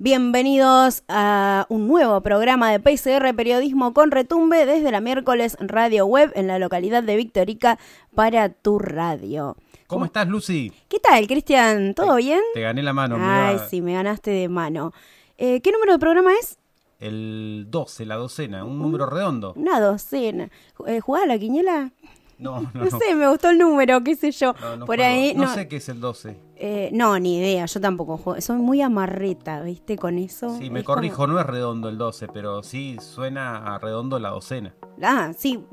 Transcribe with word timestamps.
Bienvenidos 0.00 1.02
a 1.08 1.66
un 1.68 1.88
nuevo 1.88 2.20
programa 2.20 2.70
de 2.70 2.78
PCR 2.78 3.34
Periodismo 3.34 3.92
con 3.92 4.12
Retumbe 4.12 4.64
desde 4.64 4.92
la 4.92 5.00
miércoles 5.00 5.56
Radio 5.58 6.06
Web 6.06 6.30
en 6.36 6.46
la 6.46 6.60
localidad 6.60 7.02
de 7.02 7.16
Victorica 7.16 7.80
para 8.14 8.48
tu 8.48 8.78
radio. 8.78 9.56
¿Cómo 9.88 10.04
estás, 10.04 10.28
Lucy? 10.28 10.72
¿Qué 10.86 11.00
tal, 11.00 11.26
Cristian? 11.26 11.94
¿Todo 11.94 12.14
bien? 12.14 12.40
Te 12.54 12.60
gané 12.60 12.80
la 12.84 12.92
mano. 12.92 13.16
Ay, 13.18 13.58
sí, 13.68 13.82
me 13.82 13.94
ganaste 13.94 14.30
de 14.30 14.48
mano. 14.48 14.92
Eh, 15.36 15.60
¿Qué 15.62 15.72
número 15.72 15.94
de 15.94 15.98
programa 15.98 16.30
es? 16.40 16.58
El 17.00 17.66
12, 17.68 18.06
la 18.06 18.14
docena, 18.14 18.64
un 18.64 18.78
número 18.78 19.04
redondo. 19.04 19.52
Una 19.56 19.80
docena. 19.80 20.48
Eh, 20.86 21.00
¿Jugás 21.00 21.24
a 21.24 21.26
la 21.26 21.38
quiniela? 21.40 21.90
No, 22.38 22.60
no, 22.60 22.70
No, 22.72 22.98
sé, 23.00 23.16
me 23.16 23.28
gustó 23.28 23.50
el 23.50 23.58
número, 23.58 24.04
qué 24.04 24.14
sé 24.14 24.30
yo. 24.30 24.54
No, 24.60 24.76
no 24.76 24.86
Por 24.86 25.00
ahí, 25.00 25.34
no, 25.34 25.46
no, 25.46 25.54
sé 25.54 25.66
qué 25.66 25.78
es 25.78 25.88
el 25.88 25.98
12. 25.98 26.36
Eh, 26.60 26.90
no, 26.92 27.18
ni 27.18 27.38
idea, 27.38 27.66
yo 27.66 27.80
tampoco 27.80 28.16
juego. 28.18 28.40
Soy 28.40 28.56
muy 28.58 28.82
amarreta, 28.82 29.60
¿viste? 29.62 29.96
Con 29.96 30.18
eso. 30.18 30.56
Sí, 30.58 30.70
me 30.70 30.80
Es 30.80 30.84
como- 30.84 30.96
corrijo, 30.96 31.26
no 31.26 31.38
es 31.40 31.46
redondo 31.46 31.88
el 31.88 31.98
12, 31.98 32.28
pero 32.28 32.62
sí 32.62 32.96
suena 33.00 33.74
a 33.74 33.78
redondo 33.78 34.18
la 34.18 34.30
docena. 34.30 34.74
Ah, 35.02 35.30
sí. 35.36 35.64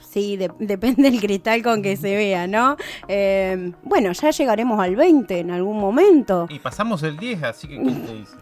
Sí, 0.00 0.36
de- 0.38 0.50
depende 0.58 1.10
del 1.10 1.20
cristal 1.20 1.62
con 1.62 1.82
que 1.82 1.94
se 1.96 2.16
vea, 2.16 2.46
¿no? 2.46 2.76
Eh, 3.06 3.70
bueno, 3.82 4.12
ya 4.12 4.30
llegaremos 4.30 4.80
al 4.80 4.96
20 4.96 5.40
en 5.40 5.50
algún 5.50 5.78
momento. 5.78 6.46
Y 6.48 6.58
pasamos 6.58 7.02
el 7.02 7.18
10, 7.18 7.42
así 7.42 7.68
que 7.68 7.76
¿quién 7.80 8.06
te 8.06 8.14
dice? 8.14 8.36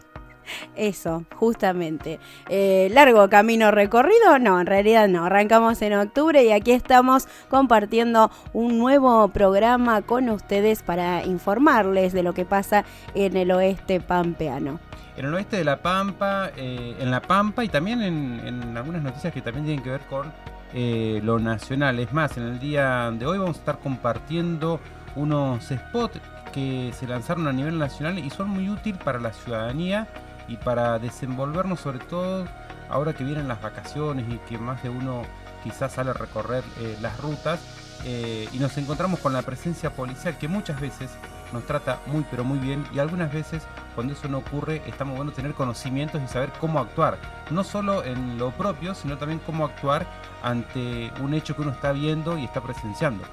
Eso, 0.75 1.25
justamente. 1.35 2.19
Eh, 2.49 2.89
largo 2.91 3.29
camino 3.29 3.71
recorrido, 3.71 4.39
no, 4.39 4.59
en 4.59 4.65
realidad 4.65 5.07
no. 5.07 5.25
Arrancamos 5.25 5.81
en 5.81 5.93
octubre 5.93 6.43
y 6.43 6.51
aquí 6.51 6.71
estamos 6.71 7.27
compartiendo 7.49 8.31
un 8.53 8.77
nuevo 8.77 9.27
programa 9.29 10.01
con 10.01 10.29
ustedes 10.29 10.83
para 10.83 11.25
informarles 11.25 12.13
de 12.13 12.23
lo 12.23 12.33
que 12.33 12.45
pasa 12.45 12.85
en 13.15 13.37
el 13.37 13.51
oeste 13.51 13.99
pampeano. 13.99 14.79
En 15.17 15.25
el 15.25 15.33
oeste 15.33 15.57
de 15.57 15.65
La 15.65 15.81
Pampa, 15.81 16.51
eh, 16.55 16.95
en 16.99 17.11
La 17.11 17.21
Pampa 17.21 17.63
y 17.65 17.67
también 17.67 18.01
en, 18.01 18.77
algunas 18.77 19.01
noticias 19.01 19.33
que 19.33 19.41
también 19.41 19.65
tienen 19.65 19.83
que 19.83 19.89
ver 19.89 20.01
con 20.09 20.31
eh, 20.73 21.19
lo 21.23 21.39
nacional. 21.39 21.99
Es 21.99 22.13
más, 22.13 22.37
en 22.37 22.43
el 22.43 22.59
día 22.59 23.11
de 23.11 23.25
hoy 23.25 23.37
vamos 23.37 23.57
a 23.57 23.59
estar 23.59 23.79
compartiendo 23.79 24.79
unos 25.15 25.65
spots 25.65 26.19
que 26.53 26.91
se 26.97 27.07
lanzaron 27.07 27.47
a 27.47 27.51
nivel 27.51 27.77
nacional 27.77 28.17
y 28.17 28.29
son 28.29 28.49
muy 28.49 28.69
útiles 28.69 29.01
para 29.03 29.19
la 29.19 29.33
ciudadanía 29.33 30.07
y 30.49 30.57
para 30.57 30.99
desenvolvernos 30.99 31.79
sobre 31.79 31.99
todo 31.99 32.45
ahora 32.89 33.13
que 33.13 33.23
vienen 33.23 33.47
las 33.47 33.61
vacaciones 33.61 34.25
y 34.29 34.37
que 34.49 34.57
más 34.57 34.83
de 34.83 34.89
uno 34.89 35.23
quizás 35.63 35.93
sale 35.93 36.09
a 36.09 36.13
recorrer 36.13 36.63
eh, 36.79 36.97
las 37.01 37.19
rutas 37.19 37.59
eh, 38.05 38.47
y 38.51 38.57
nos 38.59 38.77
encontramos 38.77 39.19
con 39.19 39.33
la 39.33 39.41
presencia 39.41 39.91
policial 39.91 40.37
que 40.37 40.47
muchas 40.47 40.79
veces 40.79 41.11
nos 41.53 41.65
trata 41.65 41.99
muy 42.05 42.25
pero 42.29 42.43
muy 42.43 42.59
bien 42.59 42.85
y 42.93 42.99
algunas 42.99 43.31
veces 43.31 43.63
cuando 43.95 44.13
eso 44.13 44.27
no 44.27 44.39
ocurre 44.39 44.81
está 44.87 45.03
muy 45.05 45.17
bueno 45.17 45.31
tener 45.31 45.53
conocimientos 45.53 46.21
y 46.23 46.27
saber 46.27 46.49
cómo 46.59 46.79
actuar, 46.79 47.17
no 47.49 47.63
solo 47.63 48.03
en 48.03 48.37
lo 48.37 48.51
propio, 48.51 48.95
sino 48.95 49.17
también 49.17 49.41
cómo 49.45 49.65
actuar 49.65 50.07
ante 50.43 51.11
un 51.21 51.33
hecho 51.33 51.55
que 51.55 51.63
uno 51.63 51.71
está 51.71 51.91
viendo 51.91 52.37
y 52.37 52.45
está 52.45 52.61
presenciando. 52.61 53.23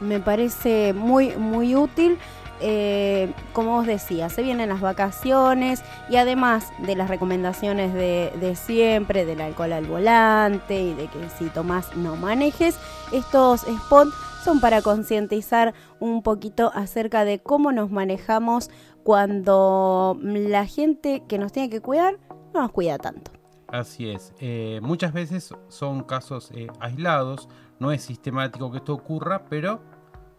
Me 0.00 0.20
parece 0.20 0.92
muy, 0.92 1.36
muy 1.36 1.74
útil. 1.74 2.18
Eh, 2.60 3.32
como 3.52 3.72
vos 3.72 3.86
decías, 3.86 4.32
se 4.32 4.42
vienen 4.42 4.68
las 4.68 4.80
vacaciones 4.80 5.82
y 6.08 6.16
además 6.16 6.72
de 6.78 6.96
las 6.96 7.08
recomendaciones 7.08 7.94
de, 7.94 8.32
de 8.40 8.56
siempre, 8.56 9.24
del 9.24 9.40
alcohol 9.40 9.72
al 9.72 9.86
volante 9.86 10.80
y 10.80 10.94
de 10.94 11.06
que 11.06 11.28
si 11.38 11.46
tomás 11.50 11.96
no 11.96 12.16
manejes, 12.16 12.78
estos 13.12 13.62
spots 13.62 14.14
son 14.44 14.60
para 14.60 14.82
concientizar 14.82 15.74
un 16.00 16.22
poquito 16.22 16.70
acerca 16.74 17.24
de 17.24 17.40
cómo 17.40 17.72
nos 17.72 17.90
manejamos 17.90 18.70
cuando 19.02 20.18
la 20.22 20.66
gente 20.66 21.22
que 21.28 21.38
nos 21.38 21.52
tiene 21.52 21.70
que 21.70 21.80
cuidar 21.80 22.18
no 22.54 22.62
nos 22.62 22.72
cuida 22.72 22.98
tanto. 22.98 23.30
Así 23.68 24.10
es, 24.10 24.32
eh, 24.40 24.80
muchas 24.82 25.12
veces 25.12 25.54
son 25.68 26.02
casos 26.02 26.50
eh, 26.54 26.68
aislados, 26.80 27.48
no 27.78 27.92
es 27.92 28.02
sistemático 28.02 28.70
que 28.70 28.78
esto 28.78 28.94
ocurra, 28.94 29.44
pero 29.50 29.82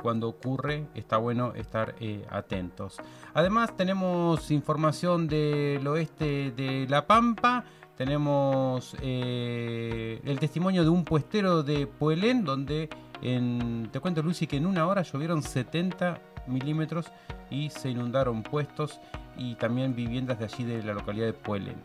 cuando 0.02 0.28
ocurre 0.28 0.88
está 0.96 1.18
bueno 1.18 1.54
estar 1.56 1.96
eh, 2.00 2.26
atentos. 2.30 2.98
Además 3.34 3.76
tenemos 3.76 4.52
información 4.52 5.28
del 5.28 5.86
oeste 5.88 6.52
de 6.52 6.88
La 6.90 7.06
Pampa, 7.06 7.64
tenemos 7.98 8.96
eh, 9.02 10.22
el 10.24 10.40
testimonio 10.40 10.84
de 10.84 10.90
un 10.90 11.04
puestero 11.04 11.64
de 11.64 11.86
Puelén, 11.86 12.46
donde 12.46 12.90
te 13.20 14.00
cuento 14.00 14.22
Lucy 14.24 14.48
que 14.48 14.56
en 14.56 14.66
una 14.66 14.88
hora 14.88 15.02
llovieron 15.02 15.44
70 15.44 16.22
milímetros 16.48 17.12
y 17.50 17.70
se 17.70 17.90
inundaron 17.90 18.44
puestos 18.44 19.00
y 19.38 19.56
también 19.56 19.96
viviendas 19.96 20.40
de 20.40 20.46
allí 20.46 20.64
de 20.64 20.84
la 20.84 20.94
localidad 20.94 21.26
de 21.26 21.34
Puelén. 21.34 21.76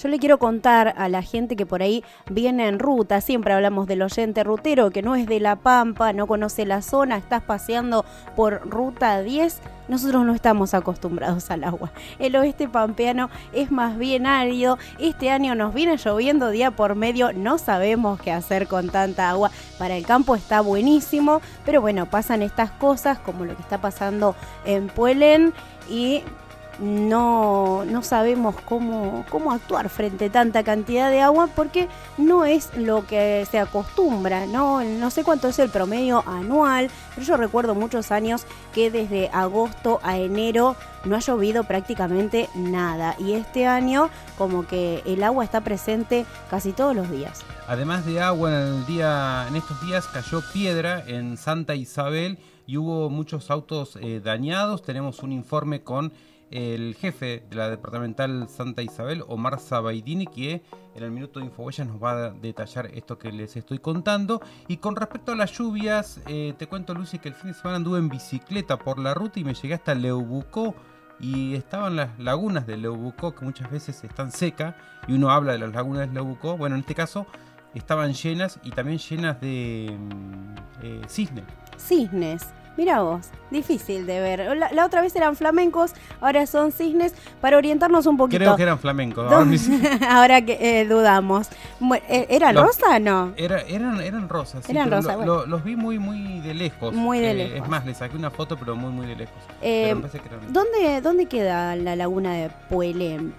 Yo 0.00 0.08
le 0.08 0.20
quiero 0.20 0.38
contar 0.38 0.94
a 0.96 1.08
la 1.08 1.22
gente 1.22 1.56
que 1.56 1.66
por 1.66 1.82
ahí 1.82 2.04
viene 2.30 2.68
en 2.68 2.78
ruta, 2.78 3.20
siempre 3.20 3.52
hablamos 3.52 3.88
del 3.88 4.02
oyente 4.02 4.44
rutero 4.44 4.90
que 4.90 5.02
no 5.02 5.16
es 5.16 5.26
de 5.26 5.40
La 5.40 5.56
Pampa, 5.56 6.12
no 6.12 6.28
conoce 6.28 6.64
la 6.66 6.82
zona, 6.82 7.16
estás 7.16 7.42
paseando 7.42 8.04
por 8.36 8.68
ruta 8.70 9.20
10, 9.20 9.60
nosotros 9.88 10.24
no 10.24 10.34
estamos 10.34 10.72
acostumbrados 10.72 11.50
al 11.50 11.64
agua. 11.64 11.90
El 12.20 12.36
oeste 12.36 12.68
pampeano 12.68 13.28
es 13.52 13.72
más 13.72 13.98
bien 13.98 14.26
árido, 14.26 14.78
este 15.00 15.30
año 15.30 15.56
nos 15.56 15.74
viene 15.74 15.96
lloviendo 15.96 16.50
día 16.50 16.70
por 16.70 16.94
medio, 16.94 17.32
no 17.32 17.58
sabemos 17.58 18.20
qué 18.20 18.30
hacer 18.30 18.68
con 18.68 18.90
tanta 18.90 19.30
agua, 19.30 19.50
para 19.78 19.96
el 19.96 20.06
campo 20.06 20.36
está 20.36 20.60
buenísimo, 20.60 21.40
pero 21.64 21.80
bueno, 21.80 22.06
pasan 22.06 22.42
estas 22.42 22.70
cosas 22.70 23.18
como 23.18 23.44
lo 23.44 23.56
que 23.56 23.62
está 23.62 23.80
pasando 23.80 24.36
en 24.64 24.86
Puelén 24.86 25.52
y 25.90 26.22
no, 26.78 27.84
no 27.84 28.02
sabemos 28.02 28.54
cómo, 28.64 29.24
cómo 29.30 29.52
actuar 29.52 29.88
frente 29.88 30.26
a 30.26 30.32
tanta 30.32 30.62
cantidad 30.62 31.10
de 31.10 31.20
agua 31.20 31.48
porque 31.54 31.88
no 32.16 32.44
es 32.44 32.76
lo 32.76 33.06
que 33.06 33.46
se 33.50 33.58
acostumbra, 33.58 34.46
¿no? 34.46 34.82
No 34.82 35.10
sé 35.10 35.24
cuánto 35.24 35.48
es 35.48 35.58
el 35.58 35.70
promedio 35.70 36.22
anual, 36.26 36.90
pero 37.14 37.26
yo 37.26 37.36
recuerdo 37.36 37.74
muchos 37.74 38.10
años 38.10 38.46
que 38.72 38.90
desde 38.90 39.28
agosto 39.32 40.00
a 40.02 40.18
enero 40.18 40.76
no 41.04 41.16
ha 41.16 41.20
llovido 41.20 41.64
prácticamente 41.64 42.48
nada 42.54 43.14
y 43.18 43.32
este 43.32 43.66
año 43.66 44.10
como 44.36 44.66
que 44.66 45.02
el 45.06 45.22
agua 45.22 45.44
está 45.44 45.62
presente 45.62 46.26
casi 46.50 46.72
todos 46.72 46.94
los 46.94 47.10
días. 47.10 47.44
Además 47.66 48.06
de 48.06 48.20
agua, 48.20 48.50
en, 48.50 49.56
estos 49.56 49.80
días 49.82 50.06
cayó 50.06 50.42
piedra 50.52 51.02
en 51.06 51.36
Santa 51.36 51.74
Isabel 51.74 52.38
y 52.66 52.76
hubo 52.76 53.10
muchos 53.10 53.50
autos 53.50 53.98
eh, 54.00 54.20
dañados. 54.22 54.82
Tenemos 54.82 55.22
un 55.22 55.32
informe 55.32 55.82
con 55.82 56.12
el 56.50 56.94
jefe 56.94 57.44
de 57.48 57.56
la 57.56 57.68
departamental 57.68 58.48
Santa 58.48 58.82
Isabel, 58.82 59.24
Omar 59.28 59.60
Sabaidini, 59.60 60.26
que 60.26 60.62
en 60.94 61.02
el 61.02 61.10
minuto 61.10 61.40
de 61.40 61.46
Infohuellas 61.46 61.86
nos 61.86 62.02
va 62.02 62.12
a 62.12 62.30
detallar 62.30 62.86
esto 62.94 63.18
que 63.18 63.32
les 63.32 63.56
estoy 63.56 63.78
contando. 63.78 64.40
Y 64.66 64.78
con 64.78 64.96
respecto 64.96 65.32
a 65.32 65.36
las 65.36 65.52
lluvias, 65.52 66.20
eh, 66.26 66.54
te 66.58 66.66
cuento, 66.66 66.94
Lucy, 66.94 67.18
que 67.18 67.28
el 67.28 67.34
fin 67.34 67.48
de 67.48 67.54
semana 67.54 67.76
anduve 67.76 67.98
en 67.98 68.08
bicicleta 68.08 68.78
por 68.78 68.98
la 68.98 69.14
ruta 69.14 69.40
y 69.40 69.44
me 69.44 69.54
llegué 69.54 69.74
hasta 69.74 69.94
Leubucó 69.94 70.74
y 71.20 71.54
estaban 71.54 71.96
las 71.96 72.18
lagunas 72.18 72.66
de 72.66 72.76
Leubucó 72.76 73.34
que 73.34 73.44
muchas 73.44 73.70
veces 73.70 74.02
están 74.04 74.30
secas 74.30 74.74
y 75.06 75.14
uno 75.14 75.30
habla 75.30 75.52
de 75.52 75.58
las 75.58 75.72
lagunas 75.72 76.08
de 76.08 76.14
Leubucó. 76.14 76.56
Bueno, 76.56 76.76
en 76.76 76.80
este 76.80 76.94
caso 76.94 77.26
estaban 77.74 78.12
llenas 78.12 78.58
y 78.62 78.70
también 78.70 78.98
llenas 78.98 79.40
de 79.40 79.96
mm, 79.98 80.54
eh, 80.82 81.02
cisne. 81.08 81.42
Cisnes. 81.76 82.46
Mira 82.78 83.02
vos, 83.02 83.26
difícil 83.50 84.06
de 84.06 84.20
ver. 84.20 84.56
La, 84.56 84.70
la, 84.72 84.86
otra 84.86 85.00
vez 85.00 85.14
eran 85.16 85.34
flamencos, 85.34 85.94
ahora 86.20 86.46
son 86.46 86.70
cisnes, 86.70 87.12
para 87.40 87.56
orientarnos 87.56 88.06
un 88.06 88.16
poquito. 88.16 88.38
Creo 88.38 88.54
que 88.54 88.62
eran 88.62 88.78
flamencos. 88.78 89.28
Ahora, 90.08 90.40
que 90.46 90.80
eh, 90.80 90.84
dudamos. 90.86 91.48
Bueno, 91.80 92.04
¿e- 92.08 92.26
¿Eran 92.30 92.54
Los- 92.54 92.66
rosa 92.66 92.94
o 92.94 92.98
no? 93.00 93.32
Era, 93.36 93.62
eran, 93.62 94.00
eran 94.00 94.28
rosas. 94.28 94.68
Eran 94.70 94.88
lo- 94.90 95.02
bueno. 95.02 95.24
lo- 95.26 95.46
los 95.46 95.64
vi 95.64 95.74
muy, 95.74 95.98
muy 95.98 96.38
de 96.40 96.54
lejos. 96.54 96.94
Muy 96.94 97.18
de 97.18 97.32
Eh, 97.32 97.34
lejos. 97.34 97.62
Es 97.64 97.68
más, 97.68 97.84
le 97.84 97.94
saqué 97.94 98.16
una 98.16 98.30
foto, 98.30 98.56
pero 98.56 98.76
muy, 98.76 98.92
muy 98.92 99.06
de 99.08 99.16
lejos. 99.16 99.34
Eh, 99.60 99.88
eran- 99.90 100.02
¿Dónde, 100.52 101.00
¿Dónde 101.00 101.26
queda 101.26 101.74
la 101.74 101.96
laguna 101.96 102.34
de 102.34 102.48
Puelén? 102.70 103.34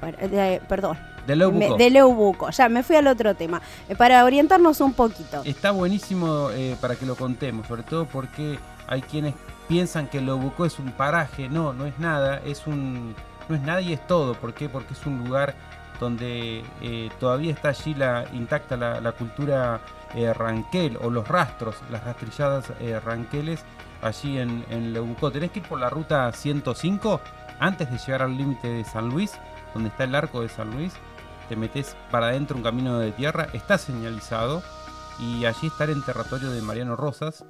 Perdón, 0.67 0.97
de 1.29 1.35
Leubuco. 1.35 1.77
de 1.77 1.89
Leubuco. 1.89 2.49
Ya 2.49 2.69
me 2.69 2.83
fui 2.83 2.95
al 2.95 3.07
otro 3.07 3.35
tema. 3.35 3.61
Eh, 3.87 3.95
Para 3.95 4.25
orientarnos 4.25 4.81
un 4.81 4.93
poquito. 4.93 5.41
Está 5.45 5.71
buenísimo 5.71 6.49
eh, 6.51 6.75
para 6.81 6.95
que 6.95 7.05
lo 7.05 7.15
contemos, 7.15 7.67
sobre 7.67 7.83
todo 7.83 8.05
porque 8.05 8.57
hay 8.87 9.01
quienes 9.01 9.35
piensan 9.67 10.07
que 10.07 10.19
Lobucó 10.19 10.65
es 10.65 10.79
un 10.79 10.91
paraje. 10.91 11.47
No, 11.47 11.73
no 11.73 11.85
es 11.85 11.97
nada. 11.99 12.41
Es 12.43 12.65
un, 12.67 13.15
no 13.47 13.55
es 13.55 13.61
nada 13.61 13.81
y 13.81 13.93
es 13.93 14.05
todo. 14.07 14.33
¿Por 14.33 14.53
qué? 14.53 14.67
Porque 14.67 14.93
es 14.93 15.05
un 15.05 15.19
lugar 15.23 15.55
donde 15.99 16.63
eh, 16.81 17.09
todavía 17.19 17.51
está 17.51 17.69
allí 17.69 17.93
la, 17.93 18.25
intacta 18.33 18.77
la, 18.77 19.01
la 19.01 19.11
cultura 19.11 19.81
eh, 20.15 20.33
ranquel 20.33 20.97
o 21.01 21.09
los 21.09 21.27
rastros, 21.27 21.75
las 21.91 22.03
rastrilladas 22.03 22.71
eh, 22.79 22.99
ranqueles 22.99 23.63
allí 24.01 24.39
en, 24.39 24.65
en 24.69 24.93
Leubucó. 24.93 25.29
Tenés 25.29 25.51
que 25.51 25.59
ir 25.59 25.67
por 25.67 25.79
la 25.79 25.89
ruta 25.89 26.31
105 26.31 27.21
antes 27.59 27.91
de 27.91 27.97
llegar 27.97 28.23
al 28.23 28.35
límite 28.37 28.67
de 28.67 28.83
San 28.85 29.09
Luis, 29.09 29.33
donde 29.73 29.89
está 29.89 30.05
el 30.05 30.15
arco 30.15 30.41
de 30.41 30.49
San 30.49 30.71
Luis. 30.71 30.93
Te 31.49 31.55
metes 31.55 31.97
para 32.11 32.27
adentro 32.27 32.55
un 32.55 32.61
camino 32.61 32.99
de 32.99 33.11
tierra, 33.11 33.47
está 33.53 33.79
señalizado 33.79 34.61
y 35.19 35.45
allí 35.45 35.65
está 35.65 35.85
el 35.85 35.89
enterratorio 35.89 36.51
de 36.51 36.61
Mariano 36.61 36.95
Rosas 36.95 37.43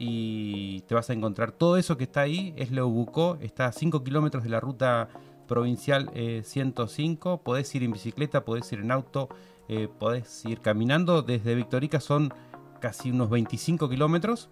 y 0.00 0.80
te 0.82 0.96
vas 0.96 1.10
a 1.10 1.12
encontrar 1.12 1.52
todo 1.52 1.76
eso 1.76 1.96
que 1.96 2.04
está 2.04 2.22
ahí 2.22 2.52
es 2.56 2.72
Leubucó, 2.72 3.38
está 3.40 3.66
a 3.66 3.72
5 3.72 4.02
kilómetros 4.02 4.42
de 4.42 4.50
la 4.50 4.58
ruta 4.58 5.08
provincial 5.46 6.10
eh, 6.14 6.42
105, 6.44 7.42
podés 7.42 7.72
ir 7.76 7.84
en 7.84 7.92
bicicleta, 7.92 8.44
podés 8.44 8.70
ir 8.72 8.80
en 8.80 8.90
auto, 8.90 9.28
eh, 9.68 9.88
podés 9.96 10.44
ir 10.44 10.60
caminando, 10.60 11.22
desde 11.22 11.54
Victorica 11.54 12.00
son 12.00 12.34
casi 12.80 13.12
unos 13.12 13.30
25 13.30 13.88
kilómetros 13.88 14.50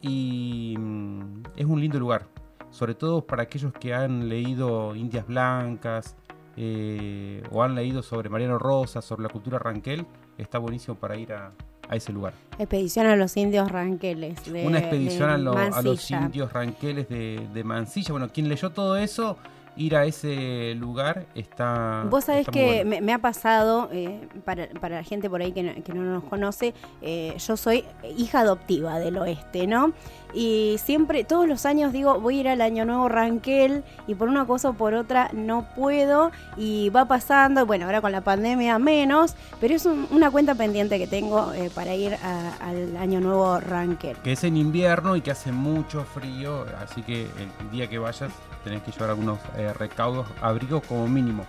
y 0.00 0.76
mm, 0.78 1.42
es 1.56 1.66
un 1.66 1.80
lindo 1.80 1.98
lugar, 1.98 2.28
sobre 2.70 2.94
todo 2.94 3.26
para 3.26 3.42
aquellos 3.42 3.72
que 3.72 3.94
han 3.94 4.28
leído 4.28 4.94
Indias 4.94 5.26
Blancas 5.26 6.16
eh, 6.56 7.42
o 7.50 7.62
han 7.62 7.74
leído 7.74 8.02
sobre 8.02 8.28
Mariano 8.28 8.58
Rosas, 8.58 9.04
sobre 9.04 9.22
la 9.24 9.28
cultura 9.28 9.58
ranquel, 9.58 10.06
está 10.38 10.58
buenísimo 10.58 10.94
para 10.96 11.16
ir 11.16 11.32
a, 11.32 11.52
a 11.88 11.96
ese 11.96 12.12
lugar. 12.12 12.34
Expedición 12.58 13.06
a 13.06 13.16
los 13.16 13.36
indios 13.36 13.70
ranqueles. 13.70 14.44
de- 14.52 14.66
Una 14.66 14.78
expedición 14.78 15.28
de 15.28 15.34
a, 15.34 15.38
lo- 15.38 15.56
a 15.56 15.82
los 15.82 16.10
indios 16.10 16.52
ranqueles 16.52 17.08
de, 17.08 17.48
de 17.52 17.64
Mansilla. 17.64 18.12
Bueno, 18.12 18.28
quien 18.32 18.48
leyó 18.48 18.70
todo 18.70 18.96
eso, 18.96 19.36
ir 19.76 19.96
a 19.96 20.04
ese 20.04 20.74
lugar 20.74 21.26
está. 21.34 22.04
Vos 22.10 22.24
sabés 22.24 22.40
está 22.46 22.52
muy 22.52 22.60
que 22.60 22.66
bueno. 22.84 22.90
me, 22.90 23.00
me 23.00 23.12
ha 23.12 23.18
pasado, 23.18 23.88
eh, 23.92 24.28
para, 24.44 24.68
para 24.80 24.96
la 24.96 25.02
gente 25.04 25.30
por 25.30 25.40
ahí 25.40 25.52
que 25.52 25.62
no, 25.62 25.82
que 25.82 25.92
no 25.94 26.02
nos 26.02 26.24
conoce, 26.24 26.74
eh, 27.00 27.34
yo 27.38 27.56
soy 27.56 27.84
hija 28.16 28.40
adoptiva 28.40 28.98
del 28.98 29.16
oeste, 29.18 29.66
¿no? 29.66 29.92
Y 30.34 30.76
siempre, 30.82 31.24
todos 31.24 31.46
los 31.46 31.66
años 31.66 31.92
digo, 31.92 32.18
voy 32.20 32.38
a 32.38 32.40
ir 32.40 32.48
al 32.48 32.60
Año 32.62 32.84
Nuevo 32.86 33.06
Ranquel 33.08 33.84
y 34.06 34.14
por 34.14 34.28
una 34.28 34.46
cosa 34.46 34.70
o 34.70 34.72
por 34.72 34.94
otra 34.94 35.28
no 35.34 35.66
puedo 35.76 36.30
y 36.56 36.88
va 36.88 37.04
pasando, 37.06 37.66
bueno, 37.66 37.84
ahora 37.84 38.00
con 38.00 38.12
la 38.12 38.22
pandemia 38.22 38.78
menos, 38.78 39.34
pero 39.60 39.74
es 39.74 39.84
un- 39.84 40.06
una 40.10 40.30
cuenta 40.30 40.54
pendiente 40.54 40.98
que 40.98 41.06
tengo 41.06 41.52
eh, 41.52 41.70
para 41.74 41.94
ir 41.94 42.14
a- 42.14 42.54
al 42.66 42.96
Año 42.96 43.20
Nuevo 43.20 43.60
Ranquel. 43.60 44.16
Que 44.18 44.32
es 44.32 44.44
en 44.44 44.56
invierno 44.56 45.16
y 45.16 45.20
que 45.20 45.30
hace 45.32 45.52
mucho 45.52 46.02
frío, 46.04 46.64
así 46.82 47.02
que 47.02 47.22
el 47.24 47.70
día 47.70 47.88
que 47.88 47.98
vayas 47.98 48.32
tenés 48.64 48.82
que 48.82 48.90
llevar 48.92 49.10
algunos 49.10 49.38
eh, 49.56 49.72
recaudos, 49.72 50.26
abrigos 50.40 50.82
como 50.86 51.06
mínimo. 51.08 51.44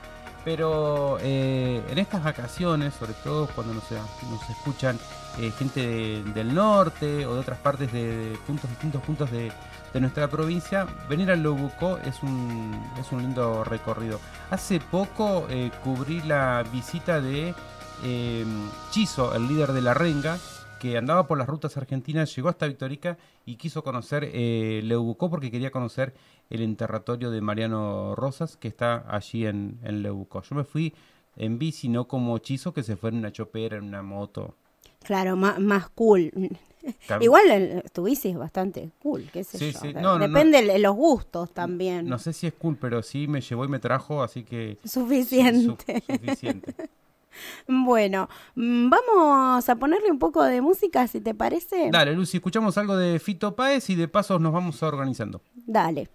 Pero 0.46 1.18
eh, 1.22 1.82
en 1.90 1.98
estas 1.98 2.22
vacaciones, 2.24 2.94
sobre 2.96 3.14
todo 3.14 3.48
cuando 3.56 3.74
nos, 3.74 3.84
nos 3.92 4.50
escuchan 4.50 5.00
eh, 5.40 5.52
gente 5.58 5.80
de- 5.88 6.24
del 6.34 6.54
norte 6.54 7.26
o 7.26 7.34
de 7.36 7.40
otras 7.40 7.58
partes 7.60 7.92
de, 7.94 8.38
puntos 8.46 8.70
distintos 8.70 9.02
puntos 9.04 9.32
de, 9.32 9.54
de 9.94 10.00
nuestra 10.02 10.28
provincia, 10.30 10.86
venir 11.08 11.32
al 11.32 11.42
Lobucó 11.42 11.98
es 12.00 12.22
un, 12.24 12.78
es 13.00 13.10
un 13.14 13.22
lindo 13.22 13.64
recorrido. 13.64 14.20
Hace 14.52 14.82
poco 14.82 15.48
cubrí 15.82 16.22
la 16.24 16.64
visita 16.74 17.22
de 17.22 17.56
Chizo, 18.92 19.34
el 19.34 19.48
líder 19.48 19.72
de 19.72 19.82
la 19.82 19.94
Renga, 19.94 20.38
que 20.80 20.98
andaba 20.98 21.26
por 21.26 21.38
las 21.38 21.48
rutas 21.48 21.78
argentinas, 21.78 22.36
llegó 22.36 22.50
hasta 22.50 22.68
Victorica 22.68 23.18
y 23.46 23.56
quiso 23.58 23.84
conocer 23.84 24.30
eh, 24.34 24.82
Leubucó 24.84 25.30
porque 25.30 25.52
quería 25.52 25.72
conocer 25.72 26.14
el 26.50 26.62
enterratorio 26.62 27.30
de 27.32 27.42
Mariano 27.42 28.16
Rosas 28.16 28.58
que 28.58 28.68
está 28.68 29.06
allí 29.14 29.46
en, 29.46 29.80
en 29.84 30.02
Leubucó. 30.02 30.42
Yo 30.44 30.56
me 30.56 30.64
fui 30.64 30.94
en 31.36 31.58
bici, 31.60 31.90
no 31.90 32.08
como 32.08 32.38
Chizo 32.38 32.74
que 32.74 32.84
se 32.84 32.96
fue 32.96 33.10
en 33.10 33.18
una 33.18 33.32
chopera, 33.32 33.78
en 33.78 33.84
una 33.86 34.02
moto. 34.04 34.56
Claro, 35.04 35.36
más 35.36 35.90
cool. 35.90 36.32
Igual 37.22 37.50
el- 37.52 37.84
tu 37.92 38.04
bici 38.04 38.30
es 38.30 38.38
bastante 38.38 38.90
cool, 39.02 39.30
qué 39.32 39.44
sé 39.44 39.58
Sí, 39.58 39.72
yo. 39.72 39.80
sí. 39.80 39.94
No, 39.94 40.02
no, 40.02 40.20
no. 40.20 40.28
Depende 40.28 40.62
de 40.62 40.80
los 40.80 40.96
gustos 40.96 41.52
también. 41.54 42.08
No 42.08 42.20
sé 42.20 42.34
si 42.34 42.48
es 42.48 42.54
cool, 42.54 42.78
pero 42.80 43.02
sí 43.02 43.28
me 43.28 43.42
llevó 43.42 43.66
y 43.66 43.70
me 43.70 43.80
trajo, 43.80 44.22
así 44.24 44.44
que... 44.44 44.78
Suficiente. 44.86 46.02
su- 46.06 46.14
suficiente. 46.14 46.76
Bueno, 47.68 48.30
mm, 48.56 48.90
vamos 48.90 49.70
a 49.70 49.76
ponerle 49.76 50.12
un 50.12 50.20
poco 50.20 50.44
de 50.44 50.62
música, 50.62 51.08
si 51.08 51.22
te 51.22 51.34
parece. 51.34 51.90
Dale, 51.92 52.14
Lucy, 52.14 52.38
escuchamos 52.38 52.78
algo 52.78 52.96
de 52.96 53.20
Fito 53.20 53.56
Páez 53.56 53.90
y 53.90 53.96
de 53.96 54.08
paso 54.08 54.40
nos 54.40 54.54
vamos 54.54 54.82
organizando. 54.84 55.42
Dale. 55.56 56.10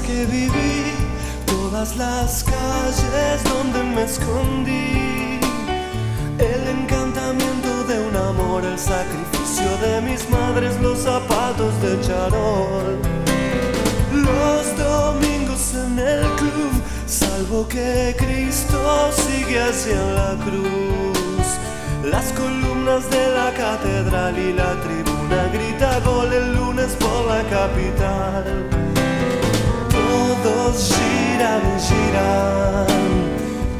Que 0.00 0.24
viví, 0.24 0.94
todas 1.44 1.96
las 1.96 2.44
calles 2.44 3.44
donde 3.44 3.82
me 3.82 4.04
escondí, 4.04 5.38
el 6.38 6.68
encantamiento 6.68 7.84
de 7.84 8.00
un 8.00 8.16
amor, 8.16 8.64
el 8.64 8.78
sacrificio 8.78 9.68
de 9.82 10.00
mis 10.00 10.28
madres, 10.30 10.80
los 10.80 11.00
zapatos 11.00 11.74
de 11.82 12.00
charol, 12.00 12.98
los 14.14 14.78
domingos 14.78 15.74
en 15.74 15.98
el 15.98 16.22
club, 16.36 16.72
salvo 17.06 17.68
que 17.68 18.14
Cristo 18.16 19.10
sigue 19.12 19.60
hacia 19.60 20.00
la 20.00 20.36
cruz, 20.42 21.48
las 22.10 22.32
columnas 22.32 23.10
de 23.10 23.28
la 23.34 23.52
catedral 23.52 24.38
y 24.38 24.54
la 24.54 24.72
tribuna 24.80 25.48
grita 25.52 26.00
gol 26.00 26.32
el 26.32 26.54
lunes 26.54 26.96
por 26.98 27.26
la 27.26 27.42
capital. 27.50 28.81
Todos 30.32 30.88
giran 30.88 31.60
giran, 31.78 32.86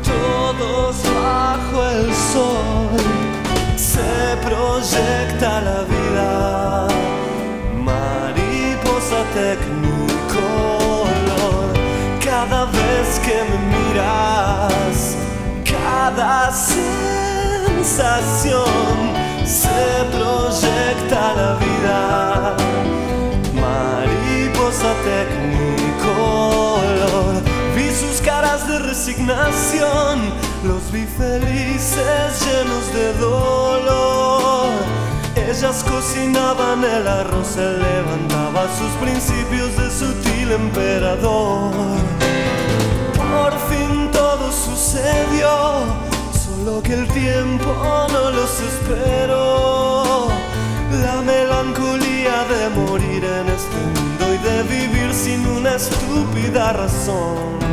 todos 0.04 0.96
bajo 1.14 1.76
el 1.82 2.12
sol. 2.12 3.00
Se 3.74 4.36
proyecta 4.46 5.50
la 5.62 5.80
vida, 5.94 6.88
mariposa 7.82 9.20
tecnicolor. 9.32 10.12
Cada 12.22 12.66
vez 12.66 13.18
que 13.24 13.38
me 13.48 13.58
miras, 13.72 14.96
cada 15.64 16.52
sensación 16.52 17.86
se 19.46 19.80
proyecta 20.10 20.51
los 30.64 30.92
vi 30.92 31.04
felices 31.04 32.46
llenos 32.46 32.92
de 32.94 33.12
dolor. 33.14 34.70
Ellas 35.34 35.84
cocinaban 35.84 36.84
el 36.84 37.06
arroz, 37.06 37.56
él 37.56 37.82
levantaba 37.82 38.66
sus 38.78 38.90
principios 39.00 39.76
de 39.76 39.90
sutil 39.90 40.52
emperador. 40.52 41.72
Por 43.16 43.52
fin 43.68 44.10
todo 44.12 44.52
sucedió, 44.52 45.50
solo 46.32 46.82
que 46.82 46.94
el 46.94 47.08
tiempo 47.08 47.74
no 48.12 48.30
los 48.30 48.60
esperó. 48.60 50.28
La 51.02 51.20
melancolía 51.22 52.44
de 52.52 52.68
morir 52.80 53.24
en 53.24 53.48
este 53.48 53.80
mundo 53.94 54.34
y 54.34 54.38
de 54.38 54.62
vivir 54.62 55.12
sin 55.12 55.46
una 55.46 55.74
estúpida 55.74 56.72
razón. 56.72 57.71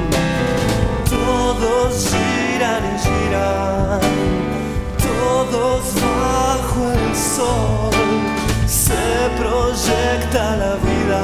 Todos 1.60 2.08
giran 2.10 2.84
y 2.86 2.96
giran, 3.00 4.00
todos 4.98 5.84
bajo 6.02 6.82
el 6.94 7.08
sol. 7.16 7.92
Se 8.66 9.30
proyecta 9.38 10.44
la 10.56 10.74
vida. 10.88 11.24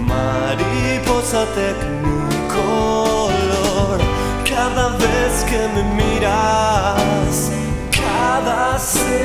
Mariposa 0.00 1.40
tecnicolor, 1.54 2.18
cada 4.48 4.86
vez 4.96 5.32
que 5.50 5.60
me 5.74 5.82
miras, 5.94 7.34
cada 7.90 8.78
sensación 8.78 9.18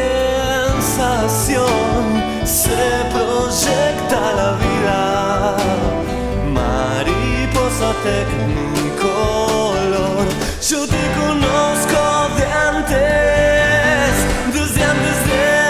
se 2.43 2.83
proyecta 3.13 4.19
la 4.35 4.49
vida. 4.65 5.01
Mariposa 6.51 7.89
tecnicolor, 8.03 8.82
yo 10.69 10.87
te 10.87 11.11
conozco 11.19 12.29
de 12.37 12.45
antes, 12.45 14.13
desde 14.53 14.83
antes 14.83 15.27
del 15.27 15.62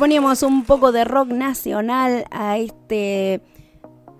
poníamos 0.00 0.42
un 0.42 0.64
poco 0.64 0.92
de 0.92 1.04
rock 1.04 1.28
nacional 1.28 2.24
a 2.30 2.56
este 2.56 3.42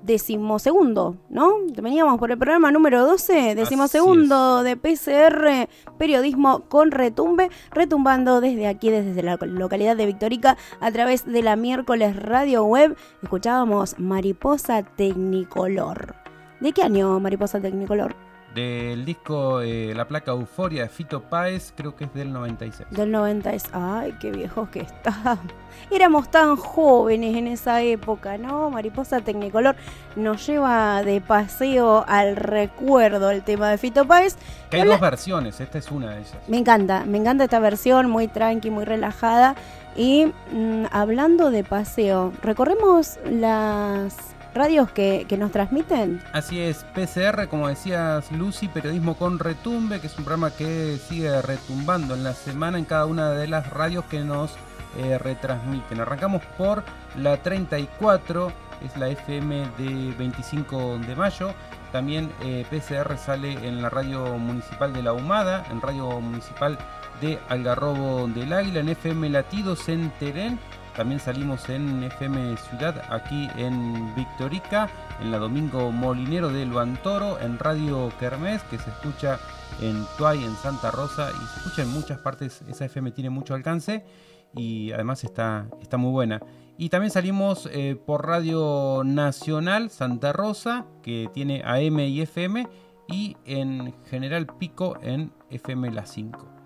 decimosegundo, 0.03 1.17
¿no? 1.31 1.55
Veníamos 1.75 2.19
por 2.19 2.31
el 2.31 2.37
programa 2.37 2.71
número 2.71 3.07
12, 3.07 3.55
decimosegundo 3.55 4.63
de 4.63 4.77
PCR, 4.77 5.71
periodismo 5.97 6.69
con 6.69 6.91
retumbe, 6.91 7.49
retumbando 7.71 8.43
desde 8.43 8.67
aquí, 8.67 8.91
desde 8.91 9.23
la 9.23 9.39
localidad 9.41 9.97
de 9.97 10.05
Victorica, 10.05 10.59
a 10.81 10.93
través 10.93 11.25
de 11.25 11.43
la 11.43 11.57
miércoles 11.57 12.15
radio 12.15 12.63
web, 12.65 12.95
escuchábamos 13.23 13.99
Mariposa 13.99 14.83
Tecnicolor. 14.83 16.15
¿De 16.61 16.73
qué 16.73 16.83
año 16.83 17.19
Mariposa 17.21 17.59
Tecnicolor? 17.59 18.15
Del 18.55 19.05
disco 19.05 19.61
eh, 19.61 19.93
La 19.95 20.09
placa 20.09 20.33
Euforia 20.33 20.83
de 20.83 20.89
Fito 20.89 21.23
Páez, 21.23 21.73
creo 21.77 21.95
que 21.95 22.05
es 22.05 22.15
del 22.15 22.33
96. 22.33 22.89
Del 22.91 23.13
90 23.13 23.53
es, 23.53 23.65
ay, 23.73 24.17
qué 24.21 24.33
viejos 24.33 24.69
que 24.71 24.81
está. 24.81 25.39
Éramos 25.91 26.31
tan 26.33 26.57
jóvenes 26.57 27.37
en 27.37 27.47
esa 27.47 27.81
época, 27.83 28.39
¿no? 28.39 28.69
Mariposa 28.71 29.21
Tecnicolor 29.21 29.77
nos 30.17 30.45
lleva 30.45 31.03
de 31.05 31.21
paseo 31.21 32.05
al 32.09 32.35
recuerdo 32.35 33.31
el 33.31 33.45
tema 33.45 33.71
de 33.71 33.79
Fito 33.79 34.05
Páez. 34.05 34.37
Que 34.69 34.79
hay 34.79 34.89
dos 34.89 35.01
versiones, 35.01 35.61
esta 35.61 35.79
es 35.79 35.91
una 35.91 36.11
de 36.11 36.19
ellas. 36.19 36.37
Me 36.49 36.59
encanta, 36.59 37.05
me 37.05 37.19
encanta 37.19 37.45
esta 37.45 37.61
versión, 37.61 38.11
muy 38.11 38.27
tranqui, 38.27 38.71
muy 38.71 38.85
relajada. 38.85 39.55
Y 39.97 40.27
mm, 40.53 40.87
hablando 40.91 41.51
de 41.51 41.63
paseo, 41.63 42.33
¿recorremos 42.43 43.19
las 43.25 44.30
radios 44.55 44.91
que, 44.91 45.27
nos 45.39 45.53
transmiten? 45.53 46.23
Así 46.33 46.61
es, 46.61 46.85
PCR, 46.95 47.49
como 47.49 47.69
decías 47.69 48.31
Lucy, 48.33 48.69
Periodismo 48.69 49.17
con 49.17 49.39
Retumbe, 49.39 50.01
que 50.01 50.07
es 50.07 50.19
un 50.19 50.25
programa 50.25 50.51
que 50.51 50.99
sigue 50.99 51.41
retumbando 51.43 52.15
en 52.15 52.25
la 52.25 52.35
semana 52.35 52.79
en 52.79 52.85
cada 52.85 53.07
una 53.07 53.31
de 53.31 53.47
las 53.47 53.71
radios 53.71 54.05
que 54.07 54.21
nos 54.21 54.53
eh, 54.99 55.19
retransmiten. 55.19 56.01
Arrancamos 56.01 56.43
por 56.59 56.83
la 57.17 57.37
34, 57.37 58.53
es 58.85 58.97
la 58.97 59.09
FM 59.09 59.69
de 59.79 60.15
25 60.19 60.99
de 61.07 61.17
mayo. 61.17 61.55
También 61.93 62.31
eh, 62.43 62.65
PCR 62.71 63.17
sale 63.19 63.53
en 63.67 63.83
la 63.83 63.91
radio 63.91 64.25
municipal 64.39 64.93
de 64.93 65.03
La 65.03 65.13
Humada, 65.13 65.65
en 65.71 65.81
radio 65.81 66.21
municipal 66.21 66.79
de 67.21 67.39
Algarrobo 67.49 68.29
del 68.29 68.53
Águila, 68.53 68.81
en 68.81 68.89
FM 68.91 69.29
Latidos 69.31 69.89
en 69.89 70.11
Terén. 70.19 70.59
También 71.01 71.19
salimos 71.19 71.67
en 71.71 72.03
FM 72.03 72.59
Ciudad, 72.59 73.03
aquí 73.09 73.49
en 73.57 74.15
Victorica, 74.15 74.91
en 75.23 75.31
la 75.31 75.39
Domingo 75.39 75.91
Molinero 75.91 76.51
de 76.51 76.67
Luantoro, 76.67 77.41
en 77.41 77.59
Radio 77.59 78.13
Kermés, 78.21 78.63
que 78.65 78.77
se 78.77 78.91
escucha 78.91 79.39
en 79.81 80.05
Tuay, 80.19 80.45
en 80.45 80.55
Santa 80.57 80.91
Rosa, 80.91 81.31
y 81.31 81.47
se 81.47 81.61
escucha 81.61 81.83
en 81.85 81.89
muchas 81.89 82.19
partes. 82.19 82.61
Esa 82.69 82.85
FM 82.85 83.13
tiene 83.13 83.31
mucho 83.31 83.55
alcance 83.55 84.05
y 84.55 84.93
además 84.93 85.25
está, 85.25 85.69
está 85.81 85.97
muy 85.97 86.11
buena. 86.11 86.43
Y 86.77 86.91
también 86.91 87.11
salimos 87.11 87.67
eh, 87.73 87.97
por 87.97 88.27
Radio 88.27 89.01
Nacional 89.03 89.89
Santa 89.89 90.35
Rosa, 90.35 90.85
que 91.03 91.31
tiene 91.33 91.63
AM 91.65 91.99
y 92.01 92.21
FM, 92.21 92.69
y 93.09 93.39
en 93.47 93.95
General 94.11 94.47
Pico 94.59 94.99
en 95.01 95.33
FM 95.49 95.93
La 95.93 96.05
5. 96.05 96.60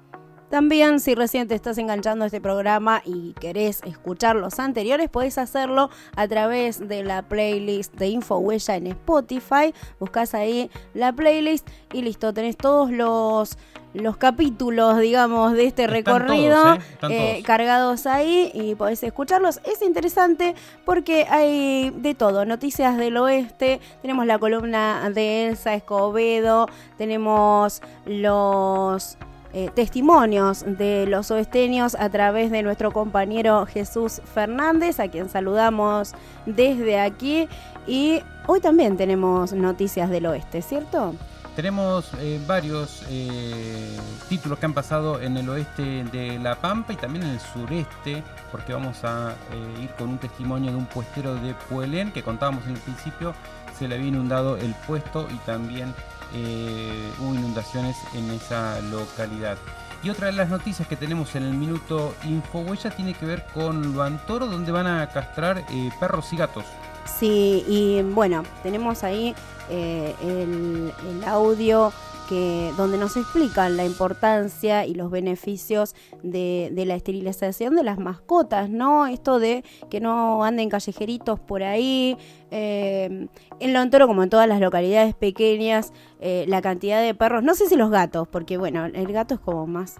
También, 0.55 1.01
si 1.01 1.17
recién 1.17 1.49
te 1.49 1.57
estás 1.57 1.79
enganchando 1.79 2.23
a 2.23 2.27
este 2.27 2.41
programa 2.41 3.03
y 3.05 3.33
querés 3.33 3.81
escuchar 3.83 4.37
los 4.37 4.61
anteriores, 4.61 5.11
podés 5.11 5.37
hacerlo 5.37 5.91
a 6.15 6.29
través 6.29 6.87
de 6.87 7.03
la 7.03 7.23
playlist 7.23 7.93
de 7.95 8.07
Infohuella 8.07 8.77
en 8.77 8.87
Spotify. 8.87 9.75
Buscas 9.99 10.33
ahí 10.33 10.71
la 10.95 11.13
playlist 11.13 11.69
y 11.93 12.03
listo, 12.03 12.33
tenés 12.33 12.57
todos 12.57 12.93
los, 12.93 13.59
los 13.95 14.17
capítulos, 14.17 15.01
digamos, 15.01 15.55
de 15.55 15.65
este 15.65 15.89
recorrido 15.89 16.77
todos, 17.01 17.11
¿eh? 17.11 17.39
Eh, 17.39 17.43
cargados 17.43 18.07
ahí 18.07 18.53
y 18.55 18.77
podés 18.77 19.03
escucharlos. 19.03 19.59
Es 19.65 19.83
interesante 19.83 20.55
porque 20.85 21.27
hay 21.29 21.91
de 21.91 22.15
todo, 22.15 22.45
noticias 22.45 22.97
del 22.97 23.17
oeste, 23.17 23.81
tenemos 24.03 24.25
la 24.25 24.39
columna 24.39 25.11
de 25.11 25.49
Elsa 25.49 25.75
Escobedo, 25.75 26.69
tenemos 26.97 27.83
los 28.07 29.19
eh, 29.57 29.71
testimonios 29.73 30.65
de 30.67 31.07
los 31.07 31.31
oesteños 31.31 31.95
a 31.95 32.09
través 32.09 32.51
de 32.51 32.65
nuestro 32.65 32.91
compañero 32.91 33.67
Jesús 33.67 34.21
Fernández, 34.35 34.99
a 34.99 35.07
quien 35.07 35.29
saludamos 35.29 36.13
desde 36.45 36.99
aquí. 36.99 37.49
Y 37.87 38.21
hoy 38.49 38.61
también 38.61 38.97
tenemos 38.97 39.53
noticias 39.53 40.11
del 40.11 40.27
oeste, 40.27 40.61
¿cierto? 40.61 41.15
Tenemos 41.55 42.11
eh, 42.19 42.41
varios 42.49 43.05
eh, 43.09 43.97
títulos 44.29 44.59
que 44.59 44.67
han 44.67 44.75
pasado 44.75 45.21
en 45.21 45.37
el 45.37 45.49
oeste 45.49 46.03
de 46.03 46.37
La 46.41 46.57
Pampa 46.57 46.93
y 46.93 46.97
también 46.97 47.25
en 47.25 47.31
el 47.31 47.41
sureste, 47.41 48.25
porque 48.51 48.73
vamos 48.73 49.05
a 49.05 49.37
ir 49.81 49.89
con 49.91 50.09
un 50.09 50.19
testimonio 50.19 50.73
de 50.73 50.79
un 50.79 50.87
puestero 50.87 51.37
de 51.37 51.55
Puelén 51.71 52.11
que 52.11 52.25
contábamos 52.25 52.65
en 52.65 52.73
el 52.73 52.79
principio, 52.79 53.35
se 53.79 53.87
le 53.87 53.95
había 53.95 54.09
inundado 54.09 54.57
el 54.57 54.75
puesto 54.85 55.29
y 55.33 55.37
también 55.47 55.95
eh, 56.35 57.13
hubo 57.21 57.35
inundaciones 57.35 57.97
en 58.15 58.31
esa 58.31 58.81
localidad. 58.81 59.57
Y 60.03 60.11
otra 60.11 60.27
de 60.27 60.33
las 60.33 60.51
noticias 60.51 60.87
que 60.87 60.97
tenemos 60.97 61.35
en 61.35 61.45
el 61.45 61.55
minuto 61.55 62.15
Infohuella 62.25 62.91
tiene 62.91 63.15
que 63.15 63.25
ver 63.25 63.47
con 63.55 63.95
Luantoro, 63.95 64.47
donde 64.47 64.71
van 64.71 64.87
a 64.87 65.09
castrar 65.09 65.65
eh, 65.71 65.91
perros 65.99 66.31
y 66.33 66.37
gatos. 66.37 66.65
Sí, 67.07 67.65
y 67.67 68.03
bueno, 68.03 68.43
tenemos 68.63 69.03
ahí 69.03 69.35
eh, 69.71 70.15
el 70.23 71.25
audio 71.25 71.93
que, 72.29 72.73
donde 72.77 72.99
nos 72.99 73.17
explican 73.17 73.77
la 73.77 73.85
importancia 73.85 74.87
y 74.87 74.95
los 74.95 75.11
beneficios 75.11 75.95
de, 76.23 76.71
de, 76.73 76.87
la 76.87 76.95
esterilización 76.95 77.75
de 77.77 77.83
las 77.83 77.99
mascotas, 77.99 78.71
¿no? 78.71 79.07
Esto 79.07 79.39
de 79.39 79.65
que 79.91 80.01
no 80.01 80.45
anden 80.45 80.69
callejeritos 80.69 81.41
por 81.41 81.63
ahí. 81.63 82.17
Eh, 82.51 83.27
en 83.61 83.73
Lontoro, 83.73 84.07
como 84.07 84.23
en 84.23 84.31
todas 84.31 84.49
las 84.49 84.61
localidades 84.61 85.15
pequeñas, 85.15 85.93
eh, 86.21 86.45
la 86.49 86.63
cantidad 86.63 87.03
de 87.03 87.15
perros, 87.15 87.43
no 87.43 87.55
sé 87.55 87.69
si 87.69 87.77
los 87.77 87.91
gatos, 87.91 88.29
porque 88.29 88.57
bueno, 88.57 88.85
el 88.87 89.13
gato 89.13 89.35
es 89.35 89.41
como 89.41 89.67
más 89.67 89.97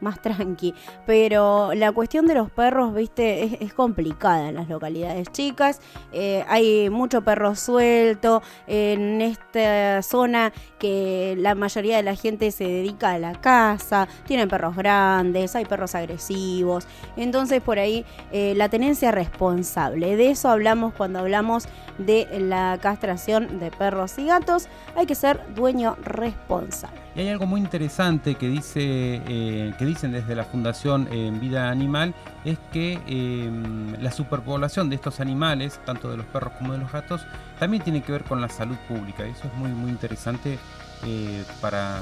más 0.00 0.20
tranqui. 0.20 0.74
Pero 1.06 1.74
la 1.74 1.92
cuestión 1.92 2.26
de 2.26 2.34
los 2.34 2.50
perros, 2.50 2.94
viste, 2.94 3.64
es, 3.64 3.74
complicada 3.74 4.48
en 4.48 4.54
las 4.54 4.68
localidades 4.68 5.30
chicas. 5.32 5.80
Eh, 6.12 6.44
hay 6.48 6.88
mucho 6.90 7.22
perro 7.22 7.54
suelto 7.54 8.42
en 8.66 9.20
esta 9.20 10.02
zona 10.02 10.52
que 10.78 11.34
la 11.38 11.54
mayoría 11.54 11.96
de 11.96 12.02
la 12.02 12.14
gente 12.14 12.50
se 12.50 12.64
dedica 12.64 13.12
a 13.12 13.18
la 13.18 13.40
casa. 13.40 14.08
Tienen 14.26 14.48
perros 14.48 14.76
grandes, 14.76 15.54
hay 15.54 15.64
perros 15.64 15.94
agresivos. 15.94 16.86
Entonces 17.16 17.60
por 17.60 17.78
ahí 17.78 18.04
eh, 18.32 18.54
la 18.56 18.68
tenencia 18.68 19.12
responsable. 19.12 20.16
De 20.16 20.30
eso 20.30 20.48
hablamos 20.48 20.94
cuando 20.94 21.20
hablamos 21.20 21.68
de 21.98 22.26
la 22.40 22.78
castración 22.80 23.58
de 23.58 23.70
perros 23.70 24.18
y 24.18 24.26
gatos. 24.26 24.68
Hay 24.96 25.06
que 25.06 25.14
ser 25.14 25.40
dueño 25.54 25.96
responsable. 26.02 27.05
Y 27.16 27.20
hay 27.20 27.30
algo 27.30 27.46
muy 27.46 27.62
interesante 27.62 28.34
que 28.34 28.46
dice 28.46 29.22
eh, 29.26 29.72
que 29.78 29.86
dicen 29.86 30.12
desde 30.12 30.34
la 30.34 30.44
Fundación 30.44 31.08
en 31.10 31.40
Vida 31.40 31.70
Animal 31.70 32.14
es 32.44 32.58
que 32.74 33.00
em, 33.06 33.94
la 34.02 34.12
superpoblación 34.12 34.90
de 34.90 34.96
estos 34.96 35.18
animales, 35.20 35.80
tanto 35.86 36.10
de 36.10 36.18
los 36.18 36.26
perros 36.26 36.52
como 36.58 36.74
de 36.74 36.78
los 36.78 36.92
gatos, 36.92 37.26
también 37.58 37.82
tiene 37.82 38.02
que 38.02 38.12
ver 38.12 38.24
con 38.24 38.42
la 38.42 38.50
salud 38.50 38.76
pública. 38.86 39.24
Eso 39.24 39.46
es 39.46 39.54
muy 39.54 39.70
muy 39.70 39.90
interesante 39.90 40.58
eh, 41.06 41.42
para, 41.62 42.00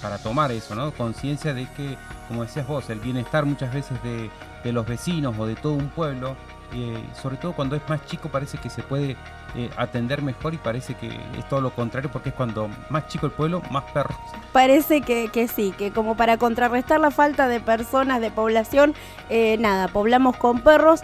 para 0.00 0.18
tomar 0.18 0.52
eso, 0.52 0.76
¿no? 0.76 0.92
Conciencia 0.92 1.52
de 1.52 1.66
que, 1.72 1.96
como 2.28 2.42
decías 2.42 2.68
vos, 2.68 2.88
el 2.90 3.00
bienestar 3.00 3.44
muchas 3.46 3.74
veces 3.74 4.00
de, 4.04 4.30
de 4.62 4.72
los 4.72 4.86
vecinos 4.86 5.34
o 5.36 5.46
de 5.46 5.56
todo 5.56 5.72
un 5.72 5.88
pueblo 5.88 6.36
eh, 6.74 7.04
sobre 7.20 7.36
todo 7.36 7.52
cuando 7.52 7.76
es 7.76 7.82
más 7.88 8.04
chico 8.06 8.28
parece 8.28 8.58
que 8.58 8.68
se 8.68 8.82
puede 8.82 9.16
eh, 9.56 9.70
atender 9.76 10.22
mejor 10.22 10.54
y 10.54 10.58
parece 10.58 10.94
que 10.94 11.06
es 11.06 11.48
todo 11.48 11.60
lo 11.60 11.70
contrario 11.70 12.10
porque 12.12 12.30
es 12.30 12.34
cuando 12.34 12.68
más 12.88 13.08
chico 13.08 13.26
el 13.26 13.32
pueblo, 13.32 13.62
más 13.70 13.84
perros. 13.92 14.16
Parece 14.52 15.00
que, 15.00 15.28
que 15.28 15.48
sí, 15.48 15.72
que 15.76 15.90
como 15.92 16.16
para 16.16 16.36
contrarrestar 16.38 17.00
la 17.00 17.10
falta 17.10 17.48
de 17.48 17.60
personas, 17.60 18.20
de 18.20 18.30
población, 18.30 18.94
eh, 19.30 19.56
nada, 19.58 19.88
poblamos 19.88 20.36
con 20.36 20.60
perros 20.60 21.00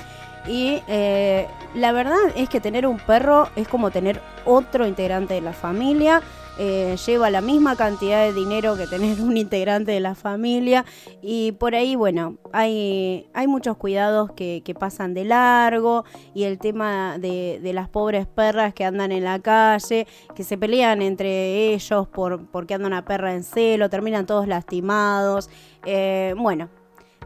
y 0.47 0.83
eh, 0.89 1.47
la 1.75 1.93
verdad 1.93 2.19
es 2.35 2.49
que 2.49 2.61
tener 2.61 2.87
un 2.87 2.99
perro 2.99 3.49
es 3.57 3.69
como 3.69 3.91
tener 3.91 4.21
otro 4.45 4.87
integrante 4.87 5.35
de 5.35 5.41
la 5.41 5.53
familia. 5.53 6.23
Eh, 6.63 6.97
lleva 7.07 7.31
la 7.31 7.41
misma 7.41 7.75
cantidad 7.75 8.23
de 8.23 8.35
dinero 8.35 8.77
que 8.77 8.87
tener 8.87 9.19
un 9.23 9.37
integrante 9.39 9.93
de 9.93 10.01
la 10.01 10.15
familia 10.15 10.85
y 11.23 11.53
por 11.53 11.75
ahí, 11.75 11.97
bueno, 11.97 12.37
hay, 12.53 13.31
hay 13.33 13.47
muchos 13.47 13.79
cuidados 13.79 14.33
que, 14.33 14.63
pasan 14.79 15.15
de 15.15 15.25
largo 15.25 16.05
y 16.35 16.45
el 16.45 16.59
tema 16.59 17.17
de, 17.19 17.61
de, 17.63 17.73
las 17.73 17.89
pobres 17.89 18.27
perras 18.27 18.75
que 18.75 18.85
andan 18.85 19.11
en 19.11 19.25
la 19.25 19.39
calle, 19.39 20.07
que 20.35 20.45
se 20.45 20.59
pelean 20.59 21.01
entre 21.01 21.73
ellos 21.73 22.07
por 22.09 22.47
porque 22.51 22.75
anda 22.75 22.87
una 22.87 23.07
perra 23.07 23.35
en 23.35 23.43
celo, 23.43 23.89
terminan 23.89 24.27
todos 24.27 24.47
lastimados. 24.47 25.49
Eh, 25.87 26.35
bueno, 26.37 26.69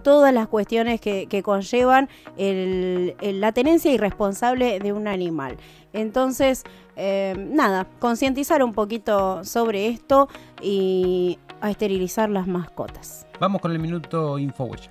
todas 0.04 0.32
las 0.32 0.46
cuestiones 0.46 1.00
que, 1.00 1.26
que 1.26 1.42
conllevan 1.42 2.08
el, 2.36 3.16
la 3.20 3.50
tenencia 3.50 3.92
irresponsable 3.92 4.78
de 4.78 4.92
un 4.92 5.08
animal. 5.08 5.56
Entonces, 5.92 6.62
eh, 6.96 7.34
nada, 7.36 7.88
concientizar 7.98 8.62
un 8.62 8.72
poquito 8.72 9.42
sobre 9.44 9.88
esto 9.88 10.28
y 10.62 11.38
a 11.64 11.70
esterilizar 11.70 12.28
las 12.28 12.46
mascotas. 12.46 13.26
Vamos 13.40 13.62
con 13.62 13.72
el 13.72 13.78
minuto 13.78 14.38
InfoWesh. 14.38 14.88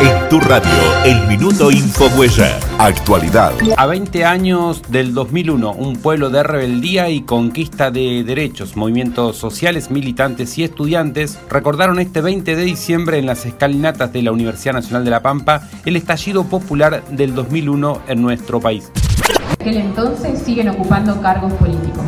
En 0.00 0.28
tu 0.28 0.40
radio, 0.40 0.68
el 1.04 1.28
minuto 1.28 1.70
Infohuella. 1.70 2.58
Actualidad. 2.78 3.52
A 3.76 3.86
20 3.86 4.24
años 4.24 4.82
del 4.88 5.14
2001, 5.14 5.70
un 5.70 5.96
pueblo 5.98 6.30
de 6.30 6.42
rebeldía 6.42 7.10
y 7.10 7.20
conquista 7.20 7.92
de 7.92 8.24
derechos, 8.24 8.74
movimientos 8.74 9.36
sociales, 9.36 9.88
militantes 9.88 10.58
y 10.58 10.64
estudiantes 10.64 11.38
recordaron 11.48 12.00
este 12.00 12.20
20 12.20 12.56
de 12.56 12.62
diciembre 12.64 13.18
en 13.18 13.26
las 13.26 13.46
escalinatas 13.46 14.12
de 14.12 14.22
la 14.22 14.32
Universidad 14.32 14.74
Nacional 14.74 15.04
de 15.04 15.12
La 15.12 15.22
Pampa 15.22 15.68
el 15.84 15.94
estallido 15.94 16.42
popular 16.42 17.04
del 17.04 17.36
2001 17.36 18.00
en 18.08 18.20
nuestro 18.20 18.60
país. 18.60 18.90
En 19.28 19.52
aquel 19.52 19.76
entonces 19.76 20.40
siguen 20.40 20.70
ocupando 20.70 21.20
cargos 21.22 21.52
políticos. 21.52 22.02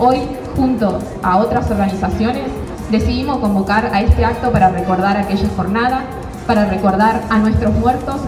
Hoy, 0.00 0.18
junto 0.56 0.98
a 1.22 1.36
otras 1.38 1.70
organizaciones, 1.70 2.44
decidimos 2.90 3.38
convocar 3.38 3.90
a 3.92 4.00
este 4.02 4.24
acto 4.24 4.52
para 4.52 4.70
recordar 4.70 5.16
aquella 5.16 5.48
jornada 5.56 6.04
para 6.46 6.66
recordar 6.66 7.22
a 7.30 7.38
nuestros 7.38 7.72
muertos. 7.74 8.20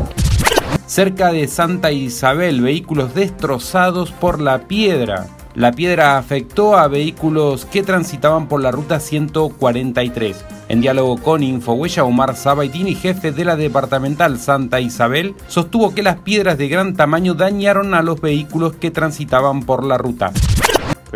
Cerca 0.87 1.33
de 1.33 1.49
Santa 1.49 1.93
Isabel, 1.93 2.61
vehículos 2.61 3.15
destrozados 3.15 4.13
por 4.13 4.41
la 4.41 4.61
piedra. 4.61 5.27
La 5.55 5.73
piedra 5.73 6.19
afectó 6.19 6.77
a 6.77 6.89
vehículos 6.89 7.65
que 7.65 7.85
transitaban 7.85 8.49
por 8.49 8.61
la 8.61 8.73
ruta 8.73 8.99
143. 8.99 10.45
En 10.69 10.81
diálogo 10.81 11.17
con 11.19 11.43
Infohuella, 11.45 12.05
Omar 12.05 12.35
Sabaitini, 12.35 12.95
jefe 12.95 13.31
de 13.31 13.45
la 13.45 13.55
departamental 13.55 14.39
Santa 14.39 14.81
Isabel, 14.81 15.35
sostuvo 15.47 15.95
que 15.95 16.03
las 16.03 16.17
piedras 16.17 16.59
de 16.59 16.69
gran 16.69 16.95
tamaño 16.95 17.35
dañaron 17.35 17.95
a 17.95 18.03
los 18.03 18.21
vehículos 18.21 18.75
que 18.75 18.91
transitaban 18.91 19.63
por 19.63 19.85
la 19.85 19.97
ruta. 19.97 20.33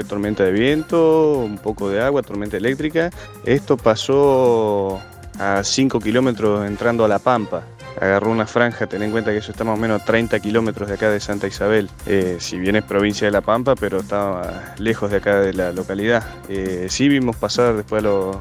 Tormenta 0.04 0.44
de 0.44 0.52
viento, 0.52 1.38
un 1.38 1.58
poco 1.58 1.90
de 1.90 2.00
agua, 2.00 2.22
tormenta 2.22 2.56
eléctrica. 2.56 3.10
Esto 3.44 3.76
pasó 3.76 5.00
a 5.38 5.62
5 5.62 6.00
kilómetros 6.00 6.66
entrando 6.66 7.04
a 7.04 7.08
La 7.08 7.18
Pampa. 7.18 7.62
Agarró 8.00 8.30
una 8.30 8.46
franja, 8.46 8.86
ten 8.86 9.02
en 9.02 9.10
cuenta 9.10 9.32
que 9.32 9.38
eso 9.38 9.50
está 9.50 9.64
más 9.64 9.76
o 9.76 9.80
menos 9.80 10.00
a 10.00 10.04
30 10.04 10.38
kilómetros 10.40 10.88
de 10.88 10.94
acá 10.94 11.10
de 11.10 11.18
Santa 11.18 11.48
Isabel. 11.48 11.90
Eh, 12.06 12.36
si 12.38 12.58
bien 12.58 12.76
es 12.76 12.84
provincia 12.84 13.26
de 13.26 13.32
La 13.32 13.40
Pampa, 13.40 13.74
pero 13.74 13.98
estaba 13.98 14.74
lejos 14.78 15.10
de 15.10 15.16
acá 15.16 15.40
de 15.40 15.52
la 15.52 15.72
localidad. 15.72 16.24
Eh, 16.48 16.86
sí 16.88 17.08
vimos 17.08 17.36
pasar 17.36 17.74
después 17.74 18.02
los, 18.02 18.36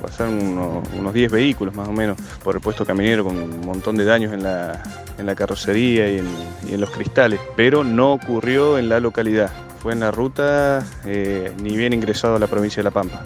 pasaron 0.00 0.42
unos, 0.42 0.88
unos 0.96 1.14
10 1.14 1.30
vehículos 1.30 1.74
más 1.74 1.88
o 1.88 1.92
menos 1.92 2.16
por 2.42 2.56
el 2.56 2.60
puesto 2.60 2.84
caminero 2.84 3.24
con 3.24 3.36
un 3.36 3.60
montón 3.60 3.96
de 3.96 4.04
daños 4.04 4.32
en 4.32 4.42
la, 4.42 4.82
en 5.18 5.26
la 5.26 5.34
carrocería 5.34 6.08
y 6.10 6.18
en, 6.18 6.80
los 6.80 6.90
cristales, 6.90 7.40
pero 7.56 7.84
no 7.84 8.12
ocurrió 8.12 8.78
en 8.78 8.88
la 8.88 9.00
localidad. 9.00 9.50
Fue 9.86 9.92
en 9.92 10.00
la 10.00 10.10
ruta 10.10 10.84
eh, 11.04 11.54
ni 11.62 11.76
bien 11.76 11.92
ingresado 11.92 12.34
a 12.34 12.38
la 12.40 12.48
provincia 12.48 12.80
de 12.80 12.82
La 12.82 12.90
Pampa. 12.90 13.22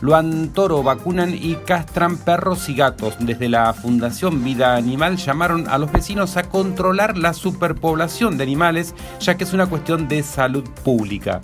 Luantoro 0.00 0.84
vacunan 0.84 1.34
y 1.34 1.56
castran 1.56 2.18
perros 2.18 2.68
y 2.68 2.76
gatos. 2.76 3.16
Desde 3.18 3.48
la 3.48 3.74
Fundación 3.74 4.44
Vida 4.44 4.76
Animal 4.76 5.16
llamaron 5.16 5.66
a 5.66 5.78
los 5.78 5.90
vecinos 5.90 6.36
a 6.36 6.44
controlar 6.44 7.18
la 7.18 7.34
superpoblación 7.34 8.38
de 8.38 8.44
animales, 8.44 8.94
ya 9.18 9.36
que 9.36 9.42
es 9.42 9.52
una 9.54 9.66
cuestión 9.66 10.06
de 10.06 10.22
salud 10.22 10.62
pública. 10.84 11.40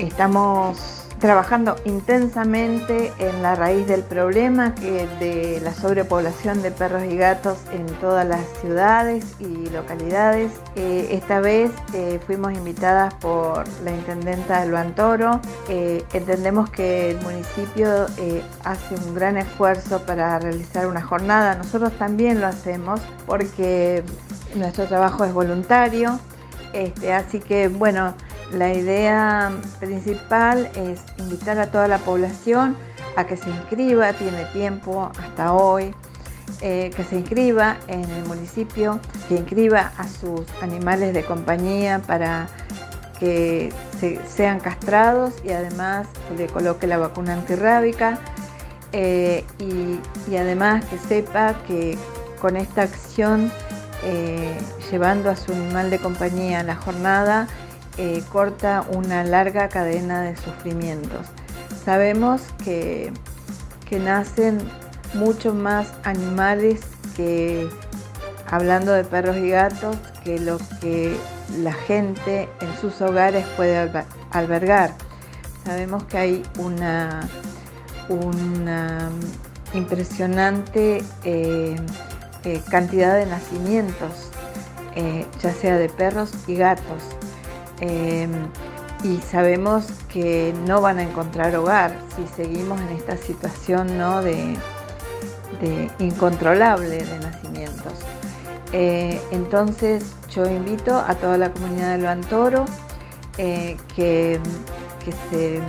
Estamos 0.00 0.97
trabajando 1.20 1.76
intensamente 1.84 3.12
en 3.18 3.42
la 3.42 3.54
raíz 3.54 3.86
del 3.86 4.02
problema 4.02 4.70
de 4.70 5.60
la 5.62 5.74
sobrepoblación 5.74 6.62
de 6.62 6.70
perros 6.70 7.02
y 7.04 7.16
gatos 7.16 7.58
en 7.72 7.86
todas 8.00 8.26
las 8.26 8.40
ciudades 8.60 9.24
y 9.40 9.68
localidades. 9.70 10.52
Eh, 10.76 11.08
esta 11.10 11.40
vez 11.40 11.70
eh, 11.94 12.20
fuimos 12.26 12.52
invitadas 12.52 13.14
por 13.14 13.64
la 13.84 13.90
intendenta 13.90 14.60
de 14.60 14.68
Luan 14.68 14.94
Toro. 14.94 15.40
Eh, 15.68 16.04
entendemos 16.12 16.70
que 16.70 17.10
el 17.10 17.20
municipio 17.20 18.06
hace 18.64 18.94
un 18.94 19.14
gran 19.14 19.36
esfuerzo 19.36 20.00
para 20.02 20.38
realizar 20.38 20.86
una 20.86 21.02
jornada. 21.02 21.56
Nosotros 21.56 21.92
también 21.98 22.40
lo 22.40 22.46
hacemos 22.46 23.00
porque 23.26 24.04
nuestro 24.54 24.86
trabajo 24.86 25.24
es 25.24 25.32
voluntario. 25.32 26.18
Este, 26.72 27.12
así 27.12 27.40
que 27.40 27.68
bueno, 27.68 28.14
la 28.52 28.72
idea 28.72 29.52
principal 29.80 30.70
es 30.74 31.00
invitar 31.18 31.58
a 31.58 31.70
toda 31.70 31.88
la 31.88 31.98
población 31.98 32.76
a 33.16 33.24
que 33.24 33.36
se 33.36 33.50
inscriba, 33.50 34.12
tiene 34.12 34.44
tiempo 34.46 35.10
hasta 35.18 35.52
hoy, 35.52 35.94
eh, 36.60 36.90
que 36.96 37.04
se 37.04 37.16
inscriba 37.16 37.76
en 37.88 38.04
el 38.04 38.24
municipio, 38.24 39.00
que 39.28 39.36
inscriba 39.36 39.92
a 39.98 40.08
sus 40.08 40.42
animales 40.62 41.12
de 41.12 41.24
compañía 41.24 42.00
para 42.06 42.48
que 43.18 43.72
se, 43.98 44.20
sean 44.26 44.60
castrados 44.60 45.34
y 45.44 45.50
además 45.50 46.06
se 46.28 46.36
le 46.36 46.46
coloque 46.46 46.86
la 46.86 46.98
vacuna 46.98 47.34
antirrábica 47.34 48.18
eh, 48.92 49.44
y, 49.58 49.98
y, 50.30 50.36
además 50.36 50.84
que 50.86 50.98
sepa 50.98 51.54
que 51.66 51.98
con 52.40 52.56
esta 52.56 52.82
acción, 52.82 53.50
eh, 54.04 54.56
llevando 54.90 55.28
a 55.30 55.36
su 55.36 55.52
animal 55.52 55.90
de 55.90 55.98
compañía 55.98 56.60
a 56.60 56.62
la 56.62 56.76
jornada, 56.76 57.48
eh, 57.98 58.22
corta 58.30 58.84
una 58.92 59.24
larga 59.24 59.68
cadena 59.68 60.22
de 60.22 60.36
sufrimientos. 60.36 61.26
Sabemos 61.84 62.42
que, 62.64 63.12
que 63.88 63.98
nacen 63.98 64.58
mucho 65.14 65.52
más 65.52 65.92
animales 66.04 66.82
que, 67.16 67.68
hablando 68.48 68.92
de 68.92 69.02
perros 69.02 69.36
y 69.38 69.50
gatos, 69.50 69.96
que 70.22 70.38
lo 70.38 70.58
que 70.80 71.16
la 71.60 71.72
gente 71.72 72.48
en 72.60 72.76
sus 72.80 73.00
hogares 73.00 73.44
puede 73.56 73.90
albergar. 74.30 74.94
Sabemos 75.64 76.04
que 76.04 76.18
hay 76.18 76.42
una, 76.58 77.28
una 78.08 79.10
impresionante 79.74 81.02
eh, 81.24 81.74
eh, 82.44 82.62
cantidad 82.70 83.16
de 83.16 83.26
nacimientos, 83.26 84.30
ya 85.42 85.52
sea 85.52 85.76
de 85.76 85.88
perros 85.88 86.32
y 86.46 86.56
gatos. 86.56 87.02
Em, 87.80 88.30
y 89.04 89.18
sabemos 89.18 89.86
que 90.12 90.52
no 90.66 90.80
van 90.80 90.98
a 90.98 91.02
encontrar 91.04 91.54
hogar 91.54 91.96
si 92.16 92.26
seguimos 92.34 92.80
en 92.80 92.88
esta 92.88 93.16
situación 93.16 93.96
¿no? 93.96 94.22
de, 94.22 94.56
incontrolable 95.98 97.04
de 97.04 97.18
nacimientos. 97.20 97.92
entonces 98.72 100.04
yo 100.34 100.46
invito 100.46 100.96
a 100.96 101.14
toda 101.14 101.38
la 101.38 101.50
comunidad 101.50 101.96
de 101.96 101.98
Loantoro 101.98 102.64
que, 103.36 103.78
que 103.94 105.12
se 105.30 105.60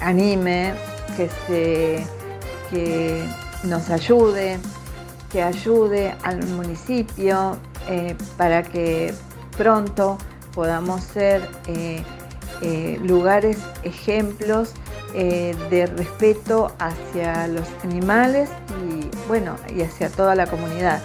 anime, 0.00 0.74
que 1.16 1.28
se 1.46 2.06
que 2.70 3.24
nos 3.64 3.90
ayude, 3.90 4.58
que 5.30 5.42
ayude 5.42 6.14
al 6.22 6.44
municipio 6.48 7.56
eh, 7.88 8.16
para 8.36 8.62
que 8.62 9.14
pronto 9.56 10.18
podamos 10.56 11.04
ser 11.04 11.48
eh, 11.68 12.02
eh, 12.62 12.98
lugares, 13.04 13.58
ejemplos 13.84 14.72
de 15.14 15.86
respeto 15.96 16.74
hacia 16.78 17.46
los 17.46 17.66
animales 17.84 18.50
y 18.86 19.08
bueno, 19.28 19.56
y 19.74 19.80
hacia 19.80 20.10
toda 20.10 20.34
la 20.34 20.46
comunidad. 20.46 21.00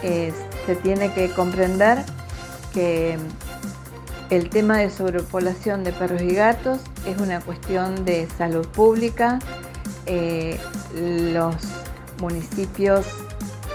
se 0.00 0.76
tiene 0.82 1.12
que 1.12 1.28
comprender 1.28 1.98
que 2.72 3.18
el 4.30 4.48
tema 4.48 4.78
de 4.78 4.90
sobrepoblación 4.90 5.84
de 5.84 5.92
perros 5.92 6.22
y 6.22 6.34
gatos 6.34 6.80
es 7.06 7.20
una 7.20 7.40
cuestión 7.40 8.04
de 8.04 8.26
salud 8.38 8.66
pública, 8.68 9.38
eh, 10.06 10.58
los 10.94 11.56
municipios 12.20 13.06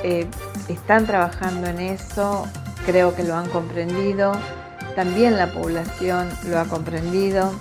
eh, 0.03 0.27
están 0.67 1.05
trabajando 1.05 1.67
en 1.67 1.79
eso, 1.79 2.47
creo 2.85 3.15
que 3.15 3.23
lo 3.23 3.35
han 3.35 3.47
comprendido, 3.49 4.33
también 4.99 5.37
la 5.37 5.47
población 5.53 6.27
lo 6.49 6.59
ha 6.59 6.65
comprendido, 6.65 7.53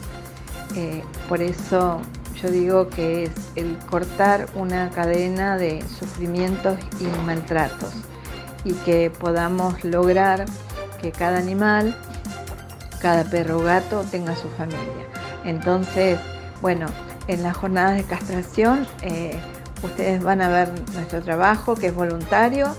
eh, 0.74 1.04
por 1.28 1.40
eso 1.40 2.00
yo 2.42 2.50
digo 2.50 2.88
que 2.88 3.22
es 3.22 3.30
el 3.54 3.78
cortar 3.88 4.48
una 4.56 4.90
cadena 4.90 5.56
de 5.56 5.80
sufrimientos 6.00 6.76
y 6.98 7.04
maltratos 7.24 7.92
y 8.64 8.72
que 8.72 9.10
podamos 9.10 9.84
lograr 9.84 10.46
que 11.00 11.12
cada 11.12 11.38
animal, 11.38 11.96
cada 13.00 13.22
perro 13.22 13.58
o 13.58 13.62
gato 13.62 14.04
tenga 14.10 14.34
su 14.34 14.48
familia. 14.48 15.06
Entonces, 15.44 16.18
bueno, 16.60 16.86
en 17.28 17.44
las 17.44 17.56
jornadas 17.56 17.98
de 17.98 18.02
castración 18.02 18.84
eh, 19.02 19.38
ustedes 19.84 20.24
van 20.24 20.42
a 20.42 20.48
ver 20.48 20.72
nuestro 20.92 21.22
trabajo 21.22 21.76
que 21.76 21.86
es 21.86 21.94
voluntario. 21.94 22.74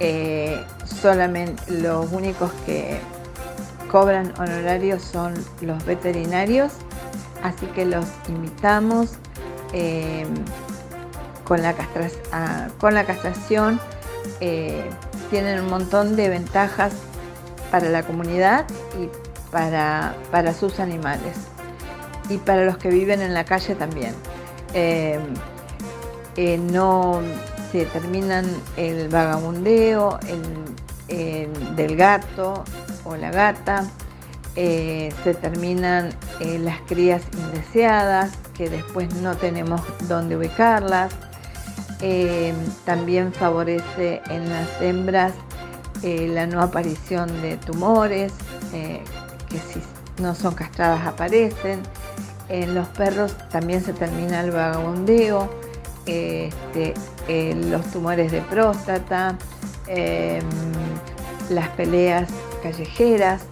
Eh, 0.00 0.60
solamente 0.84 1.62
los 1.70 2.10
únicos 2.12 2.50
que 2.66 3.00
cobran 3.90 4.32
honorarios 4.38 5.02
son 5.02 5.34
los 5.60 5.84
veterinarios, 5.84 6.72
así 7.42 7.66
que 7.66 7.84
los 7.84 8.06
invitamos 8.28 9.12
eh, 9.72 10.26
con, 11.44 11.62
la 11.62 11.74
con, 12.78 12.94
la 12.94 13.04
castración. 13.04 13.80
tienen 15.30 15.60
un 15.60 15.70
montón 15.70 16.16
de 16.16 16.28
ventajas 16.28 16.92
para 17.70 17.88
la 17.88 18.02
comunidad 18.02 18.66
y 19.00 19.08
para 19.50 20.54
sus 20.54 20.80
animales 20.80 21.36
y 22.28 22.38
para 22.38 22.64
los 22.64 22.78
que 22.78 22.88
viven 22.88 23.20
en 23.20 23.34
la 23.34 23.44
calle 23.44 23.74
también. 23.74 24.14
Eh, 24.74 25.18
eh, 26.36 26.58
no 26.58 27.20
se 27.72 27.86
terminan 27.86 28.46
el 28.76 29.08
vagabundeo 29.08 30.18
del 31.08 31.96
gato 31.96 32.64
o 33.06 33.16
la 33.16 33.30
gata, 33.30 33.84
eh, 34.54 35.12
se 35.22 35.34
terminan 35.34 36.14
las 36.40 36.80
crías 36.82 37.22
indeseadas, 37.32 38.32
que 38.56 38.70
después 38.70 39.14
no 39.16 39.36
tenemos 39.36 39.82
dónde 40.08 40.36
ubicarlas. 40.36 41.12
también 42.84 43.32
favorece 43.32 44.20
en 44.28 44.48
las 44.48 44.68
hembras 44.80 45.32
la 46.02 46.46
no 46.46 46.60
aparición 46.60 47.40
de 47.42 47.56
tumores, 47.56 48.32
que 48.70 49.58
si 49.58 49.80
no 50.22 50.34
son 50.34 50.54
castradas 50.54 51.06
aparecen. 51.06 51.80
En 52.48 52.74
los 52.74 52.86
perros 52.88 53.36
también 53.50 53.82
se 53.82 53.92
termina 53.92 54.40
el 54.40 54.52
vagabundeo, 54.52 55.50
este, 56.06 56.94
los 57.54 57.84
tumores 57.90 58.30
de 58.30 58.40
próstata, 58.42 59.36
em, 59.88 60.42
las 61.50 61.68
peleas 61.70 62.28
callejeras 62.66 63.42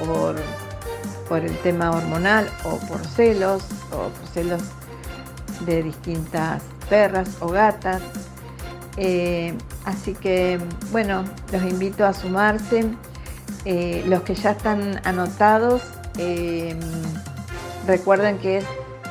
por, 0.00 0.34
por 1.28 1.38
el 1.38 1.56
tema 1.58 1.92
hormonal 1.92 2.48
o 2.64 2.76
por 2.88 3.04
celos, 3.06 3.62
o 3.92 4.08
por 4.08 4.28
celos 4.32 4.62
de 5.64 5.84
distintas 5.84 6.62
perras 6.88 7.36
o 7.40 7.48
gatas. 7.48 8.02
Eh, 8.96 9.54
así 9.84 10.14
que, 10.14 10.58
bueno, 10.90 11.24
los 11.52 11.62
invito 11.62 12.04
a 12.04 12.12
sumarse. 12.12 12.84
Eh, 13.64 14.04
los 14.06 14.22
que 14.22 14.34
ya 14.34 14.50
están 14.50 15.00
anotados, 15.04 15.82
em, 16.18 16.78
Recuerden 17.86 18.38
que 18.38 18.56
es 18.58 18.64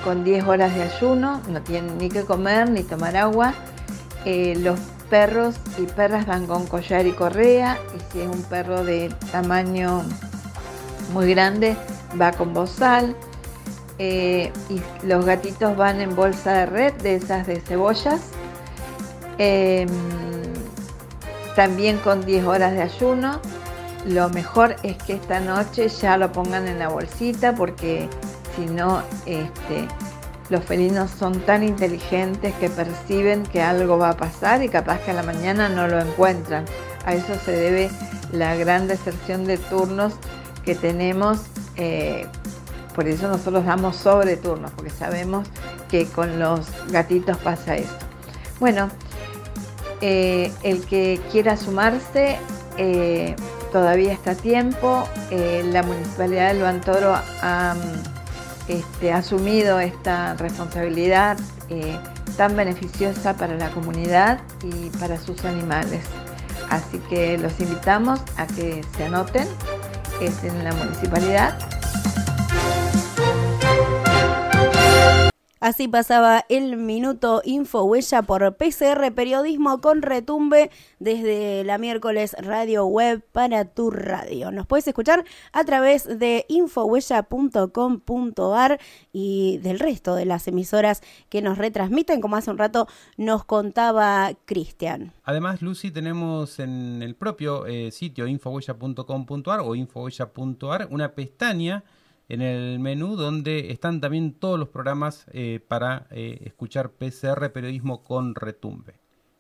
con 0.04 0.23
10 0.23 0.45
horas 0.45 0.73
de 0.73 0.82
ayuno, 0.82 1.39
no 1.47 1.62
tienen 1.62 1.99
ni 1.99 2.10
que 2.10 2.23
comer 2.23 2.71
ni 2.71 2.82
tomar 2.82 3.15
agua. 3.15 3.54
Eh, 4.26 4.56
los 4.58 4.80
perros 5.13 5.54
y 5.78 5.84
perras 5.84 6.26
van 6.26 6.47
con 6.47 6.65
collar 6.65 7.06
y 7.06 7.12
correa 7.12 7.78
y 7.95 8.12
si 8.12 8.21
es 8.21 8.28
un 8.28 8.41
perro 8.41 8.84
de 8.84 9.13
tamaño 9.32 10.02
muy 11.13 11.30
grande 11.30 11.78
va 12.19 12.32
con 12.32 12.52
bozal. 12.52 13.15
Eh, 13.99 14.52
y 14.71 14.82
los 15.06 15.23
gatitos 15.23 15.78
van 15.78 16.02
en 16.02 16.15
bolsa 16.15 16.54
de 16.54 16.65
red 16.65 16.93
de 17.04 17.17
esas 17.17 17.45
de 17.45 17.62
cebollas. 17.62 18.21
Em, 19.38 19.88
también 21.56 21.99
con 21.99 22.26
10 22.26 22.45
horas 22.45 22.71
de 22.73 22.82
ayuno. 22.82 23.39
Lo 24.08 24.30
mejor 24.30 24.78
es 24.82 24.97
que 24.97 25.13
esta 25.13 25.39
noche 25.39 25.89
ya 25.89 26.17
lo 26.17 26.32
pongan 26.32 26.67
en 26.67 26.80
la 26.80 26.89
bolsita 26.89 27.54
porque 27.54 28.10
sino 28.56 29.04
este, 29.28 29.88
los 30.49 30.63
felinos 30.63 31.12
son 31.12 31.39
tan 31.41 31.63
inteligentes 31.63 32.53
que 32.56 32.69
perciben 32.69 33.43
que 33.43 33.62
algo 33.62 33.97
va 33.97 34.10
a 34.10 34.17
pasar 34.17 34.62
y 34.63 34.69
capaz 34.69 34.99
que 34.99 35.12
a 35.12 35.13
la 35.13 35.23
mañana 35.23 35.69
no 35.69 35.88
lo 35.88 35.99
encuentran. 35.99 36.65
A 37.06 37.13
eso 37.13 37.36
se 37.43 37.51
debe 37.51 37.89
la 38.32 38.56
gran 38.56 38.88
deserción 38.88 39.45
de 39.45 39.58
turnos 39.58 40.13
que 40.65 40.75
tenemos. 40.75 41.41
Eh, 41.75 42.27
por 42.93 43.08
eso 43.08 43.27
nosotros 43.27 43.65
damos 43.65 43.95
sobre 43.95 44.38
turnos, 44.38 44.71
porque 44.71 44.91
sabemos 44.91 45.47
que 45.89 46.06
con 46.06 46.39
los 46.39 46.67
gatitos 46.91 47.38
pasa 47.38 47.75
esto. 47.75 48.06
Bueno, 48.60 48.89
eh, 50.01 50.51
el 50.63 50.86
que 50.86 51.19
quiera 51.32 51.58
sumarse, 51.58 52.38
eh, 52.77 53.36
todavía 53.71 54.13
está 54.13 54.32
a 54.32 54.36
tiempo. 54.36 55.08
la 55.32 55.82
Municipalidad 55.82 56.53
de 56.53 56.60
Luantoro 56.60 57.15
ha 57.41 57.75
este, 58.67 59.13
asumido 59.13 59.80
esta 59.80 60.36
responsabilidad 60.36 61.38
eh, 61.69 61.97
tan 62.38 62.56
beneficiosa 62.56 63.36
para 63.36 63.56
la 63.56 63.69
comunidad 63.71 64.39
y 64.63 64.89
para 64.97 65.19
sus 65.19 65.43
animales. 65.45 66.02
Así 66.69 66.99
que 67.10 67.38
los 67.38 67.60
invitamos 67.60 68.21
a 68.38 68.47
que 68.47 68.84
se 68.97 69.06
anoten, 69.06 69.47
es 70.21 70.43
en 70.43 70.63
la 70.63 70.73
municipalidad 70.73 71.58
Así 75.63 75.88
pasaba 75.88 76.43
el 76.49 76.76
minuto 76.76 77.41
info 77.45 77.86
huella 77.86 78.23
por 78.23 78.58
PCR 78.58 79.13
Periodismo 79.15 79.80
con 79.80 80.02
retumbe 80.02 80.69
desde 80.99 81.63
la 81.63 81.78
miércoles 81.78 82.36
Radio 82.38 82.86
Web 82.86 83.23
para 83.32 83.63
tu 83.63 83.89
radio. 83.89 84.52
Nos 84.52 84.67
puedes 84.67 84.86
escuchar 84.89 85.23
a 85.54 85.63
través 85.63 86.19
de 86.19 86.45
infohuella.com.ar 86.49 88.78
y 89.13 89.60
del 89.60 89.80
resto 89.80 90.15
de 90.15 90.26
las 90.26 90.49
emisoras 90.49 91.02
que 91.30 91.41
nos 91.41 91.58
retransmiten, 91.58 92.19
como 92.19 92.36
hace 92.36 92.52
un 92.52 92.58
rato 92.58 92.89
nos 93.15 93.45
contaba 93.45 94.34
Cristian. 94.43 95.13
Además, 95.23 95.62
Lucy, 95.62 95.91
tenemos 95.91 96.60
en 96.60 97.02
el 97.02 97.15
propio 97.15 97.67
eh, 97.67 97.89
sitio 97.91 98.28
infohuella.com.ar 98.28 99.62
o 99.62 99.76
infohuella.ar 99.76 100.89
una 100.91 101.13
pestaña 101.13 101.86
en 102.33 102.41
el 102.41 102.79
menú 102.79 103.15
donde 103.15 103.71
están 103.71 104.01
también 104.01 104.33
todos 104.33 104.57
los 104.57 104.69
programas 104.69 105.25
eh, 105.33 105.59
para 105.67 106.07
eh, 106.09 106.39
escuchar 106.45 106.89
PCR 106.89 107.51
Periodismo 107.51 108.03
con 108.03 108.33
Retumbe. 108.33 108.95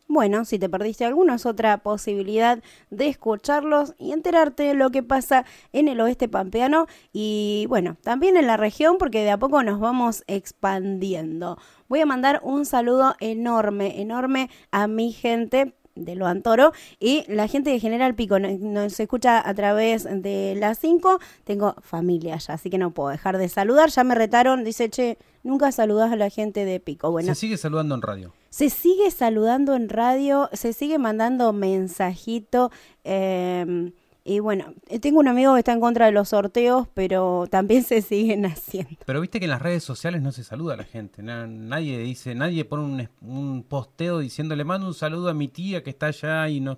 Bueno, 0.07 0.45
si 0.45 0.59
te 0.59 0.69
perdiste 0.69 1.05
alguno 1.05 1.33
es 1.33 1.47
otra 1.47 1.79
posibilidad 1.79 2.61
de 2.91 3.07
escucharlos 3.07 3.95
y 3.97 4.11
enterarte 4.11 4.61
de 4.61 4.73
lo 4.75 4.91
que 4.91 5.01
pasa 5.01 5.43
en 5.71 5.87
el 5.87 5.99
oeste 6.01 6.27
pampeano 6.29 6.85
y 7.11 7.65
bueno, 7.67 7.97
también 8.03 8.37
en 8.37 8.45
la 8.45 8.57
región 8.57 8.97
porque 8.99 9.23
de 9.23 9.31
a 9.31 9.39
poco 9.39 9.63
nos 9.63 9.79
vamos 9.79 10.23
expandiendo. 10.27 11.57
Voy 11.87 12.01
a 12.01 12.05
mandar 12.05 12.41
un 12.43 12.65
saludo 12.67 13.15
enorme, 13.19 14.01
enorme 14.01 14.51
a 14.69 14.85
mi 14.85 15.11
gente 15.13 15.73
de 15.95 16.15
Lo 16.15 16.27
Antoro 16.27 16.73
y 16.99 17.23
la 17.27 17.47
gente 17.47 17.69
de 17.69 17.79
General 17.79 18.15
Pico 18.15 18.39
nos 18.39 18.99
escucha 18.99 19.47
a 19.47 19.53
través 19.53 20.03
de 20.03 20.55
las 20.57 20.79
5. 20.79 21.19
Tengo 21.43 21.75
familia 21.81 22.37
ya, 22.37 22.55
así 22.55 22.69
que 22.69 22.77
no 22.77 22.91
puedo 22.91 23.09
dejar 23.09 23.37
de 23.37 23.49
saludar. 23.49 23.89
Ya 23.89 24.03
me 24.03 24.15
retaron, 24.15 24.63
dice, 24.63 24.89
che, 24.89 25.17
nunca 25.43 25.71
saludas 25.71 26.11
a 26.11 26.15
la 26.15 26.29
gente 26.29 26.65
de 26.65 26.79
Pico. 26.79 27.11
Bueno, 27.11 27.33
se 27.33 27.41
sigue 27.41 27.57
saludando 27.57 27.95
en 27.95 28.01
radio. 28.01 28.33
Se 28.49 28.69
sigue 28.69 29.09
saludando 29.11 29.75
en 29.75 29.89
radio, 29.89 30.49
se 30.53 30.73
sigue 30.73 30.97
mandando 30.99 31.53
mensajito. 31.53 32.71
Eh, 33.03 33.91
y 34.25 34.39
bueno, 34.39 34.73
eh, 34.87 34.99
tengo 34.99 35.19
un 35.19 35.27
amigo 35.27 35.53
que 35.53 35.59
está 35.59 35.73
en 35.73 35.81
contra 35.81 36.05
de 36.05 36.13
los 36.13 36.29
sorteos, 36.29 36.87
pero 36.93 37.45
también 37.49 37.83
se 37.83 38.01
siguen 38.01 38.45
haciendo. 38.45 38.97
Pero 39.05 39.19
viste 39.19 39.39
que 39.39 39.45
en 39.45 39.51
las 39.51 39.61
redes 39.61 39.83
sociales 39.83 40.21
no 40.21 40.31
se 40.31 40.43
saluda 40.43 40.75
a 40.75 40.77
la 40.77 40.85
gente. 40.85 41.21
nadie 41.21 41.99
dice, 41.99 42.33
nadie 42.33 42.63
pone 42.63 42.83
un, 42.83 43.09
un 43.21 43.63
posteo 43.63 44.19
diciendo 44.19 44.55
le 44.55 44.63
mando 44.63 44.87
un 44.87 44.93
saludo 44.93 45.29
a 45.29 45.33
mi 45.33 45.49
tía 45.49 45.83
que 45.83 45.89
está 45.89 46.07
allá 46.07 46.47
y 46.47 46.61
no 46.61 46.77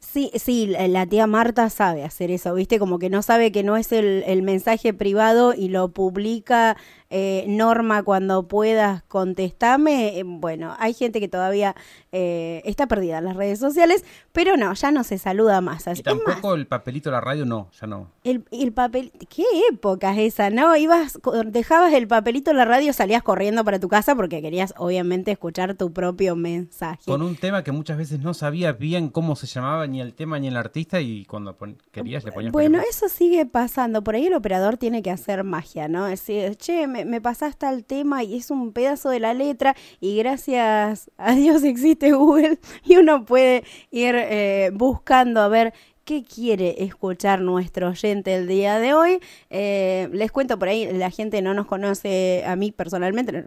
Sí, 0.00 0.30
sí, 0.34 0.66
la 0.66 1.06
tía 1.06 1.26
Marta 1.26 1.68
sabe 1.70 2.04
hacer 2.04 2.30
eso, 2.30 2.54
¿viste? 2.54 2.78
Como 2.78 2.98
que 2.98 3.10
no 3.10 3.22
sabe 3.22 3.52
que 3.52 3.62
no 3.62 3.76
es 3.76 3.92
el, 3.92 4.24
el 4.26 4.42
mensaje 4.42 4.92
privado 4.94 5.54
y 5.54 5.68
lo 5.68 5.88
publica 5.88 6.76
eh, 7.10 7.44
Norma 7.48 8.04
cuando 8.04 8.46
puedas 8.46 9.02
contestarme. 9.04 10.18
Eh, 10.18 10.22
bueno, 10.24 10.76
hay 10.78 10.94
gente 10.94 11.18
que 11.18 11.28
todavía 11.28 11.74
eh, 12.12 12.62
está 12.64 12.86
perdida 12.86 13.18
en 13.18 13.24
las 13.24 13.36
redes 13.36 13.58
sociales, 13.58 14.04
pero 14.32 14.56
no, 14.56 14.72
ya 14.74 14.92
no 14.92 15.02
se 15.02 15.18
saluda 15.18 15.60
más. 15.60 15.86
Y 15.98 16.02
tampoco 16.02 16.54
el 16.54 16.68
papelito 16.68 17.10
de 17.10 17.14
la 17.14 17.20
radio, 17.20 17.44
no, 17.44 17.68
ya 17.80 17.88
no. 17.88 18.08
El, 18.22 18.44
el 18.52 18.72
papel, 18.72 19.12
qué 19.28 19.44
época 19.70 20.12
es 20.12 20.34
esa, 20.34 20.50
¿no? 20.50 20.76
Ibas, 20.76 21.18
dejabas 21.46 21.92
el 21.92 22.06
papelito 22.06 22.52
en 22.52 22.58
la 22.58 22.64
radio, 22.64 22.92
salías 22.92 23.24
corriendo 23.24 23.64
para 23.64 23.80
tu 23.80 23.88
casa 23.88 24.14
porque 24.14 24.40
querías 24.40 24.72
obviamente 24.76 25.32
escuchar 25.32 25.74
tu 25.74 25.92
propio 25.92 26.36
mensaje. 26.36 27.02
Con 27.06 27.22
un 27.22 27.34
tema 27.34 27.64
que 27.64 27.72
muchas 27.72 27.98
veces 27.98 28.20
no 28.20 28.34
sabías 28.34 28.78
bien 28.78 29.08
cómo 29.08 29.34
se 29.34 29.48
llamaba 29.48 29.88
ni 29.90 30.00
el 30.00 30.14
tema 30.14 30.38
ni 30.38 30.48
el 30.48 30.56
artista 30.56 31.00
y 31.00 31.24
cuando 31.24 31.56
querías 31.90 32.24
le 32.24 32.32
ponías... 32.32 32.52
Bueno, 32.52 32.80
eso 32.80 33.08
sigue 33.08 33.46
pasando, 33.46 34.02
por 34.02 34.14
ahí 34.14 34.26
el 34.26 34.34
operador 34.34 34.76
tiene 34.76 35.02
que 35.02 35.10
hacer 35.10 35.44
magia, 35.44 35.88
¿no? 35.88 36.06
Es 36.06 36.26
decir, 36.26 36.56
che, 36.56 36.86
me, 36.86 37.04
me 37.04 37.20
pasaste 37.20 37.66
al 37.66 37.84
tema 37.84 38.22
y 38.24 38.36
es 38.36 38.50
un 38.50 38.72
pedazo 38.72 39.10
de 39.10 39.20
la 39.20 39.34
letra 39.34 39.76
y 40.00 40.16
gracias 40.16 41.10
a 41.16 41.34
Dios 41.34 41.64
existe 41.64 42.12
Google 42.12 42.58
y 42.84 42.96
uno 42.96 43.24
puede 43.24 43.64
ir 43.90 44.14
eh, 44.16 44.70
buscando 44.72 45.40
a 45.40 45.48
ver 45.48 45.74
qué 46.04 46.24
quiere 46.24 46.82
escuchar 46.82 47.40
nuestro 47.40 47.88
oyente 47.90 48.34
el 48.34 48.48
día 48.48 48.78
de 48.78 48.94
hoy. 48.94 49.20
Eh, 49.48 50.08
les 50.12 50.32
cuento 50.32 50.58
por 50.58 50.68
ahí, 50.68 50.90
la 50.92 51.10
gente 51.10 51.40
no 51.42 51.54
nos 51.54 51.66
conoce 51.66 52.42
a 52.46 52.56
mí 52.56 52.72
personalmente, 52.72 53.44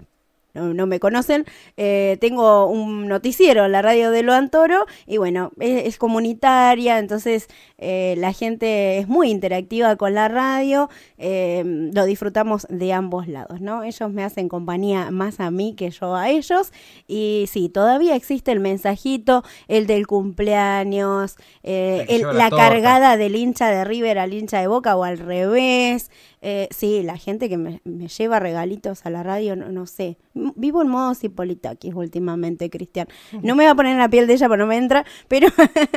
no, 0.54 0.86
me 0.86 1.00
conocen, 1.00 1.46
eh, 1.78 2.18
tengo 2.22 2.68
un 2.68 3.08
noticiero, 3.08 3.68
la 3.68 3.82
radio 3.82 4.12
de 4.12 4.22
Lo 4.22 4.34
Antoro, 4.34 4.86
y 5.08 5.18
bueno, 5.18 5.52
es, 5.60 5.98
comunitaria, 5.98 7.00
entonces 7.00 7.48
eh, 7.80 8.14
la 8.18 8.34
gente 8.34 9.00
es 9.00 9.08
muy 9.08 9.32
interactiva 9.32 9.96
con 9.96 10.14
la 10.14 10.28
radio, 10.28 10.90
eh, 11.18 11.64
lo 11.66 12.06
disfrutamos 12.06 12.68
de 12.70 12.94
ambos 12.94 13.28
lados, 13.28 13.62
¿no? 13.62 13.84
Ellos 13.84 14.12
me 14.12 14.24
hacen 14.24 14.48
compañía 14.48 15.10
más 15.10 15.40
a 15.40 15.50
mí 15.50 15.74
que 15.76 15.90
yo 15.90 16.16
a 16.16 16.30
ellos, 16.30 16.72
y 17.08 17.46
sí, 17.50 17.70
todavía 17.70 18.16
existe 18.16 18.52
el 18.52 18.60
mensajito, 18.60 19.44
el 19.68 19.88
del 19.88 20.06
cumpleaños, 20.06 21.36
la 21.64 22.50
cargada 22.52 23.18
del 23.18 23.36
hincha 23.36 23.70
de 23.70 23.86
River 23.86 24.20
al 24.20 24.34
hincha 24.34 24.60
de 24.60 24.68
Boca 24.68 24.96
o 24.96 25.04
al 25.04 25.18
revés, 25.18 26.12
eh, 26.46 26.68
sí, 26.72 27.04
la 27.04 27.16
gente 27.16 27.48
que 27.48 27.58
me, 27.58 27.82
lleva 27.86 28.38
regalitos 28.38 29.06
a 29.06 29.10
la 29.10 29.24
radio, 29.24 29.56
no, 29.56 29.86
sé. 29.86 30.18
Vivo 30.34 30.82
en 30.82 30.90
modo 30.90 31.16
Cipolitakis 31.16 31.94
últimamente, 31.96 32.70
Cristian. 32.70 33.08
No 33.42 33.56
me 33.56 33.64
voy 33.64 33.72
a 33.72 33.76
poner 33.76 33.94
en 33.94 34.00
la 34.00 34.10
piel 34.10 34.28
de 34.28 34.34
ella 34.34 34.50
porque 34.50 34.60
no 34.60 34.68
me 34.68 34.76
entra, 34.76 35.06
pero 35.30 35.48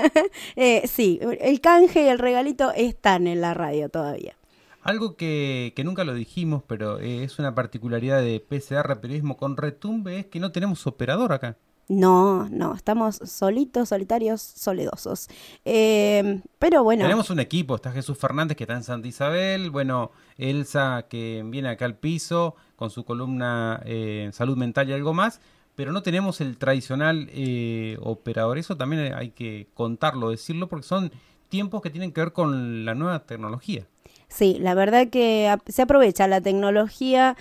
eh, 0.56 0.87
sí, 0.87 1.18
el 1.40 1.61
canje 1.61 2.04
y 2.04 2.06
el 2.06 2.20
regalito 2.20 2.70
están 2.70 3.26
en 3.26 3.40
la 3.40 3.54
radio 3.54 3.88
todavía. 3.88 4.37
Algo 4.82 5.16
que, 5.16 5.72
que, 5.74 5.82
nunca 5.82 6.04
lo 6.04 6.14
dijimos, 6.14 6.62
pero 6.64 7.00
eh, 7.00 7.24
es 7.24 7.40
una 7.40 7.56
particularidad 7.56 8.22
de 8.22 8.38
PCR 8.38 9.00
Periodismo 9.00 9.37
con 9.37 9.56
Retumbe, 9.56 10.20
es 10.20 10.26
que 10.26 10.38
no 10.38 10.52
tenemos 10.52 10.87
operador 10.87 11.32
acá. 11.32 11.56
No, 11.88 12.49
no, 12.49 12.75
estamos 12.75 13.16
solitos, 13.25 13.90
solitarios, 13.90 14.42
soledosos. 14.42 15.29
Eh, 15.64 16.40
pero 16.59 16.83
bueno. 16.83 17.03
Tenemos 17.03 17.31
un 17.31 17.38
equipo, 17.38 17.77
está 17.77 17.92
Jesús 17.92 18.18
Fernández 18.18 18.57
que 18.57 18.64
está 18.64 18.75
en 18.75 18.83
Santa 18.83 19.07
Isabel, 19.07 19.70
bueno, 19.70 20.11
Elsa 20.37 21.07
que 21.09 21.44
viene 21.46 21.68
acá 21.68 21.85
al 21.85 21.94
piso 21.94 22.57
con 22.75 22.90
su 22.90 23.05
columna 23.05 23.81
eh, 23.85 24.31
Salud 24.33 24.57
Mental 24.57 24.88
y 24.88 24.94
algo 24.94 25.14
más, 25.14 25.40
pero 25.77 25.92
no 25.92 26.03
tenemos 26.03 26.40
el 26.40 26.59
tradicional 26.59 27.29
eh, 27.31 27.96
operador. 28.03 28.59
Eso 28.59 28.77
también 28.77 29.14
hay 29.14 29.31
que 29.31 29.68
contarlo, 29.72 30.31
decirlo, 30.31 30.68
porque 30.68 30.87
son 30.88 31.12
tiempos 31.49 31.83
que 31.83 31.90
tienen 31.90 32.11
que 32.11 32.20
ver 32.20 32.33
con 32.33 32.85
la 32.85 32.96
nueva 32.96 33.27
tecnología. 33.27 33.87
Sí, 34.27 34.57
la 34.59 34.75
verdad 34.75 35.07
que 35.09 35.57
se 35.68 35.83
aprovecha 35.83 36.27
la 36.27 36.40
tecnología, 36.40 37.37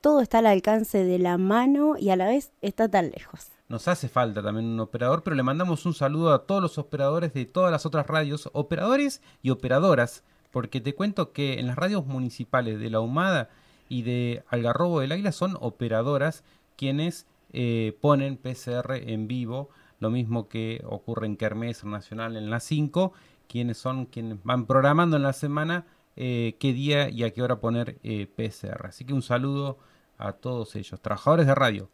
todo 0.00 0.22
está 0.22 0.38
al 0.38 0.46
alcance 0.46 1.04
de 1.04 1.20
la 1.20 1.38
mano 1.38 1.94
y 1.96 2.10
a 2.10 2.16
la 2.16 2.26
vez 2.26 2.50
está 2.60 2.88
tan 2.88 3.12
lejos. 3.12 3.59
Nos 3.70 3.86
hace 3.86 4.08
falta 4.08 4.42
también 4.42 4.66
un 4.66 4.80
operador, 4.80 5.22
pero 5.22 5.36
le 5.36 5.44
mandamos 5.44 5.86
un 5.86 5.94
saludo 5.94 6.34
a 6.34 6.44
todos 6.44 6.60
los 6.60 6.76
operadores 6.76 7.32
de 7.32 7.46
todas 7.46 7.70
las 7.70 7.86
otras 7.86 8.08
radios, 8.08 8.50
operadores 8.52 9.22
y 9.42 9.50
operadoras, 9.50 10.24
porque 10.50 10.80
te 10.80 10.96
cuento 10.96 11.30
que 11.30 11.60
en 11.60 11.68
las 11.68 11.76
radios 11.76 12.04
municipales 12.04 12.80
de 12.80 12.90
La 12.90 12.98
Humada 12.98 13.48
y 13.88 14.02
de 14.02 14.42
Algarrobo 14.48 14.98
del 14.98 15.12
Águila 15.12 15.30
son 15.30 15.56
operadoras 15.60 16.42
quienes 16.74 17.28
eh, 17.52 17.96
ponen 18.00 18.38
PCR 18.38 18.94
en 18.94 19.28
vivo, 19.28 19.70
lo 20.00 20.10
mismo 20.10 20.48
que 20.48 20.82
ocurre 20.84 21.26
en 21.26 21.36
Kermés 21.36 21.84
Nacional 21.84 22.36
en 22.36 22.50
la 22.50 22.58
5, 22.58 23.12
quienes 23.46 23.78
son 23.78 24.06
quienes 24.06 24.42
van 24.42 24.66
programando 24.66 25.16
en 25.16 25.22
la 25.22 25.32
semana 25.32 25.86
eh, 26.16 26.56
qué 26.58 26.72
día 26.72 27.08
y 27.08 27.22
a 27.22 27.32
qué 27.32 27.40
hora 27.40 27.60
poner 27.60 28.00
eh, 28.02 28.26
PCR. 28.26 28.86
Así 28.86 29.04
que 29.04 29.14
un 29.14 29.22
saludo 29.22 29.78
a 30.18 30.32
todos 30.32 30.74
ellos, 30.74 31.00
trabajadores 31.00 31.46
de 31.46 31.54
radio. 31.54 31.88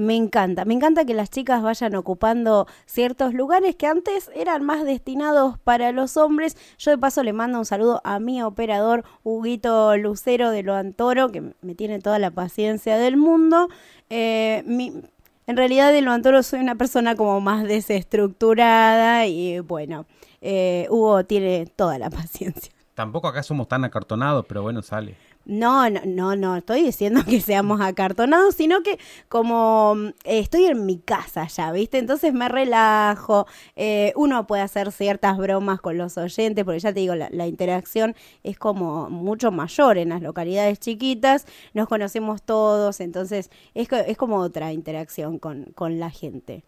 Me 0.00 0.16
encanta, 0.16 0.64
me 0.64 0.72
encanta 0.72 1.04
que 1.04 1.12
las 1.12 1.28
chicas 1.28 1.62
vayan 1.62 1.94
ocupando 1.94 2.66
ciertos 2.86 3.34
lugares 3.34 3.76
que 3.76 3.86
antes 3.86 4.30
eran 4.34 4.64
más 4.64 4.82
destinados 4.84 5.58
para 5.58 5.92
los 5.92 6.16
hombres. 6.16 6.56
Yo 6.78 6.90
de 6.90 6.96
paso 6.96 7.22
le 7.22 7.34
mando 7.34 7.58
un 7.58 7.66
saludo 7.66 8.00
a 8.02 8.18
mi 8.18 8.42
operador 8.42 9.04
Huguito 9.24 9.94
Lucero 9.98 10.52
de 10.52 10.62
Lo 10.62 10.74
Antoro, 10.74 11.28
que 11.28 11.52
me 11.60 11.74
tiene 11.74 11.98
toda 11.98 12.18
la 12.18 12.30
paciencia 12.30 12.96
del 12.96 13.18
mundo. 13.18 13.68
Eh, 14.08 14.64
en 14.66 15.56
realidad 15.58 15.92
de 15.92 16.00
Lo 16.00 16.12
Antoro 16.12 16.42
soy 16.42 16.60
una 16.60 16.76
persona 16.76 17.14
como 17.14 17.42
más 17.42 17.64
desestructurada 17.64 19.26
y 19.26 19.58
bueno, 19.58 20.06
eh, 20.40 20.86
Hugo 20.88 21.24
tiene 21.24 21.66
toda 21.76 21.98
la 21.98 22.08
paciencia. 22.10 22.72
Tampoco 22.94 23.28
acá 23.28 23.42
somos 23.42 23.68
tan 23.68 23.84
acartonados, 23.84 24.46
pero 24.48 24.62
bueno, 24.62 24.80
sale. 24.80 25.16
No, 25.44 25.88
no, 25.88 26.00
no, 26.06 26.36
no 26.36 26.56
estoy 26.56 26.82
diciendo 26.82 27.22
que 27.28 27.40
seamos 27.40 27.80
acartonados, 27.80 28.54
sino 28.54 28.82
que 28.82 28.98
como 29.28 29.94
mm, 29.94 30.08
estoy 30.24 30.66
en 30.66 30.86
mi 30.86 30.98
casa 30.98 31.46
ya, 31.48 31.72
¿viste? 31.72 31.98
Entonces 31.98 32.32
me 32.32 32.48
relajo, 32.48 33.46
eh, 33.76 34.12
uno 34.16 34.46
puede 34.46 34.62
hacer 34.62 34.92
ciertas 34.92 35.38
bromas 35.38 35.80
con 35.80 35.98
los 35.98 36.18
oyentes, 36.18 36.64
porque 36.64 36.80
ya 36.80 36.92
te 36.92 37.00
digo, 37.00 37.14
la, 37.14 37.46
interacción 37.46 38.14
es 38.44 38.58
como 38.58 39.10
mucho 39.10 39.50
mayor 39.50 39.98
en 39.98 40.10
las 40.10 40.22
localidades 40.22 40.78
chiquitas, 40.78 41.46
nos 41.74 41.88
conocemos 41.88 42.42
todos, 42.42 43.00
entonces 43.00 43.50
es, 43.74 43.88
es 43.90 44.16
como 44.16 44.36
otra 44.36 44.72
interacción 44.72 45.38
con, 45.38 45.64
con 45.74 45.98
la 45.98 46.10
gente. 46.10 46.64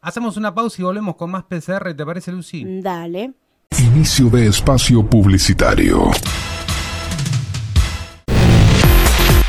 Hacemos 0.00 0.36
una 0.36 0.54
pausa 0.54 0.82
y 0.82 0.84
volvemos 0.84 1.16
con 1.16 1.30
más 1.30 1.44
PCR, 1.44 1.94
¿te 1.94 2.04
parece, 2.04 2.30
Lucy? 2.32 2.64
Dale. 2.80 3.32
Inicio 3.78 4.28
de 4.30 4.48
espacio 4.48 5.04
publicitario. 5.04 6.10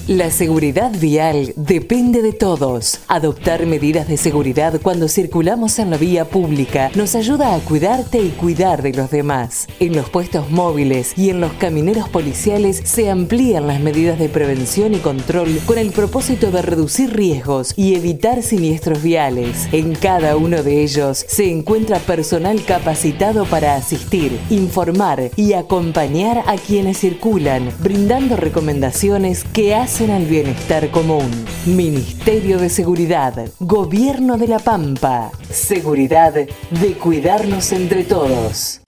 La 0.09 0.31
seguridad 0.31 0.91
vial 0.99 1.53
depende 1.55 2.21
de 2.21 2.33
todos. 2.33 2.99
Adoptar 3.07 3.65
medidas 3.65 4.05
de 4.09 4.17
seguridad 4.17 4.81
cuando 4.81 5.07
circulamos 5.07 5.79
en 5.79 5.91
la 5.91 5.95
vía 5.95 6.25
pública 6.25 6.91
nos 6.93 7.15
ayuda 7.15 7.55
a 7.55 7.59
cuidarte 7.59 8.19
y 8.19 8.31
cuidar 8.31 8.81
de 8.81 8.91
los 8.91 9.11
demás. 9.11 9.65
En 9.79 9.95
los 9.95 10.09
puestos 10.09 10.51
móviles 10.51 11.17
y 11.17 11.29
en 11.29 11.39
los 11.39 11.53
camineros 11.53 12.09
policiales 12.09 12.81
se 12.83 13.09
amplían 13.09 13.65
las 13.65 13.79
medidas 13.79 14.19
de 14.19 14.27
prevención 14.27 14.93
y 14.93 14.97
control 14.97 15.57
con 15.65 15.77
el 15.77 15.91
propósito 15.91 16.51
de 16.51 16.63
reducir 16.63 17.15
riesgos 17.15 17.73
y 17.77 17.95
evitar 17.95 18.43
siniestros 18.43 19.01
viales. 19.01 19.69
En 19.71 19.95
cada 19.95 20.35
uno 20.35 20.63
de 20.63 20.83
ellos 20.83 21.23
se 21.29 21.49
encuentra 21.49 21.99
personal 21.99 22.61
capacitado 22.65 23.45
para 23.45 23.75
asistir, 23.75 24.37
informar 24.49 25.31
y 25.37 25.53
acompañar 25.53 26.43
a 26.45 26.55
quienes 26.57 26.97
circulan, 26.97 27.71
brindando 27.79 28.35
recomendaciones 28.35 29.45
que 29.45 29.73
hacen 29.75 29.92
al 30.01 30.25
bienestar 30.25 30.89
común. 30.89 31.29
Ministerio 31.67 32.57
de 32.57 32.69
Seguridad, 32.69 33.47
Gobierno 33.59 34.37
de 34.37 34.47
la 34.47 34.57
Pampa. 34.57 35.29
Seguridad 35.51 36.33
de 36.33 36.93
cuidarnos 36.93 37.71
entre 37.71 38.03
todos. 38.03 38.81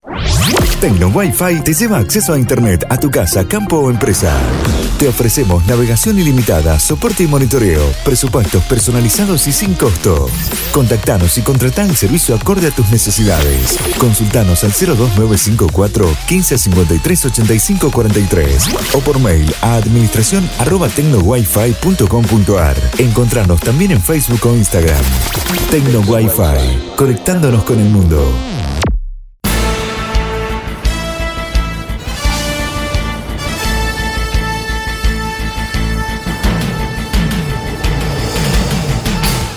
Tecno 0.79 1.07
Wi-Fi 1.07 1.61
te 1.63 1.73
lleva 1.73 1.97
acceso 1.97 2.33
a 2.33 2.37
Internet 2.37 2.85
a 2.89 2.97
tu 2.97 3.09
casa, 3.09 3.47
campo 3.47 3.77
o 3.77 3.89
empresa. 3.89 4.37
Te 4.99 5.07
ofrecemos 5.07 5.65
navegación 5.65 6.19
ilimitada, 6.19 6.79
soporte 6.79 7.23
y 7.23 7.27
monitoreo, 7.27 7.83
presupuestos 8.03 8.63
personalizados 8.63 9.47
y 9.47 9.51
sin 9.51 9.73
costo. 9.73 10.29
Contactanos 10.71 11.37
y 11.37 11.41
contratá 11.41 11.83
el 11.83 11.95
servicio 11.95 12.35
acorde 12.35 12.67
a 12.67 12.71
tus 12.71 12.89
necesidades. 12.91 13.77
Consultanos 13.97 14.63
al 14.63 14.71
02954 14.71 16.05
1553 16.05 17.25
85 17.25 17.91
43 17.91 18.69
o 18.93 18.99
por 18.99 19.19
mail 19.19 19.53
a 19.61 19.75
administración 19.75 20.47
arroba 20.59 20.89
tecnowifi.com.ar. 20.89 22.75
Encontranos 22.97 23.61
también 23.61 23.91
en 23.91 24.01
Facebook 24.01 24.45
o 24.45 24.55
Instagram. 24.55 25.03
Tecno 25.71 26.01
Wi-Fi, 26.01 26.95
conectándonos 26.95 27.63
con 27.63 27.79
el 27.79 27.89
mundo. 27.89 28.54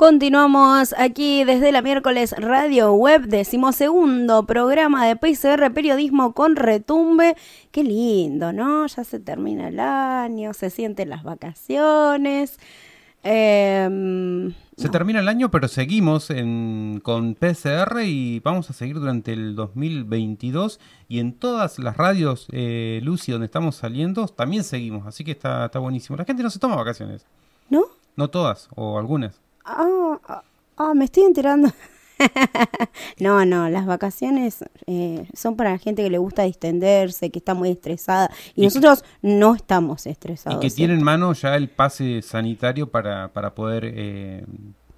Continuamos 0.00 0.94
aquí 0.96 1.44
desde 1.44 1.72
la 1.72 1.82
miércoles 1.82 2.34
Radio 2.38 2.94
Web, 2.94 3.26
decimosegundo 3.26 4.46
programa 4.46 5.06
de 5.06 5.14
PCR 5.14 5.74
Periodismo 5.74 6.32
con 6.32 6.56
Retumbe. 6.56 7.36
Qué 7.70 7.84
lindo, 7.84 8.50
¿no? 8.54 8.86
Ya 8.86 9.04
se 9.04 9.20
termina 9.20 9.68
el 9.68 9.78
año, 9.78 10.54
se 10.54 10.70
sienten 10.70 11.10
las 11.10 11.22
vacaciones. 11.22 12.58
Eh, 13.24 14.50
Se 14.78 14.88
termina 14.88 15.20
el 15.20 15.28
año, 15.28 15.50
pero 15.50 15.68
seguimos 15.68 16.30
en, 16.30 17.02
con 17.02 17.34
PCR 17.34 18.00
y 18.02 18.40
vamos 18.40 18.70
a 18.70 18.72
seguir 18.72 18.98
durante 18.98 19.34
el 19.34 19.54
2022. 19.54 20.80
Y 21.08 21.18
en 21.18 21.34
todas 21.34 21.78
las 21.78 21.98
radios, 21.98 22.46
eh, 22.52 23.00
Lucy, 23.02 23.32
donde 23.32 23.44
estamos 23.44 23.76
saliendo, 23.76 24.28
también 24.28 24.64
seguimos. 24.64 25.06
Así 25.06 25.24
que 25.24 25.32
está, 25.32 25.66
está 25.66 25.78
buenísimo. 25.78 26.16
La 26.16 26.24
gente 26.24 26.42
no 26.42 26.48
se 26.48 26.58
toma 26.58 26.76
vacaciones. 26.76 27.26
¿No? 27.68 27.82
No 28.16 28.30
todas, 28.30 28.70
o 28.74 28.98
algunas. 28.98 29.42
Ah, 29.64 30.18
ah, 30.28 30.42
ah, 30.76 30.94
me 30.94 31.04
estoy 31.06 31.24
enterando. 31.24 31.70
no, 33.18 33.44
no, 33.46 33.68
las 33.70 33.86
vacaciones 33.86 34.64
eh, 34.86 35.26
son 35.34 35.56
para 35.56 35.70
la 35.72 35.78
gente 35.78 36.02
que 36.02 36.10
le 36.10 36.18
gusta 36.18 36.42
distenderse, 36.42 37.30
que 37.30 37.38
está 37.38 37.54
muy 37.54 37.70
estresada. 37.70 38.30
Y, 38.54 38.62
Y 38.62 38.64
nosotros 38.64 39.04
no 39.22 39.54
estamos 39.54 40.06
Y 40.06 40.10
estresados. 40.10 40.60
que 40.60 40.66
¿eh? 40.68 40.70
tiene 40.70 40.94
en 40.94 41.02
mano 41.02 41.32
ya 41.32 41.56
el 41.56 41.68
pase 41.68 42.20
sanitario 42.22 42.88
para, 42.90 43.28
para 43.28 43.54
poder 43.54 43.84
eh, 43.86 44.44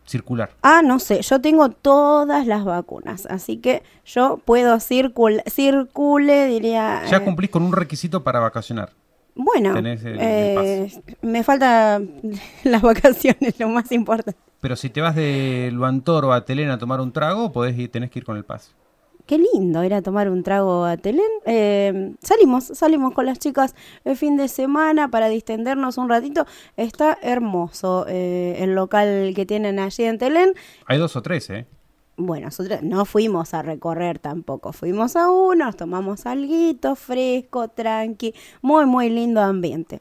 circular. 0.04 0.50
Ah, 0.62 0.82
no 0.82 0.98
sé, 0.98 1.22
yo 1.22 1.40
tengo 1.40 1.68
todas 1.70 2.46
las 2.46 2.64
vacunas, 2.64 3.26
así 3.26 3.58
que 3.58 3.82
yo 4.04 4.38
puedo 4.44 4.80
circul 4.80 5.42
circule, 5.48 6.46
diría. 6.46 7.02
Ya 7.08 7.18
eh, 7.18 7.24
cumplís 7.24 7.50
con 7.50 7.62
un 7.62 7.72
requisito 7.72 8.22
para 8.24 8.40
vacacionar. 8.40 8.90
Bueno, 9.34 9.72
tenés 9.74 10.04
el- 10.04 10.12
el 10.14 10.20
eh, 10.20 11.02
me 11.22 11.42
falta 11.42 12.00
las 12.64 12.82
vacaciones, 12.82 13.58
lo 13.58 13.68
más 13.68 13.90
importante. 13.92 14.38
Pero 14.62 14.76
si 14.76 14.90
te 14.90 15.00
vas 15.00 15.16
de 15.16 15.70
Luantoro 15.72 16.32
a 16.32 16.44
Telén 16.44 16.70
a 16.70 16.78
tomar 16.78 17.00
un 17.00 17.12
trago, 17.12 17.50
podés 17.50 17.76
ir, 17.76 17.90
tenés 17.90 18.12
que 18.12 18.20
ir 18.20 18.24
con 18.24 18.36
el 18.36 18.44
pase. 18.44 18.70
Qué 19.26 19.36
lindo 19.36 19.82
ir 19.82 19.92
a 19.92 20.02
tomar 20.02 20.30
un 20.30 20.44
trago 20.44 20.84
a 20.84 20.96
Telén. 20.96 21.26
Eh, 21.46 22.14
salimos, 22.22 22.66
salimos 22.66 23.12
con 23.12 23.26
las 23.26 23.40
chicas 23.40 23.74
el 24.04 24.16
fin 24.16 24.36
de 24.36 24.46
semana 24.46 25.08
para 25.08 25.28
distendernos 25.28 25.98
un 25.98 26.08
ratito. 26.08 26.46
Está 26.76 27.18
hermoso 27.22 28.06
eh, 28.08 28.54
el 28.60 28.76
local 28.76 29.32
que 29.34 29.44
tienen 29.46 29.80
allí 29.80 30.04
en 30.04 30.18
Telén. 30.18 30.54
Hay 30.86 30.98
dos 30.98 31.16
o 31.16 31.22
tres, 31.22 31.50
¿eh? 31.50 31.66
Bueno, 32.16 32.46
nosotros 32.46 32.84
no 32.84 33.04
fuimos 33.04 33.54
a 33.54 33.62
recorrer 33.62 34.20
tampoco. 34.20 34.72
Fuimos 34.72 35.16
a 35.16 35.28
uno, 35.28 35.64
nos 35.64 35.76
tomamos 35.76 36.24
alguito 36.24 36.94
fresco, 36.94 37.66
tranqui. 37.66 38.32
Muy, 38.60 38.86
muy 38.86 39.10
lindo 39.10 39.40
ambiente. 39.40 40.00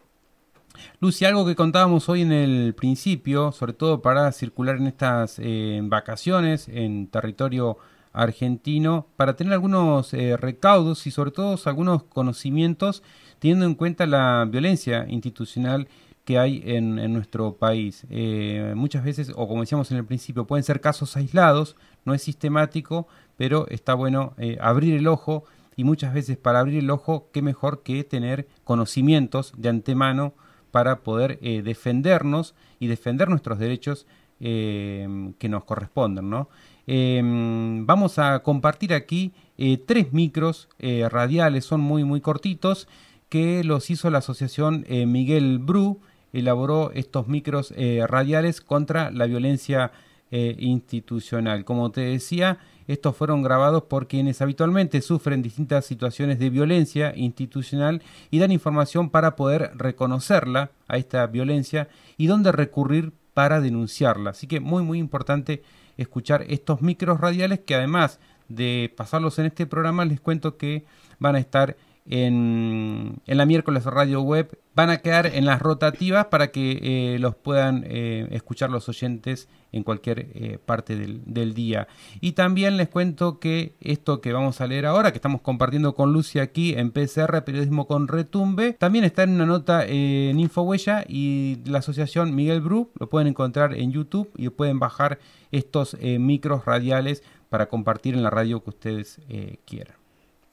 Lucy, 0.99 1.25
algo 1.25 1.45
que 1.45 1.55
contábamos 1.55 2.09
hoy 2.09 2.21
en 2.21 2.31
el 2.31 2.73
principio, 2.75 3.51
sobre 3.51 3.73
todo 3.73 4.01
para 4.01 4.31
circular 4.31 4.77
en 4.77 4.87
estas 4.87 5.39
eh, 5.39 5.79
vacaciones 5.83 6.67
en 6.67 7.07
territorio 7.07 7.77
argentino, 8.13 9.07
para 9.15 9.35
tener 9.35 9.53
algunos 9.53 10.13
eh, 10.13 10.37
recaudos 10.37 11.07
y 11.07 11.11
sobre 11.11 11.31
todo 11.31 11.57
algunos 11.65 12.03
conocimientos, 12.03 13.03
teniendo 13.39 13.65
en 13.65 13.75
cuenta 13.75 14.05
la 14.05 14.45
violencia 14.49 15.05
institucional 15.09 15.87
que 16.25 16.37
hay 16.37 16.61
en, 16.65 17.11
nuestro 17.11 17.53
país. 17.53 18.05
Eh, 18.09 18.73
muchas 18.75 19.03
veces, 19.03 19.31
o 19.35 19.47
como 19.47 19.61
decíamos 19.61 19.89
en 19.91 19.97
el 19.97 20.05
principio, 20.05 20.45
pueden 20.45 20.63
ser 20.63 20.79
casos 20.81 21.17
aislados, 21.17 21.75
no 22.05 22.13
es 22.13 22.21
sistemático, 22.21 23.07
pero 23.37 23.67
está 23.69 23.95
bueno 23.95 24.35
abrir 24.59 24.93
el 24.93 25.07
ojo 25.07 25.45
y 25.75 25.83
muchas 25.83 26.13
veces 26.13 26.37
para 26.37 26.59
abrir 26.59 26.77
el 26.77 26.91
ojo, 26.91 27.29
qué 27.33 27.41
mejor 27.41 27.81
que 27.81 28.03
tener 28.03 28.47
conocimientos 28.63 29.53
de 29.57 29.69
antemano 29.69 30.33
para 30.71 31.01
poder 31.01 31.37
eh, 31.41 31.61
defendernos 31.61 32.55
y 32.79 32.87
defender 32.87 33.29
nuestros 33.29 33.59
derechos 33.59 34.07
eh, 34.43 35.07
que 35.37 35.49
nos 35.49 35.65
corresponden. 35.65 36.31
¿no? 36.31 36.49
Eh, 36.87 37.21
vamos 37.23 38.17
a 38.17 38.39
compartir 38.39 38.91
aquí 38.91 39.33
eh, 39.59 39.77
tres 39.77 40.13
micros 40.13 40.67
radiales, 40.79 41.63
son 41.63 41.81
muy 41.81 42.03
muy 42.03 42.21
cortitos, 42.21 42.87
que 43.29 43.63
los 43.63 43.91
hizo 43.91 44.09
la 44.09 44.17
asociación 44.17 44.83
Miguel 44.89 45.59
Bru, 45.59 45.99
elaboró 46.33 46.91
estos 46.95 47.27
micros 47.27 47.71
radiales 48.07 48.61
contra 48.61 49.11
la 49.11 49.27
violencia 49.27 49.91
institucional. 50.31 51.63
Como 51.63 51.91
te 51.91 52.01
decía, 52.01 52.57
estos 52.87 53.15
fueron 53.15 53.43
grabados 53.43 53.83
por 53.83 54.07
quienes 54.07 54.41
habitualmente 54.41 55.01
sufren 55.01 55.41
distintas 55.41 55.85
situaciones 55.85 56.39
de 56.39 56.49
violencia 56.49 57.13
institucional 57.15 58.01
y 58.29 58.39
dan 58.39 58.51
información 58.51 59.09
para 59.09 59.35
poder 59.35 59.71
reconocerla 59.75 60.71
a 60.87 60.97
esta 60.97 61.25
violencia 61.27 61.87
y 62.17 62.27
dónde 62.27 62.51
recurrir 62.51 63.13
para 63.33 63.61
denunciarla. 63.61 64.31
Así 64.31 64.47
que 64.47 64.59
muy 64.59 64.83
muy 64.83 64.99
importante 64.99 65.63
escuchar 65.97 66.45
estos 66.47 66.81
micros 66.81 67.19
radiales 67.19 67.59
que 67.59 67.75
además 67.75 68.19
de 68.49 68.93
pasarlos 68.95 69.39
en 69.39 69.45
este 69.45 69.65
programa 69.65 70.05
les 70.05 70.19
cuento 70.19 70.57
que 70.57 70.83
van 71.19 71.35
a 71.35 71.39
estar 71.39 71.77
en, 72.05 73.21
la 73.25 73.45
miércoles 73.45 73.85
radio 73.85 74.21
web 74.21 74.57
van 74.73 74.89
a 74.89 74.97
quedar 74.97 75.27
en 75.27 75.45
las 75.45 75.61
rotativas 75.61 76.25
para 76.27 76.51
que 76.51 76.79
eh, 76.81 77.19
los 77.19 77.35
puedan 77.35 77.83
eh, 77.85 78.27
escuchar 78.31 78.69
los 78.69 78.87
oyentes 78.87 79.49
en 79.73 79.83
cualquier 79.83 80.31
eh, 80.33 80.59
parte 80.65 80.95
del, 80.95 81.53
día. 81.53 81.87
Y 82.21 82.33
también 82.33 82.77
les 82.77 82.89
cuento 82.89 83.39
que 83.39 83.75
esto 83.81 84.21
que 84.21 84.33
vamos 84.33 84.61
a 84.61 84.67
leer 84.67 84.85
ahora, 84.85 85.11
que 85.11 85.17
estamos 85.17 85.41
compartiendo 85.41 85.93
con 85.93 86.13
Lucy 86.13 86.39
aquí 86.39 86.73
en 86.73 86.91
PCR, 86.91 87.43
Periodismo 87.43 87.85
con 87.85 88.07
Retumbe, 88.07 88.73
también 88.73 89.03
está 89.03 89.23
en 89.23 89.31
una 89.31 89.45
nota 89.45 89.85
en 89.85 90.39
Infohuella 90.39 91.05
y 91.07 91.59
la 91.65 91.79
asociación 91.79 92.33
Miguel 92.33 92.61
Bru, 92.61 92.91
lo 92.97 93.09
pueden 93.09 93.27
encontrar 93.27 93.73
en 93.73 93.91
YouTube 93.91 94.31
y 94.37 94.49
pueden 94.49 94.79
bajar 94.79 95.19
estos 95.51 95.97
micros 96.01 96.65
radiales 96.65 97.23
para 97.49 97.67
compartir 97.67 98.15
en 98.15 98.23
la 98.23 98.29
radio 98.29 98.63
que 98.63 98.69
ustedes 98.69 99.19
quieran. 99.65 100.00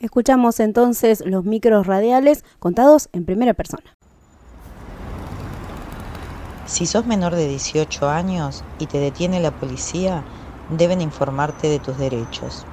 Escuchamos 0.00 0.60
entonces 0.60 1.24
los 1.26 1.44
micros 1.44 1.88
radiales 1.88 2.44
contados 2.60 3.08
en 3.12 3.24
primera 3.24 3.52
persona. 3.52 3.96
Si 6.66 6.86
sos 6.86 7.04
menor 7.04 7.34
de 7.34 7.48
18 7.48 8.08
años 8.08 8.62
y 8.78 8.86
te 8.86 8.98
detiene 8.98 9.40
la 9.40 9.50
policía, 9.50 10.22
deben 10.70 11.00
informarte 11.00 11.68
de 11.68 11.80
tus 11.80 11.98
derechos. 11.98 12.64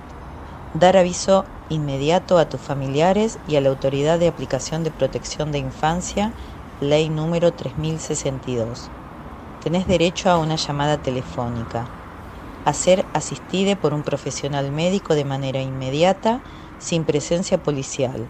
Dar 0.75 0.97
aviso 0.97 1.45
inmediato 1.69 2.37
a 2.37 2.47
tus 2.47 2.61
familiares 2.61 3.39
y 3.47 3.55
a 3.55 3.61
la 3.61 3.69
Autoridad 3.69 4.19
de 4.19 4.27
Aplicación 4.27 4.83
de 4.83 4.91
Protección 4.91 5.51
de 5.51 5.57
Infancia, 5.57 6.31
ley 6.79 7.09
número 7.09 7.53
3062. 7.53 8.91
Tenés 9.63 9.87
derecho 9.87 10.29
a 10.29 10.37
una 10.37 10.57
llamada 10.57 11.01
telefónica, 11.01 11.87
a 12.65 12.73
ser 12.73 13.03
asistida 13.13 13.75
por 13.75 13.95
un 13.95 14.03
profesional 14.03 14.71
médico 14.71 15.15
de 15.15 15.25
manera 15.25 15.61
inmediata, 15.61 16.41
sin 16.85 17.03
presencia 17.03 17.63
policial. 17.63 18.27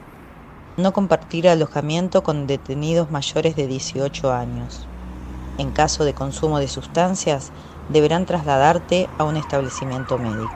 No 0.77 0.93
compartir 0.93 1.49
alojamiento 1.49 2.23
con 2.23 2.47
detenidos 2.47 3.11
mayores 3.11 3.57
de 3.57 3.67
18 3.67 4.31
años. 4.31 4.87
En 5.57 5.71
caso 5.71 6.05
de 6.05 6.13
consumo 6.13 6.59
de 6.59 6.69
sustancias, 6.69 7.51
deberán 7.89 8.25
trasladarte 8.25 9.09
a 9.17 9.25
un 9.25 9.35
establecimiento 9.35 10.17
médico. 10.17 10.53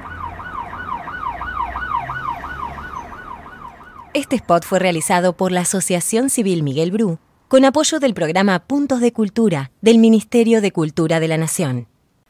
Este 4.14 4.38
spot 4.38 4.64
fue 4.64 4.80
realizado 4.80 5.34
por 5.34 5.52
la 5.52 5.62
Asociación 5.62 6.30
Civil 6.30 6.64
Miguel 6.64 6.92
Bru, 6.92 7.20
con 7.50 7.66
apoyo 7.66 8.00
del 8.00 8.14
programa 8.14 8.60
Puntos 8.60 9.02
de 9.02 9.12
Cultura 9.12 9.72
del 9.82 9.98
Ministerio 9.98 10.62
de 10.62 10.72
Cultura 10.72 11.20
de 11.20 11.28
la 11.28 11.38
Nación. 11.38 11.88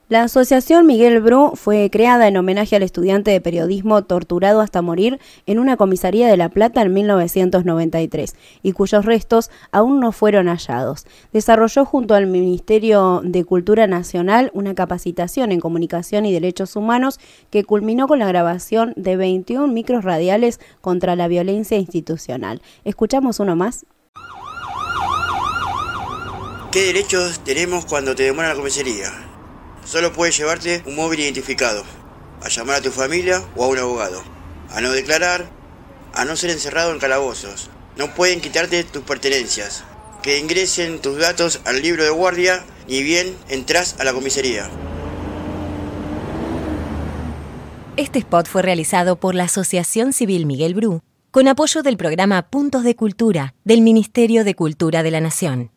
La 0.10 0.24
Asociación 0.24 0.88
Miguel 0.88 1.20
Bru 1.22 1.52
fue 1.54 1.92
creada 1.92 2.28
en 2.28 2.36
homenaje 2.36 2.76
al 2.76 2.82
estudiante 2.82 3.30
de 3.30 3.42
periodismo 3.42 4.02
torturado 4.02 4.60
hasta 4.60 4.82
morir 4.82 5.20
en 5.46 5.60
una 5.60 5.78
comisaría 5.78 6.28
de 6.28 6.36
La 6.36 6.50
Plata 6.50 6.82
en 6.82 6.92
1993 6.96 8.36
y 8.64 8.72
cuyos 8.72 9.06
restos 9.06 9.52
aún 9.72 10.00
no 10.00 10.12
fueron 10.12 10.48
hallados. 10.48 11.06
Desarrolló 11.32 11.86
junto 11.86 12.16
al 12.16 12.26
Ministerio 12.26 13.22
de 13.24 13.46
Cultura 13.46 13.86
Nacional 13.86 14.50
una 14.56 14.74
capacitación 14.74 15.52
en 15.52 15.60
comunicación 15.60 16.26
y 16.26 16.34
derechos 16.34 16.76
humanos 16.76 17.20
que 17.52 17.64
culminó 17.64 18.08
con 18.08 18.18
la 18.18 18.28
grabación 18.28 18.94
de 18.96 19.16
21 19.16 19.68
micros 19.68 20.04
radiales 20.04 20.60
contra 20.82 21.16
la 21.16 21.28
violencia 21.28 21.78
institucional. 21.78 22.64
¿Escuchamos 22.84 23.40
uno 23.40 23.56
más? 23.56 23.86
¿Qué 26.72 26.86
derechos 26.86 27.44
tenemos 27.44 27.86
cuando 27.86 28.16
te 28.16 28.24
demoran 28.24 28.50
la 28.50 28.56
comisaría? 28.56 29.29
Solo 29.90 30.14
puedes 30.14 30.38
llevarte 30.38 30.84
un 30.86 30.96
móvil 30.96 31.22
identificado, 31.22 31.84
a 32.44 32.50
llamar 32.50 32.76
a 32.76 32.82
tu 32.82 32.92
familia 32.92 33.42
o 33.56 33.64
a 33.64 33.68
un 33.70 33.80
abogado, 33.80 34.22
a 34.70 34.82
no 34.82 34.92
declarar, 34.92 35.50
a 36.14 36.26
no 36.26 36.36
ser 36.36 36.52
encerrado 36.52 36.92
en 36.92 37.00
calabozos. 37.00 37.72
No 37.98 38.14
pueden 38.14 38.40
quitarte 38.40 38.84
tus 38.84 39.02
pertenencias, 39.02 39.84
que 40.22 40.38
ingresen 40.38 41.00
tus 41.02 41.18
datos 41.18 41.62
al 41.66 41.82
libro 41.82 42.04
de 42.04 42.12
guardia, 42.12 42.64
ni 42.88 43.02
bien 43.02 43.36
entras 43.48 43.96
a 43.98 44.04
la 44.04 44.14
comisaría. 44.14 44.70
Este 47.98 48.20
spot 48.20 48.48
fue 48.48 48.62
realizado 48.62 49.16
por 49.20 49.34
la 49.34 49.46
Asociación 49.46 50.14
Civil 50.14 50.46
Miguel 50.46 50.76
Bru, 50.76 51.02
con 51.32 51.48
apoyo 51.48 51.82
del 51.82 51.98
programa 51.98 52.52
Puntos 52.52 52.84
de 52.84 52.96
Cultura 52.96 53.56
del 53.64 53.82
Ministerio 53.82 54.44
de 54.44 54.54
Cultura 54.54 55.02
de 55.02 55.10
la 55.10 55.20
Nación. 55.20 55.72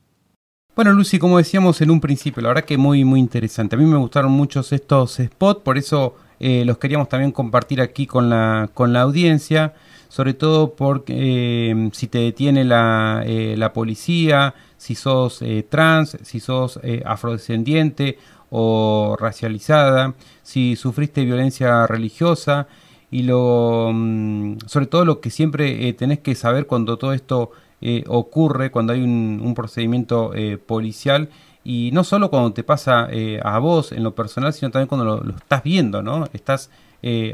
Bueno, 0.75 0.93
Lucy, 0.95 1.19
como 1.19 1.37
decíamos 1.37 1.83
en 1.83 1.91
un 1.91 2.01
principio, 2.01 2.43
la 2.43 2.49
verdad 2.49 2.65
que 2.65 2.79
muy, 2.79 3.05
muy 3.05 3.21
interesante. 3.21 3.77
A 3.77 3.79
mí 3.79 3.85
me 3.85 3.99
gustaron 3.99 4.33
muchos 4.33 4.73
estos 4.73 5.17
spots, 5.23 5.61
por 5.61 5.77
eso 5.77 6.17
eh, 6.41 6.65
los 6.65 6.79
queríamos 6.79 7.11
también 7.11 7.31
compartir 7.31 7.83
aquí 7.83 8.07
con 8.07 8.31
la, 8.31 8.71
con 8.73 8.95
la 8.95 9.03
audiencia, 9.03 9.75
sobre 10.09 10.33
todo 10.33 10.75
porque 10.75 11.13
eh, 11.73 11.91
si 11.93 12.07
te 12.07 12.21
detiene 12.21 12.65
la, 12.65 13.23
eh, 13.27 13.55
la 13.59 13.75
policía, 13.75 14.55
si 14.79 14.95
sos 14.95 15.45
trans, 15.69 16.17
si 16.23 16.41
sos 16.41 16.81
afrodescendiente 17.05 18.17
o 18.49 19.15
racializada, 19.21 20.15
si 20.43 20.77
sufriste 20.77 21.27
violencia 21.27 21.87
religiosa 21.87 22.67
y 23.11 23.25
lo, 23.25 23.91
mm, 23.93 24.57
sobre 24.65 24.87
todo 24.87 25.05
lo 25.05 25.21
que 25.21 25.29
siempre 25.29 25.93
tenés 25.93 26.21
que 26.21 26.35
saber 26.35 26.67
cuando 26.67 26.97
todo 26.97 27.13
esto 27.13 27.51
eh, 27.85 28.05
ocurre 28.07 28.71
cuando 28.71 28.93
hay 28.93 29.03
un, 29.03 29.55
procedimiento 29.57 30.33
eh, 30.35 30.57
policial 30.57 31.29
y 31.65 31.91
no 31.93 32.05
solo 32.05 32.31
cuando 32.31 32.53
te 32.53 32.63
pasa 32.63 33.09
eh, 33.11 33.41
a 33.43 33.59
vos 33.59 33.91
en 33.91 34.05
lo 34.05 34.15
personal, 34.15 34.53
sino 34.53 34.71
también 34.71 34.87
cuando 34.87 35.21
lo, 35.21 35.37
estás 35.37 35.65
viendo, 35.65 36.01
¿no? 36.01 36.27
Estás 36.33 36.71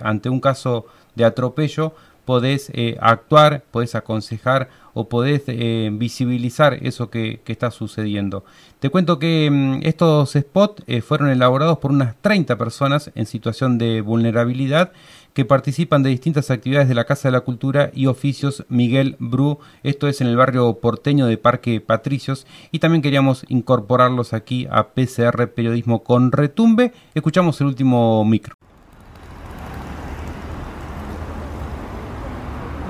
ante 0.02 0.30
un 0.30 0.40
caso 0.40 0.86
de 1.14 1.26
atropello, 1.26 1.92
podés 2.24 2.72
actuar, 3.00 3.64
podés 3.70 3.94
aconsejar 3.94 4.70
o 4.94 5.10
podés 5.10 5.42
visibilizar 5.44 6.78
eso 6.80 7.10
que, 7.10 7.42
está 7.44 7.70
sucediendo. 7.70 8.44
Te 8.78 8.88
cuento 8.88 9.18
que 9.18 9.50
mm, 9.50 9.80
estos 9.82 10.32
spots 10.32 10.84
fueron 11.02 11.28
elaborados 11.28 11.76
por 11.78 11.90
unas 11.90 12.16
30 12.22 12.56
personas 12.56 13.10
en 13.14 13.26
situación 13.26 13.76
de 13.76 14.00
vulnerabilidad 14.00 14.92
que 15.38 15.44
participan 15.44 16.02
de 16.02 16.10
distintas 16.10 16.50
actividades 16.50 16.88
de 16.88 16.96
la 16.96 17.04
Casa 17.04 17.28
de 17.28 17.32
la 17.32 17.42
Cultura 17.42 17.92
y 17.94 18.06
Oficios 18.06 18.64
Miguel 18.68 19.14
Bru, 19.20 19.60
esto 19.84 20.08
es 20.08 20.20
en 20.20 20.26
el 20.26 20.36
barrio 20.36 20.80
porteño 20.80 21.26
de 21.26 21.38
Parque 21.38 21.80
Patricios, 21.80 22.44
y 22.72 22.80
también 22.80 23.02
queríamos 23.02 23.44
incorporarlos 23.46 24.32
aquí 24.32 24.66
a 24.68 24.88
PCR 24.88 25.46
Periodismo 25.50 26.02
con 26.02 26.32
Retumbe. 26.32 26.92
Escuchamos 27.14 27.60
el 27.60 27.68
último 27.68 28.24
micro. 28.24 28.56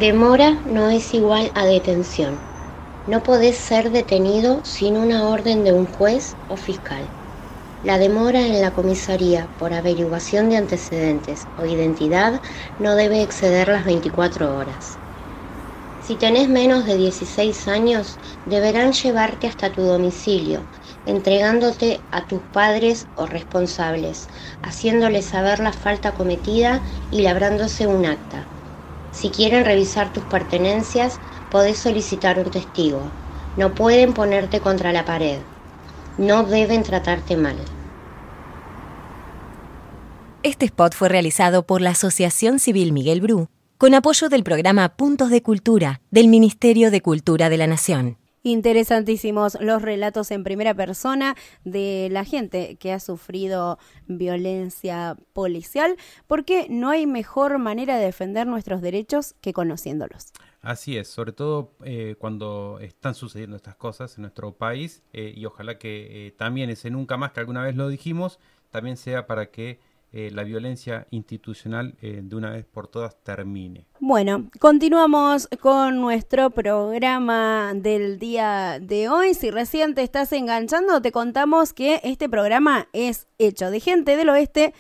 Demora 0.01 0.53
no 0.73 0.89
es 0.89 1.13
igual 1.13 1.51
a 1.55 1.67
detención. 1.67 2.33
No 3.09 3.23
podés 3.23 3.59
ser 3.59 3.91
detenido 3.91 4.65
sin 4.65 4.97
una 4.97 5.29
orden 5.29 5.65
de 5.65 5.75
un 5.75 5.85
juez 5.85 6.35
o 6.49 6.57
fiscal. 6.57 7.03
La 7.83 7.99
demora 7.99 8.47
en 8.47 8.61
la 8.61 8.73
comisaría 8.73 9.51
por 9.57 9.73
averiguación 9.75 10.49
de 10.49 10.57
antecedentes 10.57 11.49
o 11.57 11.65
identidad 11.67 12.41
no 12.77 12.95
debe 12.95 13.23
exceder 13.23 13.67
las 13.69 13.85
24 13.85 14.57
horas. 14.57 15.01
Si 15.99 16.17
tenés 16.17 16.49
menos 16.49 16.87
de 16.87 16.97
16 16.97 17.69
años, 17.69 18.19
deberán 18.45 18.93
llevarte 18.93 19.47
hasta 19.49 19.73
tu 19.73 19.83
domicilio, 19.83 20.71
entregándote 21.05 22.07
a 22.11 22.27
tus 22.27 22.45
padres 22.45 23.09
o 23.15 23.27
responsables, 23.27 24.29
haciéndoles 24.63 25.27
saber 25.27 25.61
la 25.61 25.73
falta 25.73 26.15
cometida 26.15 26.85
y 27.11 27.23
labrándose 27.23 27.87
un 27.87 28.07
acta. 28.07 28.53
Si 29.11 29.31
quieren 29.31 29.65
revisar 29.65 30.13
tus 30.13 30.27
pertenencias, 30.27 31.21
podés 31.49 31.79
solicitar 31.81 32.39
un 32.39 32.51
testigo. 32.51 33.17
No 33.57 33.75
pueden 33.75 34.15
ponerte 34.15 34.61
contra 34.61 34.93
la 34.93 35.05
pared 35.05 35.47
no 36.19 36.45
deben 36.45 36.83
tratarte 36.83 37.37
mal. 37.37 37.57
Este 40.43 40.67
spot 40.67 40.95
fue 40.95 41.09
realizado 41.09 41.67
por 41.67 41.81
la 41.81 41.91
Asociación 41.91 42.59
Civil 42.59 42.93
Miguel 42.93 43.21
Bru, 43.21 43.49
con 43.77 43.95
apoyo 43.95 44.29
del 44.29 44.45
programa 44.45 44.97
Puntos 44.97 45.31
de 45.31 45.43
Cultura 45.43 46.01
del 46.11 46.29
Ministerio 46.29 46.91
de 46.91 47.01
Cultura 47.01 47.49
de 47.49 47.57
la 47.57 47.67
Nación. 47.67 48.19
Interesantísimos 48.43 49.59
los 49.61 49.83
relatos 49.83 50.31
en 50.31 50.45
primera 50.45 50.75
persona 50.75 51.37
de 51.65 52.09
la 52.11 52.25
gente 52.25 52.77
que 52.77 52.93
ha 52.93 53.01
sufrido 53.01 53.79
violencia 54.07 55.17
policial, 55.33 55.97
porque 56.27 56.67
no 56.71 56.91
hay 56.91 57.07
mejor 57.07 57.59
manera 57.59 57.99
de 57.99 58.07
defender 58.07 58.47
nuestros 58.47 58.81
derechos 58.81 59.35
que 59.41 59.53
conociéndolos. 59.53 60.33
Así 60.61 60.97
es, 60.97 61.09
sobre 61.09 61.33
todo 61.33 61.73
eh, 61.85 62.17
cuando 62.19 62.79
están 62.81 63.15
sucediendo 63.15 63.57
estas 63.57 63.77
cosas 63.77 64.17
en 64.17 64.23
nuestro 64.23 64.53
país 64.53 65.03
eh, 65.13 65.33
y 65.37 65.45
ojalá 65.45 65.79
que 65.79 66.27
eh, 66.27 66.33
también 66.33 66.69
ese 66.69 66.91
nunca 66.91 67.17
más 67.17 67.33
que 67.33 67.41
alguna 67.41 67.63
vez 67.63 67.77
lo 67.77 67.89
dijimos, 67.89 68.41
también 68.71 68.97
sea 68.97 69.27
para 69.27 69.51
que 69.51 69.81
la 70.11 70.43
violencia 70.43 71.07
institucional 71.11 71.95
de 72.01 72.35
una 72.35 72.49
vez 72.49 72.65
por 72.65 72.89
todas 72.89 73.23
termine. 73.23 73.85
Bueno, 74.01 74.49
continuamos 74.59 75.51
con 75.61 76.01
nuestro 76.01 76.49
programa 76.49 77.75
del 77.75 78.19
día 78.19 78.79
de 78.81 79.11
hoy. 79.11 79.35
Si 79.35 79.51
recién 79.51 79.95
te 79.95 80.03
estás 80.03 80.33
enganchando, 80.33 81.03
te 81.03 81.13
contamos 81.13 81.75
que 81.75 82.01
este 82.05 82.27
programa 82.27 82.89
es 82.95 83.27
hecho 83.37 83.71
de 83.71 83.81
gente 83.81 84.17
del 84.17 84.31
oeste 84.31 84.73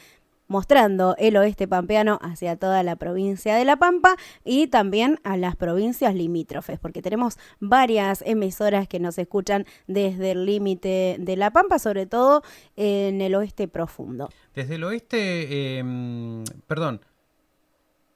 mostrando 0.48 1.14
el 1.18 1.36
oeste 1.36 1.68
pampeano 1.68 2.18
hacia 2.22 2.56
toda 2.56 2.82
la 2.82 2.96
provincia 2.96 3.54
de 3.54 3.64
La 3.64 3.76
Pampa 3.76 4.16
y 4.44 4.66
también 4.66 5.20
a 5.22 5.36
las 5.36 5.54
provincias 5.54 6.14
limítrofes, 6.14 6.78
porque 6.80 7.02
tenemos 7.02 7.38
varias 7.60 8.22
emisoras 8.26 8.88
que 8.88 8.98
nos 8.98 9.18
escuchan 9.18 9.66
desde 9.86 10.32
el 10.32 10.46
límite 10.46 11.16
de 11.20 11.36
La 11.36 11.52
Pampa, 11.52 11.78
sobre 11.78 12.06
todo 12.06 12.42
en 12.76 13.20
el 13.20 13.34
oeste 13.34 13.68
profundo. 13.68 14.30
Desde 14.54 14.74
el 14.74 14.84
oeste, 14.84 15.78
em, 15.78 16.44
perdón, 16.66 17.00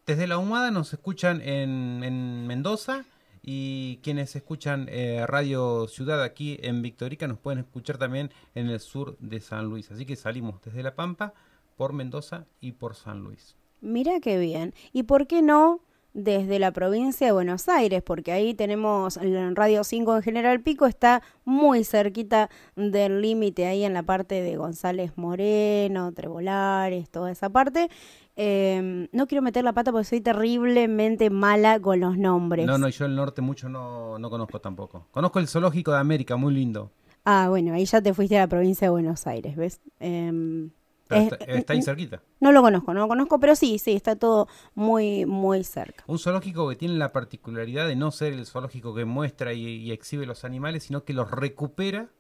desde 0.06 0.26
la 0.26 0.38
Humada 0.38 0.70
nos 0.70 0.92
escuchan 0.92 1.40
en, 1.42 2.46
Mendoza 2.46 3.04
y 3.42 3.98
quienes 4.02 4.34
escuchan 4.34 4.86
eh, 4.88 5.24
Radio 5.26 5.86
Ciudad 5.88 6.22
aquí 6.22 6.58
en 6.62 6.82
Victorica 6.82 7.28
nos 7.28 7.38
pueden 7.38 7.60
escuchar 7.60 7.98
también 7.98 8.30
en 8.54 8.68
el 8.68 8.80
sur 8.80 9.16
de 9.20 9.40
San 9.40 9.66
Luis. 9.66 9.90
Así 9.90 10.04
que 10.06 10.16
salimos 10.16 10.60
desde 10.62 10.82
La 10.82 10.94
Pampa 10.94 11.34
por 11.76 11.92
Mendoza 11.92 12.46
y 12.60 12.72
por 12.72 12.94
San 12.94 13.22
Luis. 13.22 13.56
Mira 13.80 14.20
qué 14.20 14.38
bien. 14.38 14.74
¿Y 14.92 15.04
por 15.04 15.26
qué 15.26 15.42
no 15.42 15.80
desde 16.14 16.58
la 16.58 16.72
provincia 16.72 17.26
de 17.26 17.32
Buenos 17.32 17.68
Aires, 17.68 18.02
porque 18.02 18.32
ahí 18.32 18.54
tenemos 18.54 19.18
Radio 19.54 19.82
5 19.82 20.16
en 20.16 20.22
General 20.22 20.60
Pico, 20.60 20.86
está 20.86 21.22
muy 21.44 21.84
cerquita 21.84 22.50
del 22.76 23.22
límite 23.22 23.66
ahí 23.66 23.84
en 23.84 23.94
la 23.94 24.02
parte 24.02 24.42
de 24.42 24.56
González 24.56 25.12
Moreno, 25.16 26.12
Trebolares, 26.12 27.08
toda 27.08 27.30
esa 27.30 27.48
parte. 27.50 27.88
Eh, 28.36 29.08
no 29.12 29.26
quiero 29.26 29.42
meter 29.42 29.64
la 29.64 29.72
pata 29.72 29.92
porque 29.92 30.04
soy 30.04 30.20
terriblemente 30.20 31.30
mala 31.30 31.80
con 31.80 32.00
los 32.00 32.16
nombres. 32.16 32.66
No, 32.66 32.78
no, 32.78 32.88
yo 32.88 33.06
el 33.06 33.14
norte 33.14 33.42
mucho 33.42 33.68
no, 33.68 34.18
no 34.18 34.30
conozco 34.30 34.60
tampoco. 34.60 35.06
Conozco 35.10 35.38
el 35.38 35.48
Zoológico 35.48 35.92
de 35.92 35.98
América, 35.98 36.36
muy 36.36 36.54
lindo. 36.54 36.90
Ah, 37.24 37.46
bueno, 37.48 37.72
ahí 37.72 37.84
ya 37.84 38.02
te 38.02 38.12
fuiste 38.14 38.36
a 38.36 38.40
la 38.40 38.48
provincia 38.48 38.86
de 38.86 38.90
Buenos 38.90 39.26
Aires, 39.26 39.56
¿ves? 39.56 39.80
Eh, 40.00 40.68
Es- 41.16 41.32
está, 41.46 41.72
ahí 41.72 41.82
cerquita. 41.82 42.22
no 42.40 42.52
lo 42.52 42.62
conozco, 42.62 42.92
no 42.94 43.00
lo 43.00 43.08
conozco, 43.08 43.38
pero 43.40 43.54
sí, 43.56 43.78
sí, 43.78 43.92
está 43.92 44.16
todo 44.16 44.48
muy, 44.74 45.26
muy 45.26 45.64
cerca. 45.64 46.04
Un 46.06 46.18
zoológico 46.18 46.68
que 46.68 46.76
tiene 46.76 46.94
la 46.94 47.12
particularidad 47.12 47.86
de 47.86 47.96
no 47.96 48.10
ser 48.10 48.32
el 48.32 48.46
zoológico 48.46 48.94
que 48.94 49.04
muestra 49.04 49.52
y, 49.52 49.64
y 49.66 49.92
exhibe 49.92 50.26
los 50.26 50.44
animales, 50.44 50.84
sino 50.84 51.04
que 51.04 51.12
los 51.14 51.30
recupera, 51.30 52.10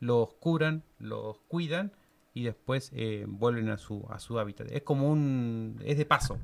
los 0.00 0.34
curan, 0.34 0.82
los 0.98 1.38
cuidan 1.48 1.92
y 2.34 2.42
después 2.44 2.90
eh, 2.94 3.24
vuelven 3.26 3.70
a 3.70 3.78
su, 3.78 4.04
a 4.10 4.18
su 4.18 4.38
hábitat. 4.38 4.70
Es 4.70 4.82
como 4.82 5.10
un... 5.10 5.80
es 5.84 5.96
de 5.98 6.04
paso. 6.04 6.38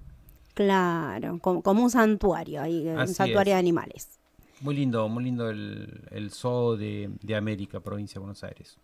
Claro, 0.55 1.39
como, 1.41 1.63
como 1.63 1.83
un 1.83 1.91
santuario, 1.91 2.61
ahí, 2.63 2.87
un 2.87 3.09
santuario 3.09 3.41
es. 3.41 3.47
de 3.47 3.55
animales. 3.55 4.19
Muy 4.61 4.75
lindo, 4.77 5.09
muy 5.09 5.25
lindo 5.25 5.49
el, 5.51 6.03
el 6.11 6.31
zoo 6.31 6.77
de, 6.77 7.11
de 7.23 7.35
América, 7.37 7.81
provincia 7.81 8.15
de 8.15 8.21
Buenos 8.21 8.45
Aires. 8.45 8.79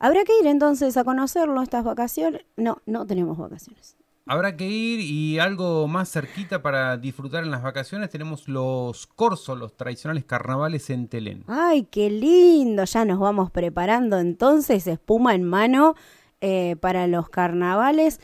Habrá 0.00 0.24
que 0.24 0.32
ir 0.40 0.46
entonces 0.46 0.96
a 0.96 1.04
conocerlo 1.04 1.62
estas 1.62 1.84
vacaciones. 1.84 2.42
No, 2.56 2.78
no 2.86 3.06
tenemos 3.06 3.36
vacaciones. 3.36 3.96
Habrá 4.26 4.56
que 4.56 4.66
ir 4.66 5.00
y 5.00 5.38
algo 5.38 5.88
más 5.88 6.10
cerquita 6.10 6.62
para 6.62 6.96
disfrutar 6.96 7.44
en 7.44 7.50
las 7.50 7.62
vacaciones 7.62 8.10
tenemos 8.10 8.48
los 8.48 9.06
corsos, 9.06 9.58
los 9.58 9.76
tradicionales 9.76 10.24
carnavales 10.24 10.88
en 10.88 11.08
Telén. 11.08 11.44
Ay, 11.48 11.84
qué 11.90 12.08
lindo. 12.08 12.84
Ya 12.84 13.04
nos 13.04 13.18
vamos 13.18 13.50
preparando 13.50 14.18
entonces, 14.18 14.86
espuma 14.86 15.34
en 15.34 15.44
mano 15.44 15.96
eh, 16.40 16.76
para 16.80 17.06
los 17.06 17.28
carnavales. 17.28 18.20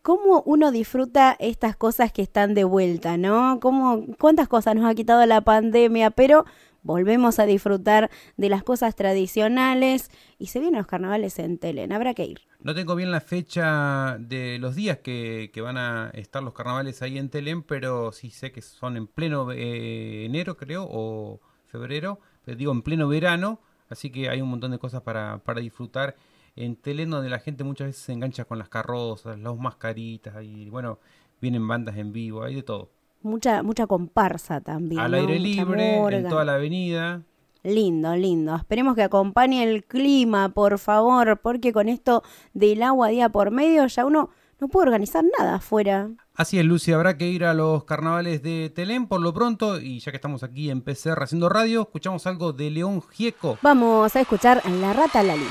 ¿Cómo 0.00 0.42
uno 0.46 0.70
disfruta 0.70 1.36
estas 1.38 1.76
cosas 1.76 2.12
que 2.12 2.22
están 2.22 2.54
de 2.54 2.64
vuelta, 2.64 3.18
no? 3.18 3.58
¿Cómo, 3.60 4.06
¿Cuántas 4.18 4.48
cosas 4.48 4.76
nos 4.76 4.86
ha 4.86 4.94
quitado 4.94 5.26
la 5.26 5.42
pandemia? 5.42 6.10
Pero 6.10 6.46
volvemos 6.88 7.38
a 7.38 7.44
disfrutar 7.44 8.10
de 8.38 8.48
las 8.48 8.62
cosas 8.62 8.96
tradicionales 8.96 10.10
y 10.38 10.46
se 10.46 10.58
vienen 10.58 10.78
los 10.78 10.86
carnavales 10.86 11.38
en 11.38 11.58
Telén. 11.58 11.92
Habrá 11.92 12.14
que 12.14 12.24
ir. 12.24 12.40
No 12.60 12.74
tengo 12.74 12.96
bien 12.96 13.10
la 13.10 13.20
fecha 13.20 14.16
de 14.18 14.58
los 14.58 14.74
días 14.74 14.98
que, 14.98 15.50
que 15.52 15.60
van 15.60 15.76
a 15.76 16.10
estar 16.14 16.42
los 16.42 16.54
carnavales 16.54 17.02
ahí 17.02 17.18
en 17.18 17.28
Telén, 17.28 17.62
pero 17.62 18.10
sí 18.10 18.30
sé 18.30 18.52
que 18.52 18.62
son 18.62 18.96
en 18.96 19.06
pleno 19.06 19.52
eh, 19.52 20.24
enero, 20.24 20.56
creo, 20.56 20.88
o 20.90 21.40
febrero, 21.66 22.20
pero 22.42 22.56
digo 22.56 22.72
en 22.72 22.80
pleno 22.80 23.06
verano, 23.06 23.60
así 23.90 24.08
que 24.10 24.30
hay 24.30 24.40
un 24.40 24.48
montón 24.48 24.70
de 24.70 24.78
cosas 24.78 25.02
para, 25.02 25.42
para 25.44 25.60
disfrutar 25.60 26.16
en 26.56 26.74
Telén, 26.74 27.10
donde 27.10 27.28
la 27.28 27.38
gente 27.38 27.64
muchas 27.64 27.88
veces 27.88 28.02
se 28.02 28.12
engancha 28.14 28.46
con 28.46 28.58
las 28.58 28.70
carrozas, 28.70 29.38
las 29.38 29.56
mascaritas, 29.58 30.42
y 30.42 30.70
bueno, 30.70 31.00
vienen 31.38 31.68
bandas 31.68 31.98
en 31.98 32.14
vivo, 32.14 32.44
hay 32.44 32.54
de 32.54 32.62
todo. 32.62 32.90
Mucha, 33.22 33.62
mucha 33.62 33.86
comparsa 33.86 34.60
también. 34.60 35.00
Al 35.00 35.10
¿no? 35.10 35.16
aire 35.18 35.38
libre, 35.38 36.16
en 36.16 36.28
toda 36.28 36.44
la 36.44 36.54
avenida. 36.54 37.22
Lindo, 37.64 38.14
lindo. 38.14 38.54
Esperemos 38.54 38.94
que 38.94 39.02
acompañe 39.02 39.62
el 39.64 39.84
clima, 39.84 40.48
por 40.50 40.78
favor, 40.78 41.40
porque 41.42 41.72
con 41.72 41.88
esto 41.88 42.22
del 42.54 42.82
agua 42.82 43.08
día 43.08 43.28
por 43.28 43.50
medio 43.50 43.86
ya 43.86 44.04
uno 44.04 44.30
no 44.60 44.68
puede 44.68 44.86
organizar 44.86 45.24
nada 45.38 45.56
afuera. 45.56 46.10
Así 46.34 46.58
es, 46.58 46.64
Lucy, 46.64 46.92
habrá 46.92 47.16
que 47.16 47.28
ir 47.28 47.44
a 47.44 47.54
los 47.54 47.84
carnavales 47.84 48.42
de 48.42 48.70
Telén 48.70 49.06
por 49.08 49.20
lo 49.20 49.34
pronto, 49.34 49.80
y 49.80 49.98
ya 49.98 50.12
que 50.12 50.16
estamos 50.16 50.42
aquí 50.42 50.70
en 50.70 50.82
PCR 50.82 51.22
haciendo 51.22 51.48
radio, 51.48 51.82
escuchamos 51.82 52.26
algo 52.26 52.52
de 52.52 52.70
León 52.70 53.02
Gieco. 53.02 53.58
Vamos 53.62 54.14
a 54.14 54.20
escuchar 54.20 54.62
La 54.80 54.92
Rata 54.92 55.22
Lali. 55.22 55.46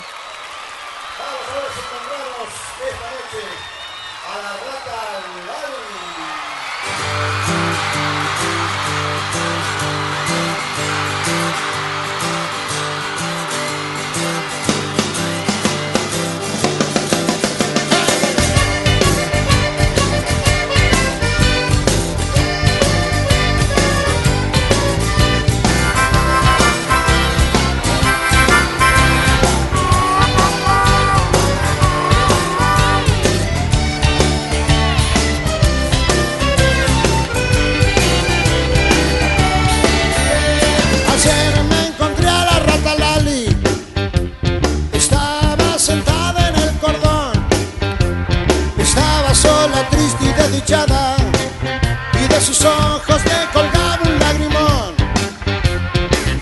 Y 50.59 52.27
de 52.27 52.41
sus 52.41 52.65
ojos 52.65 53.21
le 53.25 53.45
colgaba 53.53 53.99
un 54.03 54.19
lagrimón. 54.19 54.95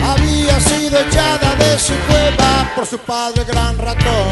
Había 0.01 0.57
sido 0.61 0.97
echada 0.99 1.53
de 1.55 1.77
su 1.77 1.93
cueva 2.07 2.71
por 2.75 2.85
su 2.87 2.97
padre 2.97 3.43
gran 3.43 3.77
ratón. 3.77 4.29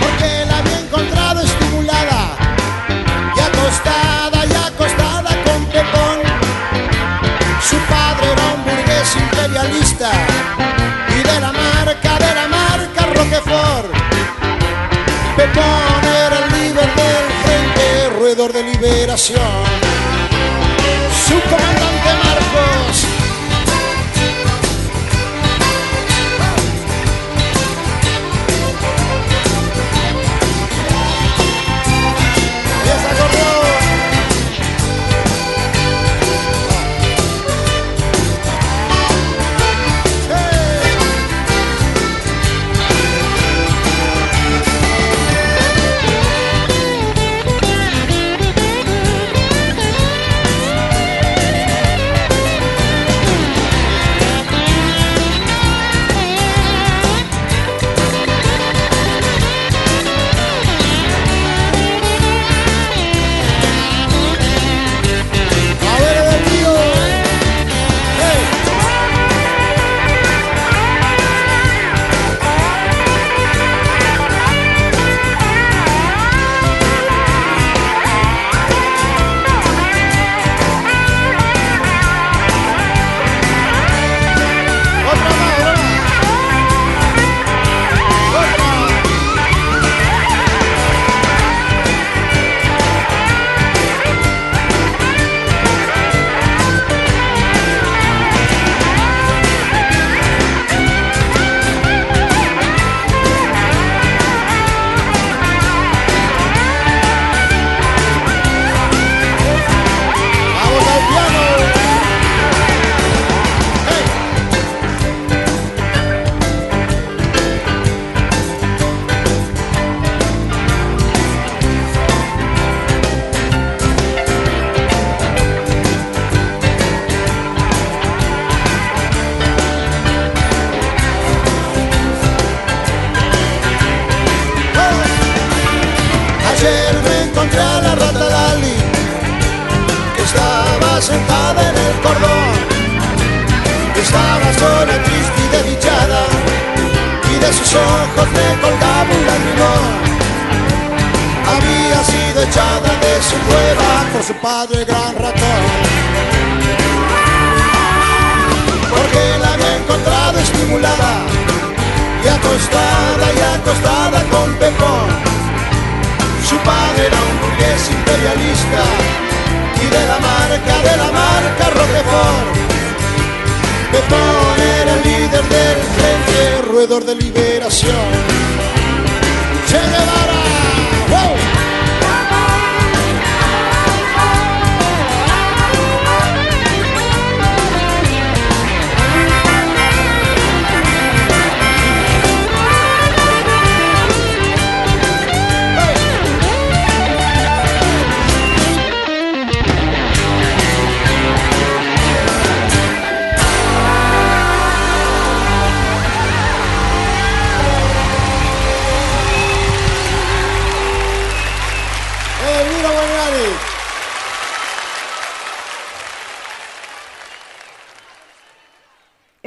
Porque 0.00 0.44
la 0.48 0.58
había 0.58 0.80
encontrado 0.80 1.40
estimulada 1.40 2.36
y 3.36 3.40
acostada 3.40 4.44
y 4.44 4.52
acostada 4.52 5.30
con 5.44 5.64
Pepón. 5.66 6.18
Su 7.62 7.76
padre 7.88 8.32
era 8.32 8.54
un 8.54 8.64
burgués 8.64 9.16
imperialista 9.16 10.10
y 11.10 11.22
de 11.22 11.40
la 11.40 11.52
marca, 11.52 12.18
de 12.18 12.34
la 12.34 12.48
marca 12.48 13.06
Roquefort. 13.14 13.94
Pepón 15.36 15.89
de 18.48 18.62
liberación. 18.62 19.38
Su 21.28 21.38
comandante 21.50 22.08
Marcos. 22.24 23.09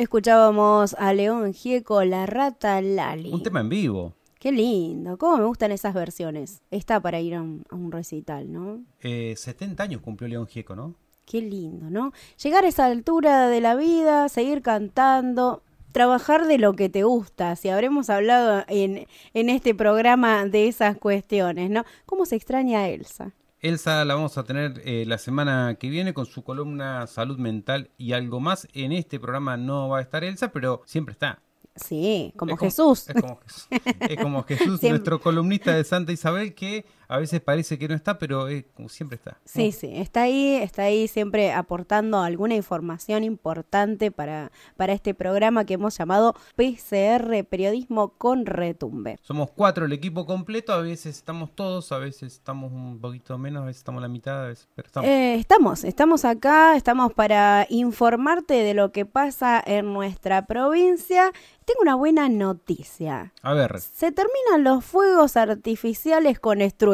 Escuchábamos 0.04 0.96
a 1.00 1.14
León 1.14 1.54
Gieco, 1.54 2.04
La 2.04 2.26
Rata 2.26 2.82
Lali. 2.82 3.32
Un 3.32 3.42
tema 3.42 3.62
en 3.62 3.70
vivo. 3.70 4.14
Qué 4.38 4.52
lindo, 4.52 5.18
cómo 5.18 5.38
me 5.38 5.46
gustan 5.46 5.72
esas 5.72 5.94
versiones. 5.94 6.62
Está 6.72 7.00
para 7.00 7.22
ir 7.22 7.36
a 7.36 7.42
un, 7.42 7.64
a 7.70 7.76
un 7.76 7.90
recital, 7.90 8.52
¿no? 8.52 8.82
Eh, 9.00 9.34
70 9.38 9.82
años 9.82 10.02
cumplió 10.02 10.28
León 10.28 10.46
Gieco, 10.46 10.76
¿no? 10.76 10.94
Qué 11.26 11.40
lindo, 11.40 11.90
¿no? 11.90 12.12
Llegar 12.44 12.66
a 12.66 12.68
esa 12.68 12.86
altura 12.86 13.48
de 13.48 13.62
la 13.62 13.76
vida, 13.76 14.28
seguir 14.28 14.62
cantando, 14.62 15.64
trabajar 15.94 16.48
de 16.48 16.58
lo 16.58 16.74
que 16.74 16.90
te 16.90 17.04
gusta. 17.04 17.56
Si 17.56 17.70
habremos 17.70 18.10
hablado 18.10 18.66
en, 18.68 19.08
en 19.34 19.50
este 19.50 19.74
programa 19.74 20.44
de 20.46 20.68
esas 20.68 20.98
cuestiones, 20.98 21.70
¿no? 21.70 21.86
¿Cómo 22.06 22.26
se 22.26 22.36
extraña 22.36 22.80
a 22.80 22.90
Elsa? 22.90 23.32
Elsa 23.64 24.04
la 24.06 24.16
vamos 24.16 24.38
a 24.38 24.44
tener 24.44 24.82
eh, 24.86 25.06
la 25.08 25.18
semana 25.18 25.76
que 25.80 25.90
viene 25.90 26.14
con 26.14 26.26
su 26.26 26.44
columna 26.44 27.08
Salud 27.08 27.38
Mental 27.40 27.90
y 27.98 28.12
algo 28.12 28.40
más. 28.40 28.68
En 28.74 28.92
este 28.92 29.20
programa 29.20 29.56
no 29.58 29.88
va 29.90 30.00
a 30.00 30.02
estar 30.02 30.24
Elsa, 30.24 30.52
pero 30.52 30.82
siempre 30.86 31.14
está. 31.14 31.40
Sí, 31.76 32.34
como 32.36 32.52
Es 32.54 32.60
como- 32.60 32.70
Jesús. 32.70 33.10
Es 33.10 33.22
como 33.22 33.40
Jesús, 33.40 33.68
es 34.02 34.18
como 34.18 34.44
Jesús, 34.44 34.84
nuestro 34.84 35.20
columnista 35.22 35.74
de 35.74 35.84
Santa 35.84 36.12
Isabel, 36.12 36.54
que 36.54 36.86
a 37.08 37.18
veces 37.18 37.42
parece 37.42 37.78
que 37.78 37.88
no 37.88 37.96
está, 37.96 38.18
pero 38.18 38.48
eh, 38.50 38.66
como 38.74 38.90
siempre 38.90 39.18
está. 39.18 39.38
Sí, 39.46 39.72
sí, 39.72 39.90
está 39.94 40.24
ahí, 40.24 40.56
está 40.56 40.84
ahí 40.84 41.08
siempre 41.08 41.52
aportando 41.52 42.20
alguna 42.20 42.56
información 42.56 43.24
importante 43.24 44.12
para, 44.12 44.52
para 44.78 44.94
este 44.94 45.14
programa 45.14 45.66
que 45.66 45.76
hemos 45.76 45.98
llamado 45.98 46.36
PCR, 46.56 47.44
Periodismo 47.50 48.10
con 48.18 48.46
Retumbe. 48.46 49.20
Somos 49.22 49.52
cuatro 49.52 49.86
el 49.86 49.94
equipo 49.94 50.26
completo, 50.26 50.74
a 50.74 50.82
veces 50.82 51.18
estamos 51.18 51.54
todos, 51.56 51.92
a 51.92 51.98
veces 51.98 52.34
estamos 52.34 52.72
un 52.72 53.00
poquito 53.00 53.38
menos, 53.38 53.64
a 53.64 53.66
veces 53.66 53.80
estamos 53.80 54.02
la 54.02 54.08
mitad, 54.08 54.46
a 54.46 54.48
veces, 54.48 54.68
pero 54.76 54.88
estamos. 54.88 55.10
Eh, 55.10 55.36
estamos, 55.36 55.84
estamos 55.84 56.26
acá, 56.26 56.76
estamos 56.76 57.14
para 57.14 57.68
informarte 57.70 58.54
de 58.54 58.74
lo 58.74 58.92
que 58.92 59.06
pasa 59.06 59.62
en 59.66 59.94
nuestra 59.94 60.46
provincia. 60.46 61.32
Tengo 61.66 61.82
una 61.82 61.96
buena 61.96 62.28
noticia. 62.28 63.34
A 63.42 63.54
ver, 63.54 63.80
Se 63.80 64.12
terminan 64.12 64.64
los 64.64 64.84
fuegos 64.84 65.38
artificiales 65.38 66.40
con 66.40 66.62
estruendo. 66.62 66.93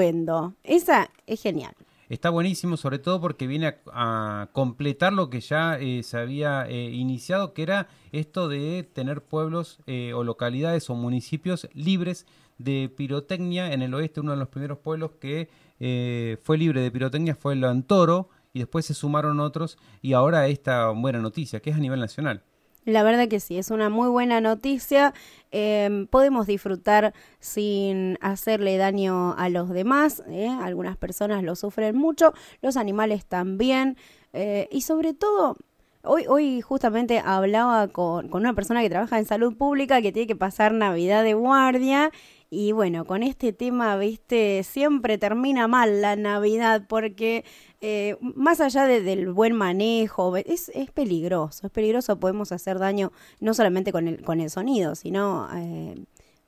Esa 0.63 1.09
es 1.27 1.41
genial. 1.41 1.73
está 2.09 2.31
buenísimo, 2.31 2.75
sobre 2.75 2.97
todo 2.97 3.21
porque 3.21 3.45
viene 3.45 3.75
a, 3.93 4.49
completar 4.53 5.13
lo 5.13 5.29
que 5.29 5.41
ya 5.41 5.77
eh, 5.79 6.01
se 6.03 6.17
había 6.17 6.65
eh, 6.67 6.89
iniciado, 6.91 7.53
que 7.53 7.61
era 7.61 7.87
esto 8.11 8.47
de 8.47 8.83
tener 8.93 9.21
pueblos 9.21 9.79
eh, 9.85 10.13
o 10.13 10.23
localidades 10.23 10.89
o 10.89 10.95
municipios 10.95 11.69
libres 11.73 12.25
de 12.59 12.91
pirotecnia. 12.95 13.73
En 13.73 13.81
el 13.81 13.93
oeste, 13.95 14.19
uno 14.19 14.31
de 14.31 14.37
los 14.37 14.49
primeros 14.49 14.77
pueblos 14.77 15.11
que 15.19 15.49
eh, 15.79 16.37
fue 16.43 16.57
libre 16.57 16.81
de 16.81 16.91
pirotecnia 16.91 17.33
fue 17.33 17.53
el 17.53 17.63
Antoro, 17.63 18.29
y 18.53 18.59
después 18.59 18.85
se 18.85 18.93
sumaron 18.93 19.39
otros, 19.39 19.77
y 20.01 20.13
ahora 20.13 20.47
esta 20.47 20.89
buena 20.89 21.19
noticia, 21.19 21.61
que 21.61 21.69
es 21.71 21.75
a 21.75 21.79
nivel 21.79 21.99
nacional. 21.99 22.43
La 22.85 23.03
verdad 23.03 23.27
que 23.27 23.39
sí, 23.39 23.57
es 23.57 23.69
una 23.71 23.89
muy 23.89 24.09
buena 24.09 24.41
noticia. 24.41 25.13
Eh, 25.51 26.07
podemos 26.09 26.47
disfrutar 26.47 27.13
sin 27.39 28.17
hacerle 28.21 28.77
daño 28.77 29.33
a 29.37 29.49
los 29.49 29.69
demás. 29.69 30.23
¿eh? 30.29 30.47
Algunas 30.61 30.97
personas 30.97 31.43
lo 31.43 31.55
sufren 31.55 31.95
mucho, 31.95 32.33
los 32.61 32.77
animales 32.77 33.25
también. 33.25 33.97
eh, 34.33 34.67
y 34.71 34.81
sobre 34.81 35.13
todo, 35.13 35.57
hoy, 36.03 36.25
hoy 36.27 36.61
justamente 36.61 37.19
hablaba 37.19 37.87
con, 37.87 38.29
con 38.29 38.41
una 38.41 38.53
persona 38.53 38.81
que 38.81 38.89
trabaja 38.89 39.19
en 39.19 39.25
salud 39.25 39.55
pública 39.57 40.01
que 40.01 40.11
tiene 40.11 40.27
que 40.27 40.35
pasar 40.35 40.73
Navidad 40.73 41.23
de 41.23 41.33
guardia. 41.33 42.11
Y 42.51 42.71
bueno, 42.71 43.05
con 43.05 43.21
este 43.21 43.53
tema, 43.53 43.95
viste, 43.97 44.63
siempre 44.63 45.19
termina 45.19 45.67
mal 45.67 46.01
la 46.01 46.15
Navidad 46.15 46.83
porque 46.89 47.45
eh, 47.79 48.17
más 48.21 48.59
allá 48.59 48.85
de- 48.85 49.01
del 49.01 49.31
buen 49.31 49.53
manejo, 49.53 50.35
es, 50.35 50.69
es 50.73 50.89
peligroso, 50.89 51.67
es 51.67 51.71
peligroso, 51.71 52.19
podemos 52.19 52.51
hacer 52.51 52.79
daño 52.79 53.11
no 53.39 53.53
solamente 53.53 53.91
con 53.91 54.07
el, 54.07 54.23
con 54.23 54.39
el 54.41 54.49
sonido, 54.49 54.95
sino 54.95 55.47
eh, 55.55 55.95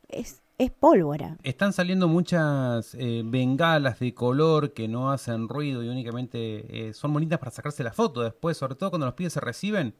es, 0.09 0.41
es 0.63 0.71
pólvora. 0.71 1.37
Están 1.43 1.73
saliendo 1.73 2.07
muchas 2.07 2.93
eh, 2.95 3.23
bengalas 3.25 3.99
de 3.99 4.13
color 4.13 4.73
que 4.73 4.87
no 4.87 5.11
hacen 5.11 5.47
ruido 5.49 5.83
y 5.83 5.89
únicamente 5.89 6.89
eh, 6.89 6.93
son 6.93 7.11
bonitas 7.13 7.39
para 7.39 7.51
sacarse 7.51 7.83
la 7.83 7.91
foto 7.91 8.21
después, 8.21 8.57
sobre 8.57 8.75
todo 8.75 8.91
cuando 8.91 9.07
los 9.07 9.15
pibes 9.15 9.33
se 9.33 9.39
reciben. 9.39 9.95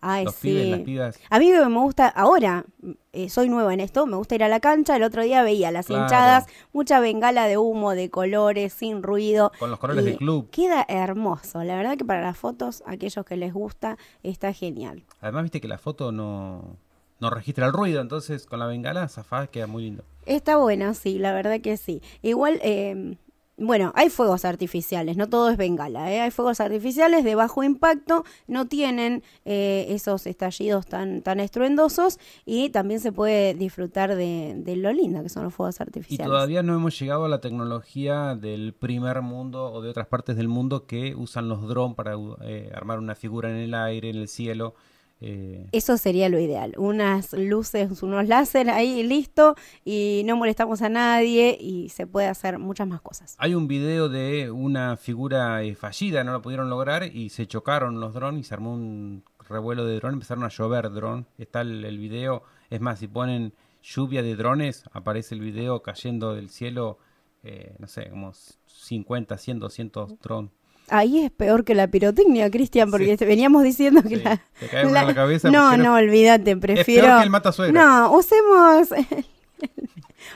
Ay, 0.00 0.24
los 0.24 0.36
sí. 0.36 0.48
pibes, 0.48 0.68
las 0.70 0.80
pibas. 0.80 1.20
A 1.28 1.38
mí 1.40 1.50
me 1.50 1.66
gusta, 1.80 2.08
ahora 2.08 2.64
eh, 3.12 3.28
soy 3.28 3.48
nueva 3.48 3.74
en 3.74 3.80
esto, 3.80 4.06
me 4.06 4.16
gusta 4.16 4.36
ir 4.36 4.44
a 4.44 4.48
la 4.48 4.60
cancha, 4.60 4.94
el 4.96 5.02
otro 5.02 5.22
día 5.24 5.42
veía 5.42 5.70
las 5.72 5.86
Claro. 5.86 6.04
hinchadas, 6.04 6.46
mucha 6.72 7.00
bengala 7.00 7.46
de 7.48 7.58
humo, 7.58 7.94
de 7.94 8.08
colores, 8.08 8.72
sin 8.72 9.02
ruido. 9.02 9.50
Con 9.58 9.70
los 9.70 9.78
colores 9.80 10.04
del 10.04 10.16
club. 10.16 10.48
Queda 10.50 10.86
hermoso, 10.88 11.64
la 11.64 11.76
verdad 11.76 11.96
que 11.98 12.04
para 12.04 12.22
las 12.22 12.38
fotos, 12.38 12.82
aquellos 12.86 13.26
que 13.26 13.36
les 13.36 13.52
gusta, 13.52 13.98
está 14.22 14.52
genial. 14.52 15.02
Además, 15.20 15.42
viste 15.42 15.60
que 15.60 15.68
la 15.68 15.78
foto 15.78 16.12
no, 16.12 16.76
no 17.20 17.30
registra 17.30 17.66
el 17.66 17.72
ruido, 17.72 18.00
entonces 18.00 18.46
con 18.46 18.58
la 18.58 18.66
bengala 18.66 19.08
zafada 19.08 19.46
queda 19.48 19.66
muy 19.66 19.84
lindo. 19.84 20.04
Está 20.26 20.56
bueno, 20.56 20.94
sí, 20.94 21.18
la 21.18 21.32
verdad 21.32 21.60
que 21.60 21.76
sí. 21.76 22.02
Igual, 22.22 22.60
eh, 22.62 23.16
bueno, 23.60 23.92
hay 23.96 24.08
fuegos 24.08 24.44
artificiales, 24.44 25.16
no 25.16 25.28
todo 25.28 25.50
es 25.50 25.56
bengala, 25.56 26.12
¿eh? 26.12 26.20
hay 26.20 26.30
fuegos 26.30 26.60
artificiales 26.60 27.24
de 27.24 27.34
bajo 27.34 27.64
impacto, 27.64 28.24
no 28.46 28.68
tienen 28.68 29.24
eh, 29.44 29.86
esos 29.88 30.28
estallidos 30.28 30.86
tan, 30.86 31.22
tan 31.22 31.40
estruendosos 31.40 32.20
y 32.46 32.68
también 32.70 33.00
se 33.00 33.10
puede 33.10 33.54
disfrutar 33.54 34.14
de, 34.14 34.54
de 34.58 34.76
lo 34.76 34.92
lindo 34.92 35.24
que 35.24 35.28
son 35.28 35.42
los 35.42 35.52
fuegos 35.54 35.80
Y 35.80 35.82
artificiales. 35.82 36.26
todavía 36.30 36.62
no 36.62 36.72
hemos 36.76 36.96
llegado 37.00 37.24
a 37.24 37.28
la 37.28 37.40
tecnología 37.40 38.36
del 38.36 38.74
primer 38.74 39.22
mundo 39.22 39.72
o 39.72 39.82
de 39.82 39.90
otras 39.90 40.06
partes 40.06 40.36
del 40.36 40.46
mundo 40.46 40.86
que 40.86 41.16
usan 41.16 41.48
los 41.48 41.66
drones 41.66 41.96
para 41.96 42.14
eh, 42.42 42.70
armar 42.72 43.00
una 43.00 43.16
figura 43.16 43.50
en 43.50 43.56
el 43.56 43.74
aire, 43.74 44.10
en 44.10 44.16
el 44.18 44.28
cielo. 44.28 44.74
Eh, 45.20 45.66
Eso 45.72 45.96
sería 45.96 46.28
lo 46.28 46.38
ideal, 46.38 46.74
unas 46.78 47.32
luces, 47.32 48.02
unos 48.02 48.28
láser 48.28 48.70
ahí, 48.70 49.02
listo, 49.02 49.54
y 49.84 50.22
no 50.24 50.36
molestamos 50.36 50.82
a 50.82 50.88
nadie 50.88 51.56
y 51.60 51.88
se 51.88 52.06
puede 52.06 52.28
hacer 52.28 52.58
muchas 52.58 52.86
más 52.86 53.00
cosas. 53.00 53.34
Hay 53.38 53.54
un 53.54 53.68
video 53.68 54.08
de 54.08 54.50
una 54.50 54.96
figura 54.96 55.62
eh, 55.62 55.74
fallida, 55.74 56.24
no 56.24 56.32
lo 56.32 56.42
pudieron 56.42 56.70
lograr 56.70 57.04
y 57.04 57.30
se 57.30 57.46
chocaron 57.46 58.00
los 58.00 58.14
drones 58.14 58.40
y 58.40 58.44
se 58.44 58.54
armó 58.54 58.74
un 58.74 59.24
revuelo 59.48 59.84
de 59.84 59.96
drones, 59.96 60.14
empezaron 60.14 60.44
a 60.44 60.48
llover 60.48 60.90
drones. 60.90 61.26
Está 61.38 61.62
el, 61.62 61.84
el 61.84 61.98
video, 61.98 62.42
es 62.70 62.80
más, 62.80 62.98
si 62.98 63.08
ponen 63.08 63.52
lluvia 63.82 64.22
de 64.22 64.36
drones, 64.36 64.84
aparece 64.92 65.34
el 65.34 65.40
video 65.40 65.82
cayendo 65.82 66.34
del 66.34 66.50
cielo, 66.50 66.98
eh, 67.42 67.74
no 67.78 67.86
sé, 67.86 68.10
como 68.10 68.32
50, 68.66 69.36
100, 69.38 69.58
200 69.58 70.20
drones. 70.20 70.50
Ahí 70.90 71.24
es 71.24 71.30
peor 71.30 71.64
que 71.64 71.74
la 71.74 71.88
pirotecnia, 71.88 72.50
Cristian, 72.50 72.90
porque 72.90 73.16
veníamos 73.20 73.62
diciendo 73.62 74.02
que 74.02 74.16
Sí, 74.16 74.22
la, 74.22 74.40
te 74.58 74.68
cae 74.68 74.82
en 74.82 74.92
la 74.94 75.14
cabeza, 75.14 75.50
No, 75.50 75.76
no, 75.76 75.94
olvídate, 75.94 76.56
prefiero. 76.56 77.06
peor 77.06 77.18
que 77.18 77.24
el 77.24 77.30
matasuegro. 77.30 77.80
No, 77.80 78.12
usemos 78.12 78.88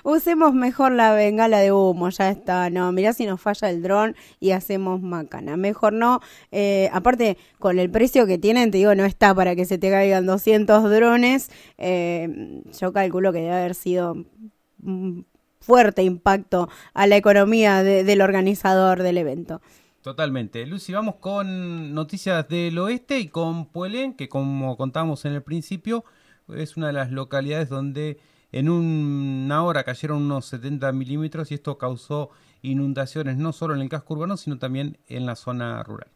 Usemos 0.05 0.53
mejor 0.55 0.93
la 0.93 1.13
bengala 1.15 1.59
de 1.61 1.71
humo, 1.73 2.09
ya 2.11 2.31
está. 2.31 2.71
No, 2.71 2.91
mirá 2.93 3.13
si 3.13 3.27
nos 3.27 3.41
falla 3.41 3.71
el 3.71 3.83
dron 3.83 4.17
y 4.41 4.51
hacemos 4.51 5.01
macana. 5.01 5.57
Mejor 5.57 5.93
no. 5.93 6.21
Eh, 6.51 6.89
aparte, 6.93 7.37
con 7.59 7.79
el 7.79 7.91
precio 7.91 8.27
que 8.27 8.39
tienen, 8.39 8.71
te 8.71 8.79
digo, 8.79 8.95
no 8.95 9.05
está 9.05 9.35
para 9.35 9.55
que 9.55 9.65
se 9.65 9.79
te 9.79 9.91
caigan 9.91 10.27
200 10.27 10.91
drones. 10.91 11.51
Eh, 11.79 12.63
yo 12.81 12.93
calculo 12.93 13.33
que 13.33 13.41
debe 13.41 13.55
haber 13.55 13.75
sido 13.75 14.17
un 14.83 15.27
fuerte 15.61 16.03
impacto 16.03 16.69
a 16.95 17.07
la 17.07 17.17
economía 17.17 17.83
del 17.85 18.21
organizador 18.21 19.03
del 19.03 19.19
evento. 19.19 19.61
Totalmente. 20.03 20.67
Lucy, 20.67 20.93
vamos 20.93 21.15
con 21.21 21.95
noticias 21.95 22.49
del 22.49 22.77
oeste 22.79 23.21
y 23.21 23.29
con 23.29 23.67
Puelén, 23.67 24.15
que 24.15 24.29
como 24.29 24.77
contamos 24.77 25.25
en 25.25 25.33
el 25.33 25.43
principio, 25.43 26.05
es 26.49 26.77
una 26.77 26.89
de 26.89 26.93
las 26.93 27.13
localidades 27.13 27.69
donde 27.69 28.19
en 28.51 28.69
una 28.69 29.63
hora 29.63 29.85
cayeron 29.85 30.23
unos 30.23 30.47
70 30.47 30.91
milímetros 30.91 31.53
y 31.53 31.55
esto 31.55 31.79
causó 31.79 32.31
inundaciones 32.63 33.37
no 33.37 33.53
solo 33.53 33.75
en 33.75 33.81
el 33.81 33.89
casco 33.89 34.15
urbano, 34.15 34.37
sino 34.37 34.59
también 34.59 34.99
en 35.07 35.25
la 35.25 35.37
zona 35.37 35.81
rural. 35.85 36.11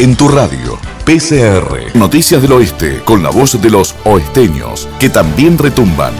En 0.00 0.16
tu 0.16 0.28
radio 0.28 0.97
PCR. 1.08 1.96
Noticias 1.96 2.42
del 2.42 2.52
Oeste, 2.52 3.00
con 3.02 3.22
la 3.22 3.30
voz 3.30 3.58
de 3.58 3.70
los 3.70 3.96
oesteños, 4.04 4.86
que 5.00 5.08
también 5.08 5.56
retumban. 5.56 6.12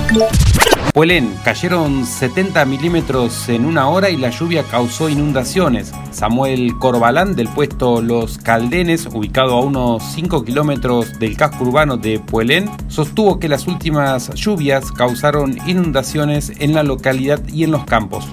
Puelén, 0.94 1.34
cayeron 1.44 2.06
70 2.06 2.64
milímetros 2.64 3.50
en 3.50 3.66
una 3.66 3.90
hora 3.90 4.08
y 4.08 4.16
la 4.16 4.30
lluvia 4.30 4.62
causó 4.62 5.10
inundaciones. 5.10 5.92
Samuel 6.10 6.72
Corbalán, 6.78 7.36
del 7.36 7.48
puesto 7.48 8.00
Los 8.00 8.38
Caldenes, 8.38 9.04
ubicado 9.12 9.58
a 9.58 9.60
unos 9.60 10.02
5 10.14 10.42
kilómetros 10.42 11.18
del 11.18 11.36
casco 11.36 11.64
urbano 11.64 11.98
de 11.98 12.18
Puelén, 12.18 12.70
sostuvo 12.88 13.38
que 13.38 13.50
las 13.50 13.66
últimas 13.66 14.30
lluvias 14.36 14.90
causaron 14.90 15.58
inundaciones 15.68 16.50
en 16.60 16.72
la 16.72 16.82
localidad 16.82 17.46
y 17.48 17.64
en 17.64 17.72
los 17.72 17.84
campos. 17.84 18.26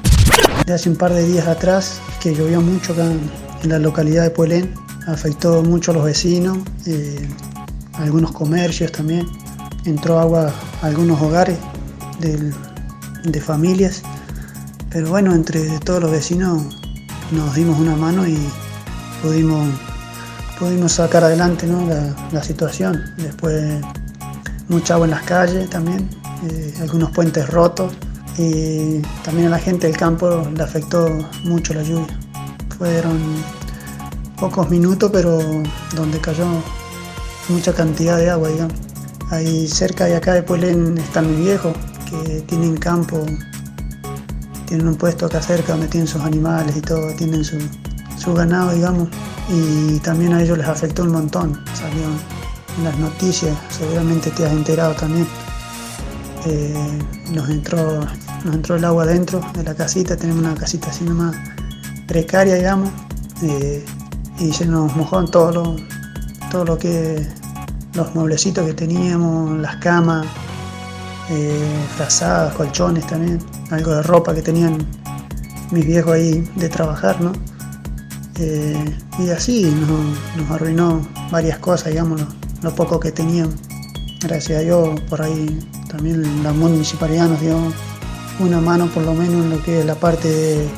De 0.65 0.73
hace 0.73 0.89
un 0.89 0.95
par 0.95 1.11
de 1.11 1.27
días 1.27 1.47
atrás, 1.47 1.99
que 2.21 2.33
llovió 2.33 2.61
mucho 2.61 2.93
acá 2.93 3.11
en 3.61 3.69
la 3.69 3.77
localidad 3.77 4.23
de 4.23 4.29
Puelén, 4.29 4.84
afectó 5.07 5.63
mucho 5.63 5.91
a 5.91 5.93
los 5.95 6.05
vecinos, 6.05 6.57
eh, 6.85 7.27
algunos 7.93 8.31
comercios 8.31 8.91
también. 8.91 9.27
Entró 9.85 10.19
agua 10.19 10.53
a 10.81 10.85
algunos 10.85 11.21
hogares 11.21 11.57
de 12.19 13.41
familias. 13.41 14.01
Pero 14.89 15.09
bueno, 15.09 15.35
entre 15.35 15.77
todos 15.79 16.01
los 16.01 16.11
vecinos 16.11 16.63
nos 17.31 17.55
dimos 17.55 17.79
una 17.79 17.95
mano 17.95 18.25
y 18.27 18.37
pudimos, 19.21 19.67
pudimos 20.57 20.93
sacar 20.93 21.23
adelante 21.23 21.67
la, 22.31 22.43
situación. 22.43 23.03
Después 23.17 23.81
mucha 24.69 24.93
agua 24.93 25.07
en 25.07 25.11
las 25.11 25.23
calles 25.23 25.69
también, 25.69 26.09
eh, 26.49 26.73
algunos 26.81 27.11
puentes 27.11 27.49
rotos. 27.49 27.93
Y 28.37 28.99
también 29.23 29.47
a 29.47 29.49
la 29.49 29.59
gente 29.59 29.87
del 29.87 29.97
campo 29.97 30.47
le 30.55 30.63
afectó 30.63 31.09
mucho 31.43 31.73
la 31.73 31.83
lluvia. 31.83 32.17
Fueron 32.77 33.19
pocos 34.39 34.69
minutos, 34.69 35.09
pero 35.13 35.39
donde 35.95 36.19
cayó 36.19 36.45
mucha 37.49 37.73
cantidad 37.73 38.17
de 38.17 38.29
agua, 38.29 38.49
digamos. 38.49 38.73
Ahí 39.31 39.67
cerca 39.67 40.05
de 40.05 40.15
acá 40.15 40.33
de 40.33 40.43
Puelén 40.43 40.97
están 40.97 41.29
mis 41.31 41.39
viejos, 41.39 41.75
que 42.09 42.41
tienen 42.41 42.77
campo, 42.77 43.25
tienen 44.65 44.87
un 44.87 44.95
puesto 44.95 45.25
acá 45.25 45.41
cerca 45.41 45.73
donde 45.73 45.87
tienen 45.87 46.07
sus 46.07 46.21
animales 46.21 46.75
y 46.75 46.81
todo, 46.81 47.13
tienen 47.15 47.43
su, 47.43 47.57
ganado, 48.33 48.71
digamos, 48.73 49.09
y 49.49 49.99
también 49.99 50.33
a 50.33 50.41
ellos 50.41 50.57
les 50.57 50.67
afectó 50.67 51.03
un 51.03 51.11
montón. 51.11 51.63
Salió 51.73 52.03
en 52.77 52.83
las 52.83 52.97
noticias, 52.97 53.55
seguramente 53.69 54.31
te 54.31 54.45
has 54.45 54.51
enterado 54.51 54.93
también. 54.95 55.27
Eh, 56.47 56.99
nos, 57.31 57.49
entró, 57.49 58.01
nos 58.43 58.55
entró 58.55 58.75
el 58.75 58.85
agua 58.85 59.05
dentro 59.05 59.41
de 59.53 59.63
la 59.63 59.73
casita, 59.73 60.15
tenemos 60.15 60.43
una 60.43 60.55
casita 60.55 60.89
así 60.89 61.03
nomás 61.03 61.35
precaria, 62.07 62.55
digamos. 62.55 62.89
Eh, 63.41 63.83
y 64.39 64.51
se 64.51 64.65
nos 64.65 64.95
mojó 64.95 65.19
en 65.19 65.27
todo 65.27 65.51
lo, 65.51 65.75
todo 66.51 66.65
lo 66.65 66.77
que 66.77 67.27
los 67.93 68.13
mueblecitos 68.13 68.65
que 68.65 68.73
teníamos, 68.73 69.57
las 69.59 69.77
camas, 69.77 70.25
eh, 71.29 71.85
frazadas, 71.95 72.53
colchones 72.53 73.07
también, 73.07 73.39
algo 73.71 73.91
de 73.91 74.03
ropa 74.03 74.33
que 74.35 74.41
tenían 74.41 74.77
mis 75.71 75.85
viejos 75.85 76.13
ahí 76.13 76.47
de 76.55 76.69
trabajar, 76.69 77.19
¿no? 77.21 77.31
Eh, 78.37 78.97
y 79.17 79.29
así 79.29 79.73
nos, 80.37 80.51
arruinó 80.51 81.01
varias 81.31 81.57
cosas, 81.59 81.91
digamos, 81.91 82.21
lo, 82.61 82.75
poco 82.75 82.99
que 82.99 83.11
teníamos. 83.11 83.55
Gracias 84.21 84.59
a 84.59 84.61
Dios, 84.61 84.99
por 85.09 85.21
ahí 85.21 85.59
también 85.87 86.43
la 86.43 86.51
municipalidad 86.51 87.29
nos 87.29 87.39
dio 87.39 87.57
una 88.39 88.59
mano 88.59 88.87
por 88.87 89.03
lo 89.03 89.13
menos 89.13 89.45
en 89.45 89.49
lo 89.51 89.63
que 89.63 89.79
es 89.79 89.85
la 89.85 89.95
parte 89.95 90.27
de 90.27 90.69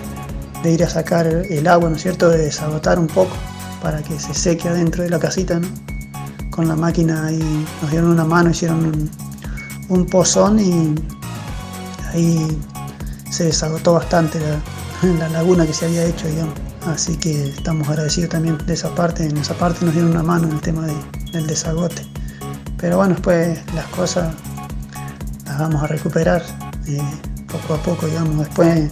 de 0.63 0.71
ir 0.71 0.83
a 0.83 0.89
sacar 0.89 1.27
el 1.27 1.67
agua, 1.67 1.89
¿no 1.89 1.95
es 1.95 2.01
cierto?, 2.01 2.29
de 2.29 2.39
desagotar 2.39 2.99
un 2.99 3.07
poco 3.07 3.35
para 3.81 4.01
que 4.01 4.19
se 4.19 4.33
seque 4.33 4.67
adentro 4.67 5.03
de 5.03 5.09
la 5.09 5.19
casita, 5.19 5.59
¿no? 5.59 5.67
Con 6.49 6.67
la 6.67 6.75
máquina 6.75 7.27
ahí 7.27 7.65
nos 7.81 7.91
dieron 7.91 8.09
una 8.09 8.25
mano, 8.25 8.49
hicieron 8.49 9.09
un, 9.89 10.05
pozón 10.07 10.59
y 10.59 10.95
ahí 12.13 12.59
se 13.29 13.45
desagotó 13.45 13.93
bastante 13.93 14.39
la, 15.19 15.29
laguna 15.29 15.65
que 15.65 15.73
se 15.73 15.85
había 15.85 16.03
hecho, 16.05 16.27
digamos. 16.27 16.55
Así 16.87 17.17
que 17.17 17.49
estamos 17.49 17.87
agradecidos 17.89 18.29
también 18.29 18.57
de 18.65 18.73
esa 18.73 18.93
parte, 18.95 19.25
en 19.25 19.37
esa 19.37 19.53
parte 19.53 19.85
nos 19.85 19.93
dieron 19.93 20.11
una 20.11 20.23
mano 20.23 20.47
en 20.47 20.53
el 20.53 20.61
tema 20.61 20.87
del 21.31 21.45
desagote. 21.45 22.05
Pero 22.77 22.97
bueno, 22.97 23.13
después 23.13 23.59
las 23.73 23.85
cosas 23.87 24.33
las 25.45 25.59
vamos 25.59 25.83
a 25.83 25.87
recuperar 25.87 26.43
eh, 26.87 27.01
poco 27.51 27.73
a 27.73 27.77
poco, 27.77 28.05
digamos. 28.05 28.37
Después 28.39 28.91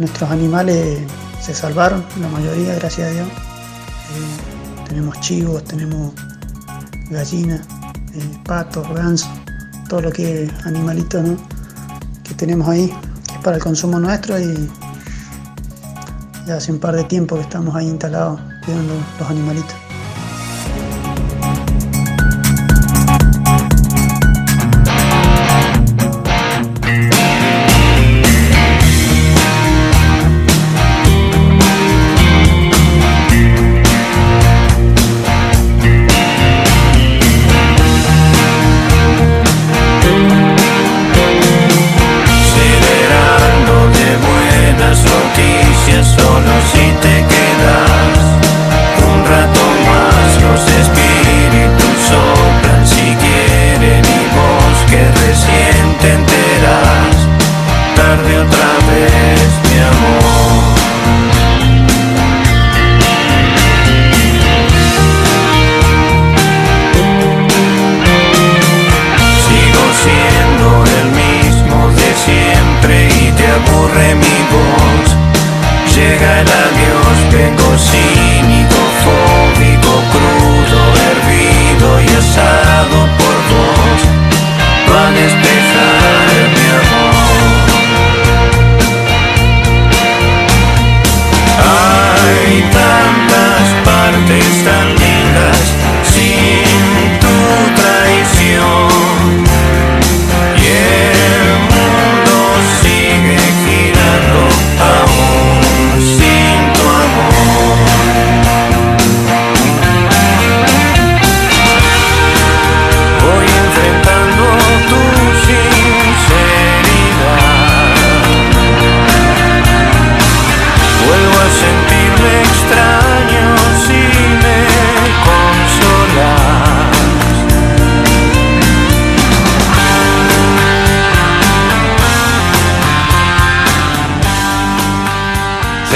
Nuestros 0.00 0.30
animales 0.30 0.98
se 1.42 1.52
salvaron, 1.52 2.02
la 2.18 2.28
mayoría, 2.28 2.74
gracias 2.76 3.06
a 3.06 3.10
Dios. 3.10 3.28
Eh, 3.28 4.88
tenemos 4.88 5.20
chivos, 5.20 5.62
tenemos 5.64 6.14
gallinas, 7.10 7.60
eh, 8.14 8.38
patos, 8.46 8.88
gansos, 8.94 9.28
todo 9.90 10.00
lo 10.00 10.10
que 10.10 10.44
es 10.44 10.52
animalito 10.64 11.22
que 12.24 12.32
tenemos 12.32 12.66
ahí, 12.66 12.86
que 13.26 13.34
es 13.34 13.40
para 13.42 13.58
el 13.58 13.62
consumo 13.62 14.00
nuestro 14.00 14.40
y 14.40 14.70
ya 16.46 16.56
hace 16.56 16.72
un 16.72 16.78
par 16.78 16.96
de 16.96 17.04
tiempo 17.04 17.36
que 17.36 17.42
estamos 17.42 17.76
ahí 17.76 17.88
instalados 17.88 18.40
cuidando 18.64 18.94
los 19.18 19.30
animalitos. 19.30 19.89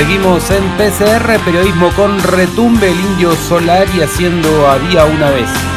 Seguimos 0.06 0.50
en 0.50 0.62
PCR, 0.76 1.42
periodismo 1.46 1.90
con 1.96 2.22
retumbe, 2.22 2.90
el 2.90 3.00
indio 3.00 3.32
Solari 3.32 4.02
haciendo 4.02 4.68
Había 4.68 5.06
una 5.06 5.30
vez. 5.30 5.73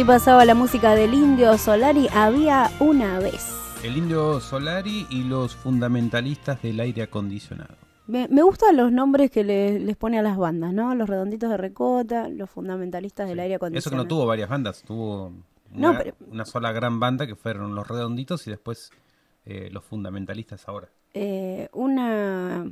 Así 0.00 0.06
pasaba 0.06 0.46
la 0.46 0.54
música 0.54 0.94
del 0.94 1.12
indio 1.12 1.58
Solari, 1.58 2.08
había 2.14 2.70
una 2.80 3.18
vez. 3.18 3.54
El 3.84 3.98
indio 3.98 4.40
Solari 4.40 5.06
y 5.10 5.24
los 5.24 5.54
fundamentalistas 5.54 6.62
del 6.62 6.80
aire 6.80 7.02
acondicionado. 7.02 7.74
Me, 8.06 8.26
me 8.28 8.40
gustan 8.42 8.78
los 8.78 8.90
nombres 8.90 9.30
que 9.30 9.44
le- 9.44 9.78
les 9.78 9.96
pone 9.98 10.18
a 10.18 10.22
las 10.22 10.38
bandas, 10.38 10.72
¿no? 10.72 10.94
Los 10.94 11.06
redonditos 11.06 11.50
de 11.50 11.58
Recota, 11.58 12.30
los 12.30 12.48
fundamentalistas 12.48 13.28
del 13.28 13.40
aire 13.40 13.56
Eso 13.56 13.60
que 13.60 13.66
acondicionado. 13.66 14.02
no 14.04 14.08
tuvo 14.08 14.24
varias 14.26 14.48
bandas, 14.48 14.82
tuvo 14.86 15.34
No, 15.70 15.90
una, 15.90 15.98
pero- 15.98 16.16
una 16.30 16.46
sola 16.46 16.72
gran 16.72 16.98
banda 16.98 17.26
que 17.26 17.36
fueron 17.36 17.74
los 17.74 17.86
redonditos 17.86 18.46
y 18.46 18.50
después 18.52 18.90
eh, 19.44 19.68
los 19.70 19.84
fundamentalistas 19.84 20.66
ahora. 20.66 20.88
Eh, 21.12 21.68
una 21.74 22.64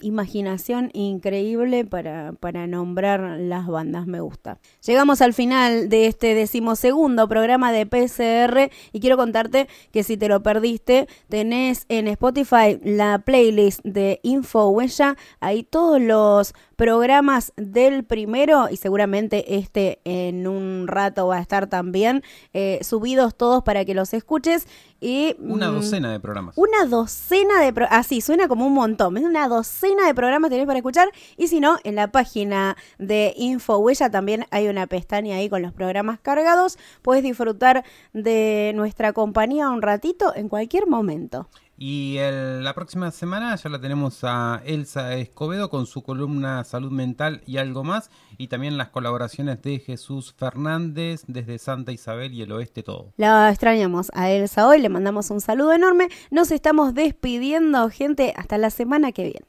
imaginación 0.00 0.90
increíble 0.92 1.84
para, 1.84 2.32
para 2.32 2.66
nombrar 2.66 3.38
las 3.38 3.66
bandas, 3.66 4.06
me 4.06 4.20
gusta. 4.20 4.58
Llegamos 4.84 5.20
al 5.20 5.34
final 5.34 5.88
de 5.88 6.06
este 6.06 6.34
decimosegundo 6.34 7.28
programa 7.28 7.72
de 7.72 7.86
PCR 7.86 8.70
y 8.92 9.00
quiero 9.00 9.16
contarte 9.16 9.68
que 9.92 10.02
si 10.02 10.16
te 10.16 10.28
lo 10.28 10.42
perdiste, 10.42 11.08
tenés 11.28 11.84
en 11.88 12.08
Spotify 12.08 12.78
la 12.82 13.18
playlist 13.18 13.80
de 13.84 14.20
Info 14.22 14.68
Huella, 14.68 15.16
ahí 15.40 15.62
todos 15.62 16.00
los 16.00 16.54
programas 16.78 17.52
del 17.56 18.04
primero 18.04 18.68
y 18.70 18.76
seguramente 18.76 19.56
este 19.56 19.98
en 20.04 20.46
un 20.46 20.86
rato 20.86 21.26
va 21.26 21.38
a 21.38 21.40
estar 21.40 21.66
también 21.66 22.22
eh, 22.52 22.78
subidos 22.82 23.34
todos 23.34 23.64
para 23.64 23.84
que 23.84 23.94
los 23.94 24.14
escuches 24.14 24.68
y 25.00 25.34
Una 25.40 25.72
mm, 25.72 25.74
docena 25.74 26.12
de 26.12 26.20
programas. 26.20 26.56
una 26.56 26.84
docena 26.84 27.60
de... 27.60 27.72
Pro 27.72 27.86
Así, 27.90 28.20
suena 28.20 28.46
como 28.46 28.64
un 28.64 28.74
montón. 28.74 29.16
Es 29.16 29.24
Una 29.24 29.48
docena 29.48 30.06
de 30.06 30.14
programas 30.14 30.50
tenés 30.50 30.66
para 30.66 30.78
escuchar. 30.78 31.08
Y 31.36 31.48
si 31.48 31.58
no, 31.58 31.78
en 31.82 31.96
la 31.96 32.12
página 32.12 32.76
de 32.98 33.34
InfoHuella 33.36 34.08
también 34.10 34.46
hay 34.52 34.68
una 34.68 34.86
pestaña 34.86 35.36
ahí 35.36 35.48
con 35.48 35.62
los 35.62 35.72
programas 35.72 36.20
cargados. 36.20 36.78
Puedes 37.02 37.24
disfrutar 37.24 37.84
de 38.12 38.72
nuestra 38.76 39.12
compañía 39.12 39.68
un 39.70 39.82
ratito 39.82 40.32
en 40.34 40.48
cualquier 40.48 40.86
momento. 40.86 41.48
Y 41.80 42.16
el- 42.18 42.64
la 42.64 42.74
próxima 42.74 43.12
semana 43.12 43.54
ya 43.54 43.70
la 43.70 43.80
tenemos 43.80 44.18
a 44.24 44.60
Elsa 44.64 45.14
Escobedo 45.14 45.70
con 45.70 45.86
su 45.86 46.02
columna 46.02 46.64
Salud 46.64 46.90
Mental 46.90 47.40
y 47.46 47.58
algo 47.58 47.84
más. 47.84 48.10
Y 48.36 48.48
también 48.48 48.76
las 48.76 48.88
colaboraciones 48.88 49.62
de 49.62 49.78
Jesús 49.78 50.34
Fernández 50.36 51.22
desde 51.28 51.58
Santa 51.58 51.92
Isabel 51.92 52.32
y 52.34 52.42
el 52.42 52.50
oeste 52.50 52.82
todo. 52.82 53.12
La 53.16 53.48
extrañamos 53.50 54.10
a 54.12 54.28
Elsa 54.30 54.66
hoy. 54.66 54.80
Le 54.80 54.88
mandamos 54.88 55.30
un 55.30 55.40
saludo 55.40 55.72
enorme. 55.72 56.08
Nos 56.32 56.50
estamos 56.50 56.94
despidiendo, 56.94 57.88
gente. 57.90 58.34
Hasta 58.36 58.58
la 58.58 58.70
semana 58.70 59.12
que 59.12 59.22
viene. 59.22 59.36